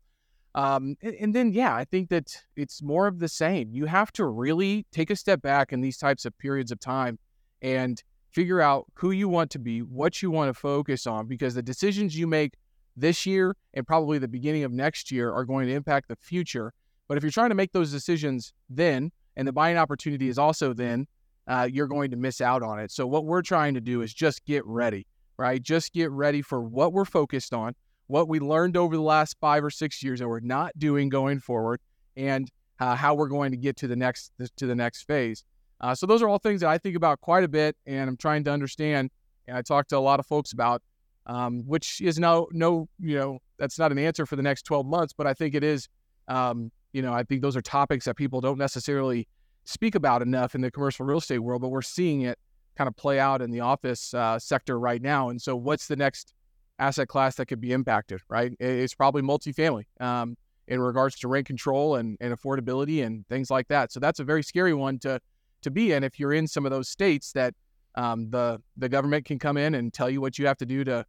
Um, 0.54 0.96
and, 1.02 1.14
and, 1.16 1.34
then 1.34 1.52
yeah, 1.52 1.74
I 1.74 1.84
think 1.84 2.10
that 2.10 2.44
it's 2.54 2.80
more 2.80 3.08
of 3.08 3.18
the 3.18 3.26
same. 3.26 3.70
You 3.72 3.86
have 3.86 4.12
to 4.12 4.24
really 4.24 4.86
take 4.92 5.10
a 5.10 5.16
step 5.16 5.42
back 5.42 5.72
in 5.72 5.80
these 5.80 5.98
types 5.98 6.24
of 6.24 6.38
periods 6.38 6.70
of 6.70 6.78
time 6.78 7.18
and 7.60 8.00
figure 8.30 8.60
out 8.60 8.86
who 8.94 9.10
you 9.10 9.28
want 9.28 9.50
to 9.50 9.58
be, 9.58 9.82
what 9.82 10.22
you 10.22 10.30
want 10.30 10.48
to 10.50 10.54
focus 10.54 11.08
on, 11.08 11.26
because 11.26 11.54
the 11.54 11.62
decisions 11.62 12.16
you 12.16 12.28
make 12.28 12.52
this 12.96 13.26
year 13.26 13.56
and 13.74 13.86
probably 13.86 14.18
the 14.18 14.28
beginning 14.28 14.64
of 14.64 14.72
next 14.72 15.10
year 15.10 15.32
are 15.32 15.44
going 15.44 15.66
to 15.66 15.72
impact 15.72 16.08
the 16.08 16.16
future. 16.16 16.72
But 17.08 17.16
if 17.18 17.24
you're 17.24 17.32
trying 17.32 17.50
to 17.50 17.54
make 17.54 17.72
those 17.72 17.90
decisions 17.90 18.52
then, 18.68 19.10
and 19.36 19.46
the 19.46 19.52
buying 19.52 19.76
opportunity 19.76 20.28
is 20.28 20.38
also 20.38 20.72
then, 20.72 21.06
uh, 21.46 21.68
you're 21.70 21.88
going 21.88 22.10
to 22.10 22.16
miss 22.16 22.40
out 22.40 22.62
on 22.62 22.78
it. 22.78 22.90
So 22.90 23.06
what 23.06 23.24
we're 23.24 23.42
trying 23.42 23.74
to 23.74 23.80
do 23.80 24.00
is 24.00 24.14
just 24.14 24.44
get 24.44 24.64
ready, 24.64 25.06
right? 25.36 25.62
Just 25.62 25.92
get 25.92 26.10
ready 26.10 26.40
for 26.40 26.62
what 26.62 26.92
we're 26.92 27.04
focused 27.04 27.52
on, 27.52 27.74
what 28.06 28.28
we 28.28 28.40
learned 28.40 28.76
over 28.76 28.96
the 28.96 29.02
last 29.02 29.36
five 29.40 29.62
or 29.64 29.70
six 29.70 30.02
years 30.02 30.20
that 30.20 30.28
we're 30.28 30.40
not 30.40 30.72
doing 30.78 31.08
going 31.08 31.40
forward, 31.40 31.80
and 32.16 32.50
uh, 32.80 32.94
how 32.94 33.14
we're 33.14 33.28
going 33.28 33.50
to 33.50 33.56
get 33.56 33.76
to 33.76 33.86
the 33.86 33.96
next 33.96 34.32
to 34.56 34.66
the 34.66 34.74
next 34.74 35.02
phase. 35.02 35.44
Uh, 35.80 35.94
so 35.94 36.06
those 36.06 36.22
are 36.22 36.28
all 36.28 36.38
things 36.38 36.60
that 36.60 36.70
I 36.70 36.78
think 36.78 36.96
about 36.96 37.20
quite 37.20 37.44
a 37.44 37.48
bit, 37.48 37.76
and 37.86 38.08
I'm 38.08 38.16
trying 38.16 38.44
to 38.44 38.50
understand. 38.50 39.10
And 39.46 39.56
I 39.56 39.62
talk 39.62 39.88
to 39.88 39.98
a 39.98 40.00
lot 40.00 40.20
of 40.20 40.26
folks 40.26 40.52
about 40.52 40.82
um, 41.26 41.62
which 41.66 42.00
is 42.00 42.18
no 42.18 42.48
no 42.52 42.88
you 43.00 43.16
know 43.16 43.38
that's 43.58 43.78
not 43.78 43.92
an 43.92 43.98
answer 43.98 44.26
for 44.26 44.36
the 44.36 44.42
next 44.42 44.62
12 44.62 44.86
months, 44.86 45.12
but 45.16 45.26
I 45.26 45.34
think 45.34 45.54
it 45.54 45.64
is. 45.64 45.88
Um, 46.28 46.70
you 46.92 47.02
know, 47.02 47.12
I 47.12 47.24
think 47.24 47.42
those 47.42 47.56
are 47.56 47.62
topics 47.62 48.04
that 48.04 48.16
people 48.16 48.40
don't 48.40 48.58
necessarily 48.58 49.26
speak 49.64 49.94
about 49.94 50.22
enough 50.22 50.54
in 50.54 50.60
the 50.60 50.70
commercial 50.70 51.04
real 51.04 51.18
estate 51.18 51.40
world, 51.40 51.60
but 51.60 51.68
we're 51.68 51.82
seeing 51.82 52.22
it 52.22 52.38
kind 52.76 52.88
of 52.88 52.96
play 52.96 53.18
out 53.18 53.42
in 53.42 53.50
the 53.50 53.60
office 53.60 54.14
uh, 54.14 54.38
sector 54.38 54.78
right 54.78 55.02
now. 55.02 55.28
And 55.28 55.40
so, 55.40 55.56
what's 55.56 55.86
the 55.88 55.96
next 55.96 56.34
asset 56.78 57.08
class 57.08 57.36
that 57.36 57.46
could 57.46 57.60
be 57.60 57.72
impacted? 57.72 58.20
Right, 58.28 58.52
it's 58.60 58.94
probably 58.94 59.22
multifamily 59.22 59.84
um, 60.00 60.36
in 60.68 60.80
regards 60.80 61.18
to 61.20 61.28
rent 61.28 61.46
control 61.46 61.96
and, 61.96 62.16
and 62.20 62.34
affordability 62.34 63.04
and 63.04 63.26
things 63.28 63.50
like 63.50 63.68
that. 63.68 63.92
So 63.92 64.00
that's 64.00 64.20
a 64.20 64.24
very 64.24 64.42
scary 64.42 64.74
one 64.74 64.98
to 65.00 65.20
to 65.62 65.70
be 65.70 65.92
in 65.92 66.04
if 66.04 66.20
you're 66.20 66.32
in 66.32 66.46
some 66.46 66.66
of 66.66 66.70
those 66.70 66.88
states 66.88 67.32
that 67.32 67.54
um, 67.94 68.30
the 68.30 68.60
the 68.76 68.88
government 68.88 69.24
can 69.24 69.38
come 69.38 69.56
in 69.56 69.74
and 69.74 69.92
tell 69.92 70.10
you 70.10 70.20
what 70.20 70.38
you 70.38 70.46
have 70.46 70.58
to 70.58 70.66
do 70.66 70.84
to 70.84 71.04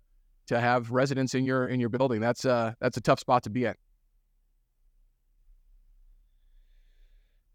to 0.48 0.60
have 0.60 0.92
residents 0.92 1.34
in 1.34 1.46
your 1.46 1.68
in 1.68 1.80
your 1.80 1.90
building. 1.90 2.20
That's 2.22 2.46
a 2.46 2.76
that's 2.80 2.98
a 2.98 3.02
tough 3.02 3.20
spot 3.20 3.44
to 3.44 3.50
be 3.50 3.66
in. 3.66 3.76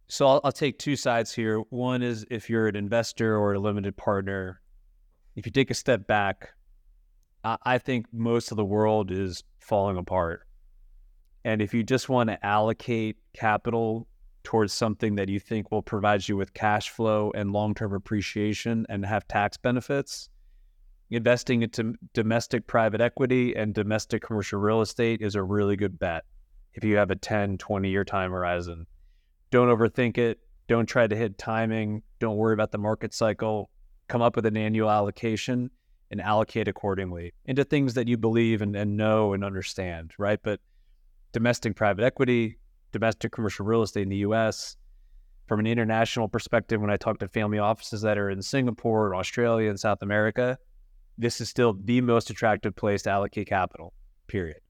So 0.09 0.27
I'll, 0.27 0.41
I'll 0.43 0.53
take 0.53 0.79
two 0.79 0.97
sides 0.97 1.33
here. 1.33 1.59
One 1.71 2.03
is 2.03 2.27
if 2.31 2.51
you're 2.51 2.67
an 2.67 2.75
investor 2.75 3.37
or 3.37 3.55
a 3.55 3.61
limited 3.61 3.97
partner, 3.97 4.61
if 5.37 5.47
you 5.47 5.53
take 5.53 5.71
a 5.71 5.75
step 5.75 6.09
back, 6.09 6.51
I, 7.45 7.57
I 7.63 7.79
think 7.79 8.07
most 8.13 8.51
of 8.51 8.57
the 8.57 8.65
world 8.65 9.13
is 9.13 9.45
falling 9.61 9.97
apart. 9.97 10.47
And 11.45 11.63
if 11.63 11.73
you 11.73 11.83
just 11.83 12.09
want 12.09 12.29
to 12.29 12.45
allocate 12.45 13.19
capital 13.35 14.09
towards 14.43 14.73
something 14.73 15.17
that 15.17 15.29
you 15.29 15.39
think 15.39 15.71
will 15.71 15.83
provide 15.83 16.27
you 16.27 16.37
with 16.37 16.55
cash 16.55 16.91
flow 16.91 17.31
and 17.35 17.53
long 17.53 17.75
term 17.75 17.93
appreciation 17.93 18.87
and 18.89 19.05
have 19.05 19.29
tax 19.29 19.57
benefits, 19.59 20.30
investing 21.17 21.63
into 21.63 21.95
domestic 22.15 22.67
private 22.67 23.01
equity 23.01 23.55
and 23.57 23.75
domestic 23.75 24.23
commercial 24.23 24.61
real 24.61 24.81
estate 24.81 25.21
is 25.23 25.35
a 25.35 25.43
really 25.43 25.77
good 25.77 25.99
bet 25.99 26.25
if 26.75 26.85
you 26.85 26.97
have 26.97 27.11
a 27.11 27.17
10, 27.17 27.59
20 27.59 27.89
year 27.89 28.05
time 28.05 28.31
horizon 28.31 28.87
don't 29.51 29.69
overthink 29.69 30.17
it. 30.17 30.39
Don't 30.69 30.87
try 30.87 31.07
to 31.07 31.17
hit 31.17 31.37
timing. 31.37 32.03
Don't 32.21 32.37
worry 32.37 32.55
about 32.55 32.71
the 32.71 32.79
market 32.79 33.13
cycle. 33.13 33.71
Come 34.09 34.23
up 34.23 34.37
with 34.37 34.47
an 34.47 34.57
annual 34.57 34.91
allocation 34.91 35.71
and 36.11 36.21
allocate 36.21 36.69
accordingly 36.69 37.33
into 37.47 37.65
things 37.65 37.95
that 37.95 38.09
you 38.09 38.17
believe 38.17 38.63
and, 38.63 38.75
and 38.77 38.97
know 38.97 39.33
and 39.33 39.45
understand, 39.45 40.13
right? 40.19 40.39
But 40.43 40.61
domestic 41.33 41.77
private 41.77 42.05
equity, 42.05 42.59
domestic 42.93 43.33
commercial 43.33 43.67
real 43.67 43.83
estate 43.83 44.03
in 44.03 44.09
the 44.09 44.19
US, 44.19 44.77
from 45.47 45.61
an 45.61 45.67
international 45.67 46.29
perspective, 46.29 46.81
when 46.81 46.91
I 46.91 46.97
talk 46.97 47.19
to 47.19 47.29
family 47.29 47.59
offices 47.59 48.03
that 48.03 48.19
are 48.19 48.31
in 48.31 48.41
Singapore, 48.41 49.17
Australia, 49.17 49.69
and 49.69 49.79
South 49.79 50.03
America, 50.03 50.59
this 51.21 51.41
is 51.41 51.49
still 51.49 51.77
the 51.85 52.01
most 52.01 52.31
attractive 52.31 52.75
place 52.75 53.03
to 53.03 53.11
allocate 53.11 53.47
capital, 53.47 53.93
period. 54.27 54.61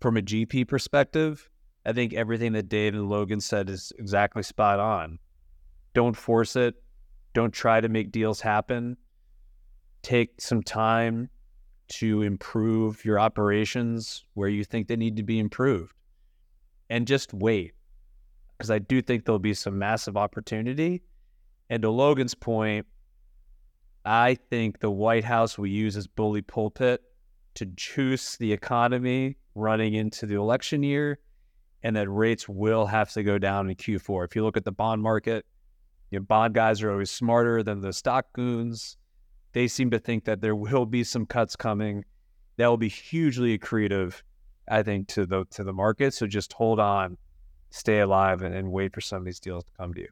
From 0.00 0.16
a 0.16 0.22
GP 0.22 0.68
perspective, 0.68 1.50
I 1.84 1.92
think 1.92 2.14
everything 2.14 2.52
that 2.52 2.68
Dave 2.68 2.94
and 2.94 3.08
Logan 3.08 3.40
said 3.40 3.68
is 3.68 3.92
exactly 3.98 4.42
spot 4.42 4.78
on. 4.78 5.18
Don't 5.92 6.16
force 6.16 6.54
it. 6.54 6.74
Don't 7.34 7.52
try 7.52 7.80
to 7.80 7.88
make 7.88 8.12
deals 8.12 8.40
happen. 8.40 8.96
Take 10.02 10.40
some 10.40 10.62
time 10.62 11.28
to 11.88 12.22
improve 12.22 13.04
your 13.04 13.18
operations 13.18 14.24
where 14.34 14.48
you 14.48 14.62
think 14.62 14.86
they 14.86 14.96
need 14.96 15.16
to 15.16 15.24
be 15.24 15.40
improved 15.40 15.94
and 16.88 17.06
just 17.06 17.34
wait. 17.34 17.72
Because 18.56 18.70
I 18.70 18.78
do 18.78 19.02
think 19.02 19.24
there'll 19.24 19.38
be 19.40 19.54
some 19.54 19.78
massive 19.78 20.16
opportunity. 20.16 21.02
And 21.70 21.82
to 21.82 21.90
Logan's 21.90 22.34
point, 22.34 22.86
I 24.04 24.34
think 24.34 24.80
the 24.80 24.90
White 24.90 25.24
House 25.24 25.58
will 25.58 25.66
use 25.66 25.96
as 25.96 26.06
bully 26.06 26.42
pulpit 26.42 27.02
to 27.54 27.66
juice 27.66 28.36
the 28.36 28.52
economy 28.52 29.36
running 29.54 29.94
into 29.94 30.26
the 30.26 30.36
election 30.36 30.82
year 30.82 31.18
and 31.82 31.96
that 31.96 32.08
rates 32.08 32.48
will 32.48 32.86
have 32.86 33.12
to 33.12 33.22
go 33.22 33.38
down 33.38 33.68
in 33.68 33.76
Q4. 33.76 34.24
If 34.24 34.36
you 34.36 34.42
look 34.42 34.56
at 34.56 34.64
the 34.64 34.72
bond 34.72 35.02
market, 35.02 35.46
you 36.10 36.18
know, 36.18 36.24
bond 36.24 36.54
guys 36.54 36.82
are 36.82 36.90
always 36.90 37.10
smarter 37.10 37.62
than 37.62 37.80
the 37.80 37.92
stock 37.92 38.26
goons. 38.32 38.96
They 39.52 39.68
seem 39.68 39.90
to 39.90 39.98
think 39.98 40.24
that 40.24 40.40
there 40.40 40.56
will 40.56 40.86
be 40.86 41.04
some 41.04 41.26
cuts 41.26 41.56
coming. 41.56 42.04
That 42.56 42.66
will 42.68 42.76
be 42.76 42.88
hugely 42.88 43.58
accretive, 43.58 44.22
I 44.68 44.82
think, 44.82 45.08
to 45.08 45.24
the 45.24 45.44
to 45.50 45.64
the 45.64 45.72
market. 45.72 46.12
So 46.14 46.26
just 46.26 46.52
hold 46.52 46.78
on, 46.78 47.16
stay 47.70 48.00
alive, 48.00 48.42
and, 48.42 48.54
and 48.54 48.70
wait 48.70 48.92
for 48.92 49.00
some 49.00 49.18
of 49.18 49.24
these 49.24 49.40
deals 49.40 49.64
to 49.64 49.70
come 49.78 49.94
to 49.94 50.00
you. 50.00 50.08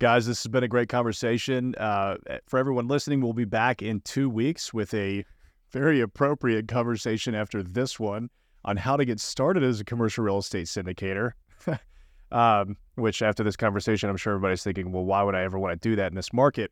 Guys, 0.00 0.26
this 0.26 0.44
has 0.44 0.48
been 0.48 0.62
a 0.62 0.68
great 0.68 0.88
conversation. 0.88 1.74
Uh, 1.74 2.14
for 2.46 2.56
everyone 2.60 2.86
listening, 2.86 3.20
we'll 3.20 3.32
be 3.32 3.44
back 3.44 3.82
in 3.82 4.00
two 4.02 4.30
weeks 4.30 4.72
with 4.72 4.94
a 4.94 5.24
very 5.72 6.00
appropriate 6.00 6.68
conversation 6.68 7.34
after 7.34 7.64
this 7.64 7.98
one 7.98 8.30
on 8.64 8.76
how 8.76 8.96
to 8.96 9.04
get 9.04 9.18
started 9.18 9.64
as 9.64 9.80
a 9.80 9.84
commercial 9.84 10.22
real 10.22 10.38
estate 10.38 10.66
syndicator. 10.66 11.32
um, 12.30 12.76
which, 12.94 13.22
after 13.22 13.42
this 13.42 13.56
conversation, 13.56 14.08
I'm 14.08 14.16
sure 14.16 14.34
everybody's 14.34 14.62
thinking, 14.62 14.92
well, 14.92 15.04
why 15.04 15.24
would 15.24 15.34
I 15.34 15.42
ever 15.42 15.58
want 15.58 15.72
to 15.72 15.88
do 15.88 15.96
that 15.96 16.12
in 16.12 16.14
this 16.14 16.32
market? 16.32 16.70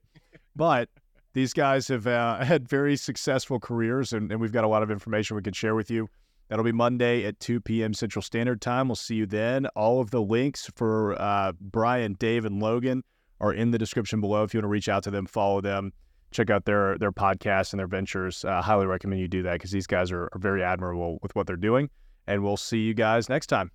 But 0.54 0.88
these 1.32 1.52
guys 1.52 1.88
have 1.88 2.06
uh, 2.06 2.38
had 2.44 2.68
very 2.68 2.94
successful 2.94 3.58
careers, 3.58 4.12
and, 4.12 4.30
and 4.30 4.40
we've 4.40 4.52
got 4.52 4.62
a 4.62 4.68
lot 4.68 4.84
of 4.84 4.90
information 4.92 5.34
we 5.34 5.42
can 5.42 5.52
share 5.52 5.74
with 5.74 5.90
you. 5.90 6.08
That'll 6.48 6.64
be 6.64 6.70
Monday 6.70 7.24
at 7.24 7.40
2 7.40 7.60
p.m. 7.60 7.92
Central 7.92 8.22
Standard 8.22 8.60
Time. 8.60 8.86
We'll 8.86 8.94
see 8.94 9.16
you 9.16 9.26
then. 9.26 9.66
All 9.74 10.00
of 10.00 10.12
the 10.12 10.22
links 10.22 10.70
for 10.76 11.20
uh, 11.20 11.50
Brian, 11.60 12.14
Dave, 12.20 12.44
and 12.44 12.62
Logan 12.62 13.02
are 13.40 13.52
in 13.52 13.70
the 13.70 13.78
description 13.78 14.20
below. 14.20 14.42
If 14.42 14.54
you 14.54 14.58
want 14.58 14.64
to 14.64 14.68
reach 14.68 14.88
out 14.88 15.02
to 15.04 15.10
them, 15.10 15.26
follow 15.26 15.60
them 15.60 15.92
check 16.30 16.50
out 16.50 16.64
their 16.64 16.98
their 16.98 17.12
podcasts 17.12 17.72
and 17.72 17.80
their 17.80 17.86
ventures. 17.86 18.44
Uh, 18.44 18.60
highly 18.62 18.86
recommend 18.86 19.20
you 19.20 19.28
do 19.28 19.42
that 19.42 19.54
because 19.54 19.70
these 19.70 19.86
guys 19.86 20.10
are, 20.10 20.28
are 20.32 20.38
very 20.38 20.62
admirable 20.62 21.18
with 21.22 21.34
what 21.34 21.46
they're 21.46 21.56
doing. 21.56 21.88
And 22.26 22.42
we'll 22.42 22.56
see 22.56 22.78
you 22.78 22.94
guys 22.94 23.28
next 23.28 23.46
time. 23.46 23.70